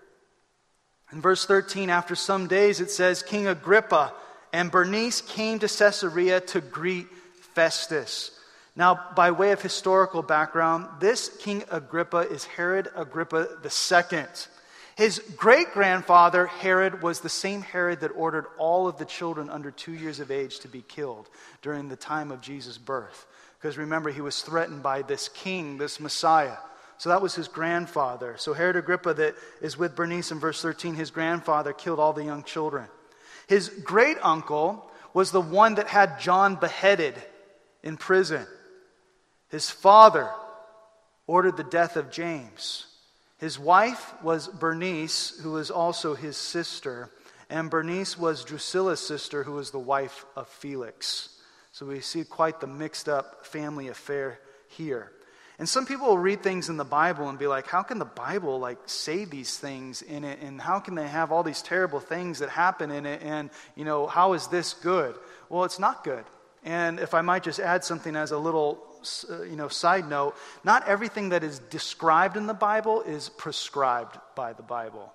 In 1.12 1.20
verse 1.20 1.46
13, 1.46 1.90
after 1.90 2.16
some 2.16 2.48
days, 2.48 2.80
it 2.80 2.90
says, 2.90 3.22
King 3.22 3.48
Agrippa 3.48 4.14
and 4.54 4.72
Bernice 4.72 5.20
came 5.20 5.60
to 5.60 5.68
Caesarea 5.68 6.40
to 6.40 6.62
greet 6.62 7.08
Festus. 7.54 8.32
Now, 8.78 8.98
by 9.14 9.32
way 9.32 9.52
of 9.52 9.62
historical 9.62 10.22
background, 10.22 10.88
this 11.02 11.36
King 11.38 11.66
Agrippa 11.70 12.20
is 12.20 12.46
Herod 12.46 12.88
Agrippa 12.96 13.50
II. 13.62 14.26
His 14.96 15.20
great 15.36 15.74
grandfather, 15.74 16.46
Herod, 16.46 17.02
was 17.02 17.20
the 17.20 17.30
same 17.30 17.62
Herod 17.62 18.00
that 18.00 18.16
ordered 18.16 18.46
all 18.58 18.88
of 18.88 18.98
the 18.98 19.06
children 19.06 19.50
under 19.50 19.70
two 19.70 19.94
years 19.94 20.22
of 20.22 20.32
age 20.32 20.60
to 20.60 20.70
be 20.70 20.82
killed 20.82 21.30
during 21.62 21.90
the 21.90 21.98
time 21.98 22.32
of 22.32 22.40
Jesus' 22.40 22.78
birth. 22.78 23.28
Because 23.60 23.78
remember, 23.78 24.10
he 24.10 24.22
was 24.22 24.42
threatened 24.42 24.84
by 24.84 25.02
this 25.02 25.28
king, 25.28 25.78
this 25.78 26.00
Messiah. 26.00 26.56
So 26.98 27.10
that 27.10 27.22
was 27.22 27.36
his 27.36 27.50
grandfather. 27.50 28.36
So 28.38 28.54
Herod 28.54 28.78
Agrippa, 28.78 29.14
that 29.16 29.36
is 29.62 29.78
with 29.78 29.98
Bernice 29.98 30.32
in 30.32 30.40
verse 30.40 30.62
13, 30.62 30.96
his 30.96 31.12
grandfather 31.12 31.74
killed 31.74 32.00
all 32.00 32.14
the 32.14 32.24
young 32.24 32.44
children. 32.44 32.88
His 33.48 33.68
great 33.68 34.18
uncle 34.22 34.90
was 35.14 35.32
the 35.32 35.42
one 35.42 35.76
that 35.76 35.90
had 35.90 36.22
John 36.22 36.56
beheaded 36.56 37.16
in 37.84 37.98
prison. 37.98 38.48
His 39.50 39.70
father 39.70 40.30
ordered 41.28 41.58
the 41.58 41.64
death 41.64 41.98
of 41.98 42.12
James. 42.12 42.88
His 43.38 43.60
wife 43.60 44.14
was 44.24 44.48
Bernice, 44.48 45.38
who 45.42 45.52
was 45.52 45.70
also 45.70 46.16
his 46.16 46.38
sister. 46.38 47.12
And 47.50 47.70
Bernice 47.70 48.18
was 48.18 48.46
Drusilla's 48.46 49.06
sister, 49.06 49.44
who 49.44 49.54
was 49.54 49.72
the 49.72 49.80
wife 49.80 50.26
of 50.36 50.48
Felix. 50.48 51.30
So 51.72 51.86
we 51.86 52.00
see 52.00 52.24
quite 52.24 52.60
the 52.60 52.68
mixed 52.68 53.10
up 53.10 53.46
family 53.46 53.90
affair 53.90 54.40
here. 54.70 55.12
And 55.58 55.70
some 55.70 55.86
people 55.86 56.08
will 56.08 56.18
read 56.18 56.44
things 56.44 56.68
in 56.68 56.76
the 56.76 56.84
Bible 56.84 57.30
and 57.30 57.40
be 57.40 57.48
like, 57.48 57.68
how 57.68 57.82
can 57.82 57.98
the 57.98 58.06
Bible 58.06 58.60
like 58.60 58.78
say 58.88 59.24
these 59.24 59.58
things 59.58 60.02
in 60.02 60.24
it? 60.26 60.40
And 60.42 60.60
how 60.60 60.80
can 60.80 60.96
they 60.96 61.08
have 61.08 61.32
all 61.32 61.44
these 61.44 61.62
terrible 61.62 62.00
things 62.00 62.40
that 62.40 62.50
happen 62.50 62.92
in 62.92 63.06
it? 63.06 63.22
And, 63.24 63.50
you 63.76 63.86
know, 63.86 64.08
how 64.08 64.34
is 64.34 64.48
this 64.48 64.74
good? 64.74 65.16
Well, 65.50 65.64
it's 65.64 65.80
not 65.80 66.04
good. 66.04 66.26
And 66.64 67.00
if 67.00 67.14
I 67.14 67.22
might 67.22 67.44
just 67.44 67.60
add 67.60 67.84
something 67.84 68.16
as 68.16 68.32
a 68.32 68.38
little, 68.38 68.80
you 69.30 69.56
know, 69.56 69.68
side 69.68 70.10
note, 70.10 70.36
not 70.64 70.88
everything 70.88 71.30
that 71.30 71.44
is 71.44 71.60
described 71.60 72.38
in 72.38 72.48
the 72.48 72.54
Bible 72.54 73.02
is 73.02 73.30
prescribed 73.30 74.18
by 74.36 74.54
the 74.54 74.64
Bible. 74.64 75.12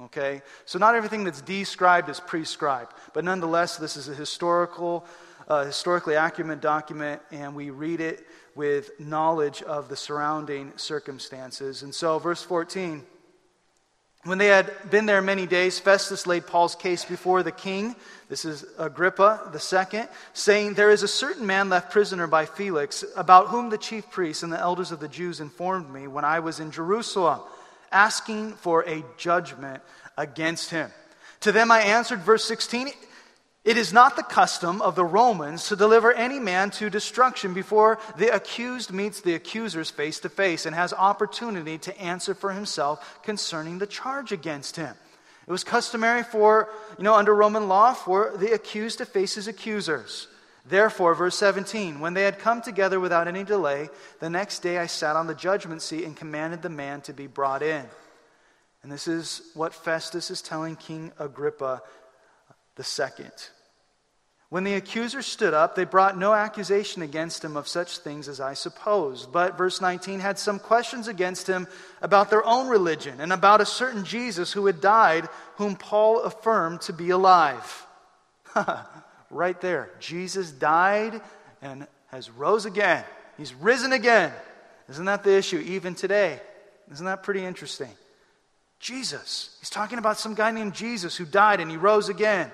Okay? 0.00 0.42
So 0.64 0.78
not 0.78 0.94
everything 0.94 1.24
that's 1.24 1.40
described 1.40 2.08
is 2.08 2.20
prescribed. 2.20 2.92
But 3.14 3.24
nonetheless, 3.24 3.76
this 3.76 3.96
is 3.96 4.08
a 4.08 4.14
historical, 4.14 5.04
uh, 5.48 5.64
historically 5.64 6.16
accurate 6.16 6.60
document, 6.60 7.20
and 7.30 7.54
we 7.54 7.70
read 7.70 8.00
it 8.00 8.26
with 8.54 8.98
knowledge 9.00 9.62
of 9.62 9.88
the 9.88 9.96
surrounding 9.96 10.72
circumstances. 10.76 11.82
And 11.82 11.94
so, 11.94 12.18
verse 12.18 12.42
14 12.42 13.04
when 14.24 14.38
they 14.38 14.48
had 14.48 14.90
been 14.90 15.06
there 15.06 15.22
many 15.22 15.46
days, 15.46 15.78
Festus 15.78 16.26
laid 16.26 16.46
Paul's 16.46 16.74
case 16.74 17.04
before 17.04 17.42
the 17.42 17.52
king. 17.52 17.94
This 18.28 18.44
is 18.44 18.64
Agrippa 18.76 19.48
the 19.52 19.60
second, 19.60 20.08
saying, 20.32 20.74
There 20.74 20.90
is 20.90 21.02
a 21.02 21.08
certain 21.08 21.46
man 21.46 21.68
left 21.68 21.92
prisoner 21.92 22.26
by 22.26 22.44
Felix, 22.44 23.04
about 23.16 23.48
whom 23.48 23.70
the 23.70 23.78
chief 23.78 24.10
priests 24.10 24.42
and 24.42 24.52
the 24.52 24.58
elders 24.58 24.90
of 24.90 25.00
the 25.00 25.08
Jews 25.08 25.40
informed 25.40 25.92
me 25.92 26.08
when 26.08 26.24
I 26.24 26.40
was 26.40 26.58
in 26.58 26.72
Jerusalem, 26.72 27.40
asking 27.92 28.54
for 28.54 28.82
a 28.88 29.04
judgment 29.16 29.82
against 30.16 30.70
him. 30.70 30.90
To 31.40 31.52
them 31.52 31.70
I 31.70 31.80
answered, 31.80 32.20
verse 32.20 32.44
16, 32.44 32.90
it 33.68 33.76
is 33.76 33.92
not 33.92 34.16
the 34.16 34.22
custom 34.22 34.80
of 34.80 34.94
the 34.94 35.04
Romans 35.04 35.68
to 35.68 35.76
deliver 35.76 36.10
any 36.10 36.38
man 36.38 36.70
to 36.70 36.88
destruction 36.88 37.52
before 37.52 37.98
the 38.16 38.34
accused 38.34 38.94
meets 38.94 39.20
the 39.20 39.34
accusers 39.34 39.90
face 39.90 40.20
to 40.20 40.30
face 40.30 40.64
and 40.64 40.74
has 40.74 40.94
opportunity 40.94 41.76
to 41.76 42.00
answer 42.00 42.32
for 42.32 42.52
himself 42.52 43.20
concerning 43.22 43.76
the 43.76 43.86
charge 43.86 44.32
against 44.32 44.76
him. 44.76 44.94
It 45.46 45.52
was 45.52 45.64
customary 45.64 46.22
for, 46.22 46.70
you 46.96 47.04
know, 47.04 47.14
under 47.14 47.34
Roman 47.34 47.68
law 47.68 47.92
for 47.92 48.32
the 48.38 48.54
accused 48.54 48.98
to 48.98 49.04
face 49.04 49.34
his 49.34 49.48
accusers. 49.48 50.28
Therefore, 50.64 51.14
verse 51.14 51.36
17, 51.36 52.00
when 52.00 52.14
they 52.14 52.22
had 52.22 52.38
come 52.38 52.62
together 52.62 52.98
without 52.98 53.28
any 53.28 53.44
delay, 53.44 53.90
the 54.18 54.30
next 54.30 54.60
day 54.60 54.78
I 54.78 54.86
sat 54.86 55.14
on 55.14 55.26
the 55.26 55.34
judgment 55.34 55.82
seat 55.82 56.04
and 56.04 56.16
commanded 56.16 56.62
the 56.62 56.70
man 56.70 57.02
to 57.02 57.12
be 57.12 57.26
brought 57.26 57.62
in. 57.62 57.84
And 58.82 58.90
this 58.90 59.06
is 59.06 59.42
what 59.52 59.74
Festus 59.74 60.30
is 60.30 60.40
telling 60.40 60.76
King 60.76 61.12
Agrippa 61.18 61.82
the 62.76 62.84
second. 62.84 63.32
When 64.50 64.64
the 64.64 64.74
accusers 64.74 65.26
stood 65.26 65.52
up, 65.52 65.74
they 65.74 65.84
brought 65.84 66.16
no 66.16 66.32
accusation 66.32 67.02
against 67.02 67.44
him 67.44 67.56
of 67.56 67.68
such 67.68 67.98
things 67.98 68.28
as 68.28 68.40
I 68.40 68.54
supposed. 68.54 69.30
But, 69.30 69.58
verse 69.58 69.82
19, 69.82 70.20
had 70.20 70.38
some 70.38 70.58
questions 70.58 71.06
against 71.06 71.46
him 71.46 71.68
about 72.00 72.30
their 72.30 72.44
own 72.46 72.68
religion 72.68 73.20
and 73.20 73.30
about 73.30 73.60
a 73.60 73.66
certain 73.66 74.04
Jesus 74.04 74.52
who 74.52 74.64
had 74.64 74.80
died, 74.80 75.28
whom 75.56 75.76
Paul 75.76 76.22
affirmed 76.22 76.80
to 76.82 76.94
be 76.94 77.10
alive. 77.10 77.86
right 79.30 79.60
there. 79.60 79.90
Jesus 80.00 80.50
died, 80.50 81.20
and 81.60 81.86
has 82.06 82.30
rose 82.30 82.64
again. 82.64 83.04
He's 83.36 83.54
risen 83.54 83.92
again. 83.92 84.32
Isn't 84.88 85.04
that 85.04 85.24
the 85.24 85.36
issue 85.36 85.58
even 85.58 85.94
today? 85.94 86.40
Isn't 86.90 87.06
that 87.06 87.22
pretty 87.22 87.44
interesting? 87.44 87.90
Jesus. 88.80 89.56
He's 89.60 89.70
talking 89.70 89.98
about 89.98 90.18
some 90.18 90.34
guy 90.34 90.50
named 90.50 90.74
Jesus 90.74 91.16
who 91.16 91.26
died 91.26 91.60
and 91.60 91.70
he 91.70 91.76
rose 91.76 92.08
again. 92.08 92.50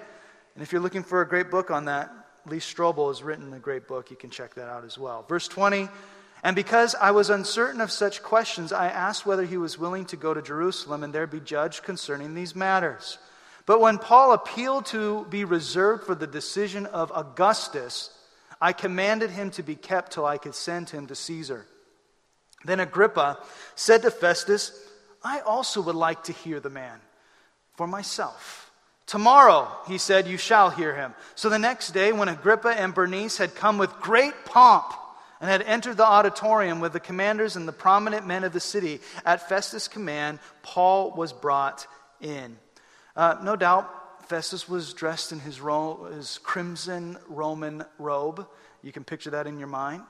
And 0.54 0.62
if 0.62 0.72
you're 0.72 0.80
looking 0.80 1.02
for 1.02 1.20
a 1.20 1.28
great 1.28 1.50
book 1.50 1.70
on 1.70 1.86
that, 1.86 2.10
Lee 2.46 2.58
Strobel 2.58 3.08
has 3.08 3.22
written 3.22 3.52
a 3.52 3.58
great 3.58 3.88
book. 3.88 4.10
You 4.10 4.16
can 4.16 4.30
check 4.30 4.54
that 4.54 4.68
out 4.68 4.84
as 4.84 4.98
well. 4.98 5.24
Verse 5.28 5.48
20 5.48 5.88
And 6.42 6.54
because 6.54 6.94
I 6.94 7.10
was 7.10 7.30
uncertain 7.30 7.80
of 7.80 7.90
such 7.90 8.22
questions, 8.22 8.72
I 8.72 8.88
asked 8.88 9.26
whether 9.26 9.44
he 9.44 9.56
was 9.56 9.78
willing 9.78 10.04
to 10.06 10.16
go 10.16 10.34
to 10.34 10.42
Jerusalem 10.42 11.02
and 11.02 11.12
there 11.12 11.26
be 11.26 11.40
judged 11.40 11.82
concerning 11.82 12.34
these 12.34 12.54
matters. 12.54 13.18
But 13.66 13.80
when 13.80 13.98
Paul 13.98 14.32
appealed 14.32 14.86
to 14.86 15.24
be 15.30 15.44
reserved 15.44 16.04
for 16.04 16.14
the 16.14 16.26
decision 16.26 16.84
of 16.86 17.10
Augustus, 17.14 18.10
I 18.60 18.72
commanded 18.72 19.30
him 19.30 19.50
to 19.52 19.62
be 19.62 19.74
kept 19.74 20.12
till 20.12 20.26
I 20.26 20.36
could 20.36 20.54
send 20.54 20.90
him 20.90 21.06
to 21.06 21.14
Caesar. 21.14 21.66
Then 22.64 22.80
Agrippa 22.80 23.38
said 23.74 24.02
to 24.02 24.10
Festus, 24.10 24.72
I 25.22 25.40
also 25.40 25.80
would 25.82 25.94
like 25.94 26.24
to 26.24 26.32
hear 26.32 26.60
the 26.60 26.70
man 26.70 27.00
for 27.76 27.86
myself. 27.86 28.63
Tomorrow, 29.06 29.68
he 29.86 29.98
said, 29.98 30.26
you 30.26 30.38
shall 30.38 30.70
hear 30.70 30.94
him. 30.94 31.14
So 31.34 31.48
the 31.50 31.58
next 31.58 31.90
day, 31.90 32.12
when 32.12 32.28
Agrippa 32.28 32.68
and 32.68 32.94
Bernice 32.94 33.36
had 33.36 33.54
come 33.54 33.76
with 33.76 33.90
great 34.00 34.32
pomp 34.46 34.94
and 35.40 35.50
had 35.50 35.60
entered 35.62 35.98
the 35.98 36.06
auditorium 36.06 36.80
with 36.80 36.94
the 36.94 37.00
commanders 37.00 37.56
and 37.56 37.68
the 37.68 37.72
prominent 37.72 38.26
men 38.26 38.44
of 38.44 38.54
the 38.54 38.60
city, 38.60 39.00
at 39.26 39.46
Festus' 39.48 39.88
command, 39.88 40.38
Paul 40.62 41.10
was 41.10 41.34
brought 41.34 41.86
in. 42.20 42.56
Uh, 43.14 43.36
no 43.42 43.56
doubt, 43.56 44.26
Festus 44.26 44.68
was 44.68 44.94
dressed 44.94 45.32
in 45.32 45.40
his, 45.40 45.60
ro- 45.60 46.04
his, 46.14 46.38
crimson 46.38 47.18
Roman 47.28 47.84
robe. 47.98 48.46
You 48.82 48.90
can 48.90 49.04
picture 49.04 49.30
that 49.30 49.46
in 49.46 49.58
your 49.58 49.68
mind. 49.68 50.02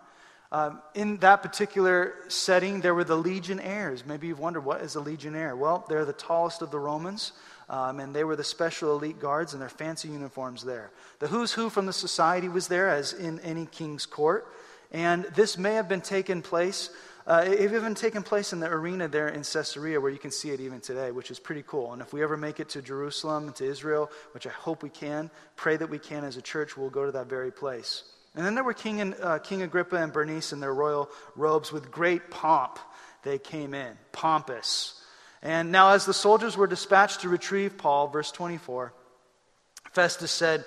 Um, 0.53 0.81
in 0.95 1.17
that 1.17 1.43
particular 1.43 2.15
setting, 2.29 2.81
there 2.81 2.95
were 2.95 3.03
the 3.03 3.17
legionnaires. 3.17 4.07
Maybe 4.07 4.29
you've 4.29 4.39
wondered, 4.39 4.65
what 4.65 4.83
is 4.83 4.95
a 4.95 5.01
legionnaire? 5.01 5.57
Well, 5.57 5.85
they're 5.89 6.05
the 6.05 6.13
tallest 6.13 6.63
of 6.63 6.71
the 6.71 6.79
Romans. 6.79 7.33
Um, 7.69 8.01
and 8.01 8.15
they 8.15 8.25
were 8.25 8.37
the 8.37 8.45
special 8.45 8.97
elite 8.97 9.21
guards 9.21 9.55
in 9.55 9.61
their 9.61 9.69
fancy 9.69 10.09
uniforms 10.09 10.65
there. 10.65 10.91
The 11.19 11.29
who's 11.29 11.53
who 11.53 11.71
from 11.71 11.87
the 11.87 11.93
society 11.93 12.49
was 12.49 12.69
there, 12.69 12.91
as 12.91 13.13
in 13.13 13.41
any 13.41 13.67
king's 13.67 14.07
court. 14.07 14.47
And 14.93 15.25
this 15.35 15.57
may 15.59 15.75
have 15.75 15.89
been 15.89 16.03
taken 16.03 16.43
place, 16.43 16.91
uh, 17.27 17.43
it 17.47 17.73
even 17.73 17.95
taken 17.95 18.23
place 18.23 18.53
in 18.53 18.61
the 18.61 18.71
arena 18.71 19.09
there 19.09 19.29
in 19.29 19.43
Caesarea, 19.43 19.99
where 19.99 20.11
you 20.11 20.19
can 20.19 20.31
see 20.31 20.51
it 20.51 20.61
even 20.61 20.81
today, 20.81 21.11
which 21.11 21.31
is 21.31 21.39
pretty 21.39 21.65
cool. 21.67 21.93
And 21.95 22.03
if 22.03 22.13
we 22.13 22.23
ever 22.23 22.37
make 22.37 22.61
it 22.61 22.69
to 22.71 22.83
Jerusalem, 22.83 23.47
and 23.47 23.57
to 23.57 23.65
Israel, 23.65 24.11
which 24.33 24.47
I 24.47 24.51
hope 24.51 24.83
we 24.83 24.91
can, 24.91 25.31
pray 25.57 25.77
that 25.77 25.89
we 25.89 25.99
can 25.99 26.25
as 26.25 26.37
a 26.37 26.43
church, 26.43 26.77
we'll 26.77 26.91
go 26.91 27.07
to 27.07 27.13
that 27.13 27.27
very 27.27 27.51
place. 27.51 28.05
And 28.35 28.45
then 28.45 28.55
there 28.55 28.65
were 28.65 28.75
King, 28.75 29.01
and, 29.01 29.17
uh, 29.23 29.39
King 29.39 29.63
Agrippa 29.63 29.97
and 29.97 30.13
Bernice 30.13 30.53
in 30.53 30.61
their 30.61 30.75
royal 30.75 31.09
robes 31.35 31.73
with 31.73 31.91
great 31.91 32.31
pomp. 32.31 32.79
They 33.23 33.39
came 33.39 33.73
in, 33.73 33.97
pompous. 34.13 35.01
And 35.45 35.71
now, 35.71 35.91
as 35.91 36.07
the 36.07 36.15
soldiers 36.15 36.57
were 36.57 36.67
dispatched 36.67 37.21
to 37.21 37.29
retrieve 37.29 37.77
Paul, 37.77 38.09
verse 38.09 38.33
24, 38.33 38.95
Festus 39.93 40.31
said, 40.31 40.65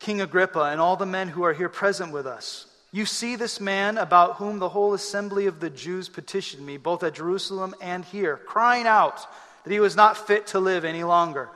King 0.00 0.20
Agrippa 0.20 0.64
and 0.64 0.80
all 0.80 0.96
the 0.96 1.06
men 1.06 1.28
who 1.28 1.44
are 1.44 1.52
here 1.52 1.68
present 1.68 2.12
with 2.12 2.26
us, 2.26 2.66
you 2.90 3.06
see 3.06 3.36
this 3.36 3.60
man 3.60 3.96
about 3.96 4.36
whom 4.36 4.58
the 4.58 4.70
whole 4.70 4.92
assembly 4.92 5.46
of 5.46 5.60
the 5.60 5.70
Jews 5.70 6.08
petitioned 6.08 6.66
me, 6.66 6.78
both 6.78 7.04
at 7.04 7.14
Jerusalem 7.14 7.74
and 7.80 8.04
here, 8.04 8.36
crying 8.36 8.86
out 8.86 9.24
that 9.62 9.72
he 9.72 9.80
was 9.80 9.94
not 9.94 10.26
fit 10.26 10.48
to 10.48 10.58
live 10.58 10.84
any 10.84 11.04
longer. 11.04 11.48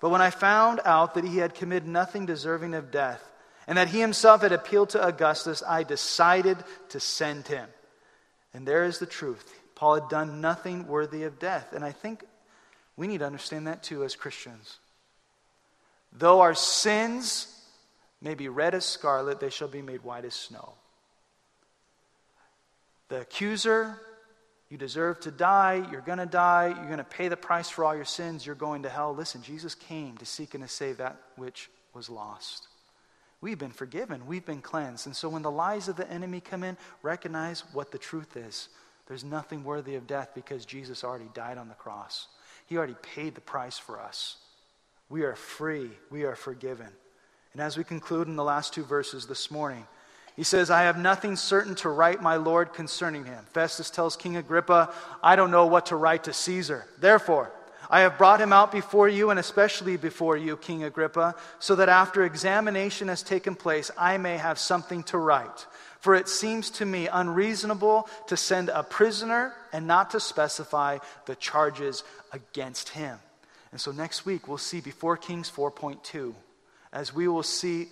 But 0.00 0.10
when 0.10 0.20
I 0.20 0.30
found 0.30 0.80
out 0.84 1.14
that 1.14 1.24
he 1.24 1.38
had 1.38 1.54
committed 1.54 1.88
nothing 1.88 2.26
deserving 2.26 2.74
of 2.74 2.90
death, 2.90 3.22
and 3.66 3.78
that 3.78 3.88
he 3.88 4.00
himself 4.00 4.42
had 4.42 4.52
appealed 4.52 4.90
to 4.90 5.06
Augustus, 5.06 5.62
I 5.66 5.84
decided 5.84 6.58
to 6.90 7.00
send 7.00 7.46
him. 7.46 7.68
And 8.52 8.66
there 8.66 8.84
is 8.84 8.98
the 8.98 9.06
truth. 9.06 9.61
Paul 9.82 9.96
had 9.96 10.08
done 10.08 10.40
nothing 10.40 10.86
worthy 10.86 11.24
of 11.24 11.40
death. 11.40 11.72
And 11.72 11.84
I 11.84 11.90
think 11.90 12.22
we 12.96 13.08
need 13.08 13.18
to 13.18 13.26
understand 13.26 13.66
that 13.66 13.82
too 13.82 14.04
as 14.04 14.14
Christians. 14.14 14.78
Though 16.12 16.38
our 16.38 16.54
sins 16.54 17.60
may 18.20 18.34
be 18.34 18.48
red 18.48 18.76
as 18.76 18.84
scarlet, 18.84 19.40
they 19.40 19.50
shall 19.50 19.66
be 19.66 19.82
made 19.82 20.04
white 20.04 20.24
as 20.24 20.34
snow. 20.34 20.74
The 23.08 23.22
accuser, 23.22 23.98
you 24.70 24.78
deserve 24.78 25.18
to 25.22 25.32
die, 25.32 25.84
you're 25.90 26.00
going 26.00 26.18
to 26.18 26.26
die, 26.26 26.68
you're 26.68 26.86
going 26.86 26.98
to 26.98 27.02
pay 27.02 27.26
the 27.26 27.36
price 27.36 27.68
for 27.68 27.84
all 27.84 27.96
your 27.96 28.04
sins, 28.04 28.46
you're 28.46 28.54
going 28.54 28.84
to 28.84 28.88
hell. 28.88 29.12
Listen, 29.12 29.42
Jesus 29.42 29.74
came 29.74 30.16
to 30.18 30.24
seek 30.24 30.54
and 30.54 30.62
to 30.62 30.68
save 30.68 30.98
that 30.98 31.16
which 31.34 31.68
was 31.92 32.08
lost. 32.08 32.68
We've 33.40 33.58
been 33.58 33.72
forgiven, 33.72 34.28
we've 34.28 34.46
been 34.46 34.62
cleansed. 34.62 35.06
And 35.06 35.16
so 35.16 35.28
when 35.28 35.42
the 35.42 35.50
lies 35.50 35.88
of 35.88 35.96
the 35.96 36.08
enemy 36.08 36.38
come 36.38 36.62
in, 36.62 36.76
recognize 37.02 37.64
what 37.72 37.90
the 37.90 37.98
truth 37.98 38.36
is. 38.36 38.68
There's 39.06 39.24
nothing 39.24 39.64
worthy 39.64 39.96
of 39.96 40.06
death 40.06 40.30
because 40.34 40.64
Jesus 40.64 41.04
already 41.04 41.28
died 41.34 41.58
on 41.58 41.68
the 41.68 41.74
cross. 41.74 42.28
He 42.66 42.76
already 42.76 42.96
paid 43.02 43.34
the 43.34 43.40
price 43.40 43.78
for 43.78 44.00
us. 44.00 44.36
We 45.08 45.22
are 45.22 45.34
free, 45.34 45.90
we 46.10 46.24
are 46.24 46.36
forgiven. 46.36 46.88
And 47.52 47.60
as 47.60 47.76
we 47.76 47.84
conclude 47.84 48.28
in 48.28 48.36
the 48.36 48.44
last 48.44 48.72
two 48.72 48.84
verses 48.84 49.26
this 49.26 49.50
morning, 49.50 49.86
he 50.36 50.44
says, 50.44 50.70
I 50.70 50.82
have 50.84 50.96
nothing 50.96 51.36
certain 51.36 51.74
to 51.76 51.90
write 51.90 52.22
my 52.22 52.36
Lord 52.36 52.72
concerning 52.72 53.26
him. 53.26 53.44
Festus 53.52 53.90
tells 53.90 54.16
King 54.16 54.36
Agrippa, 54.36 54.94
I 55.22 55.36
don't 55.36 55.50
know 55.50 55.66
what 55.66 55.86
to 55.86 55.96
write 55.96 56.24
to 56.24 56.32
Caesar. 56.32 56.86
Therefore, 56.98 57.52
I 57.90 58.00
have 58.00 58.16
brought 58.16 58.40
him 58.40 58.54
out 58.54 58.72
before 58.72 59.08
you, 59.10 59.28
and 59.28 59.38
especially 59.38 59.98
before 59.98 60.38
you, 60.38 60.56
King 60.56 60.84
Agrippa, 60.84 61.34
so 61.58 61.74
that 61.74 61.90
after 61.90 62.24
examination 62.24 63.08
has 63.08 63.22
taken 63.22 63.54
place, 63.54 63.90
I 63.98 64.16
may 64.16 64.38
have 64.38 64.58
something 64.58 65.02
to 65.04 65.18
write. 65.18 65.66
For 66.02 66.16
it 66.16 66.28
seems 66.28 66.68
to 66.70 66.84
me 66.84 67.06
unreasonable 67.06 68.08
to 68.26 68.36
send 68.36 68.70
a 68.70 68.82
prisoner 68.82 69.54
and 69.72 69.86
not 69.86 70.10
to 70.10 70.18
specify 70.20 70.98
the 71.26 71.36
charges 71.36 72.02
against 72.32 72.88
him. 72.88 73.20
And 73.70 73.80
so 73.80 73.92
next 73.92 74.26
week 74.26 74.48
we'll 74.48 74.58
see 74.58 74.80
before 74.80 75.16
Kings 75.16 75.48
4.2, 75.48 76.34
as 76.92 77.14
we 77.14 77.28
will 77.28 77.44
see 77.44 77.86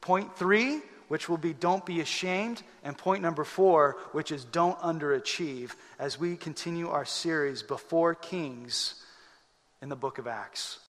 point 0.00 0.36
three, 0.36 0.80
which 1.06 1.28
will 1.28 1.36
be 1.36 1.52
don't 1.52 1.86
be 1.86 2.00
ashamed, 2.00 2.64
and 2.82 2.98
point 2.98 3.22
number 3.22 3.44
four, 3.44 3.96
which 4.10 4.32
is 4.32 4.44
don't 4.44 4.78
underachieve, 4.80 5.70
as 6.00 6.18
we 6.18 6.34
continue 6.34 6.88
our 6.88 7.04
series 7.04 7.62
before 7.62 8.16
Kings 8.16 8.96
in 9.80 9.88
the 9.88 9.94
book 9.94 10.18
of 10.18 10.26
Acts. 10.26 10.80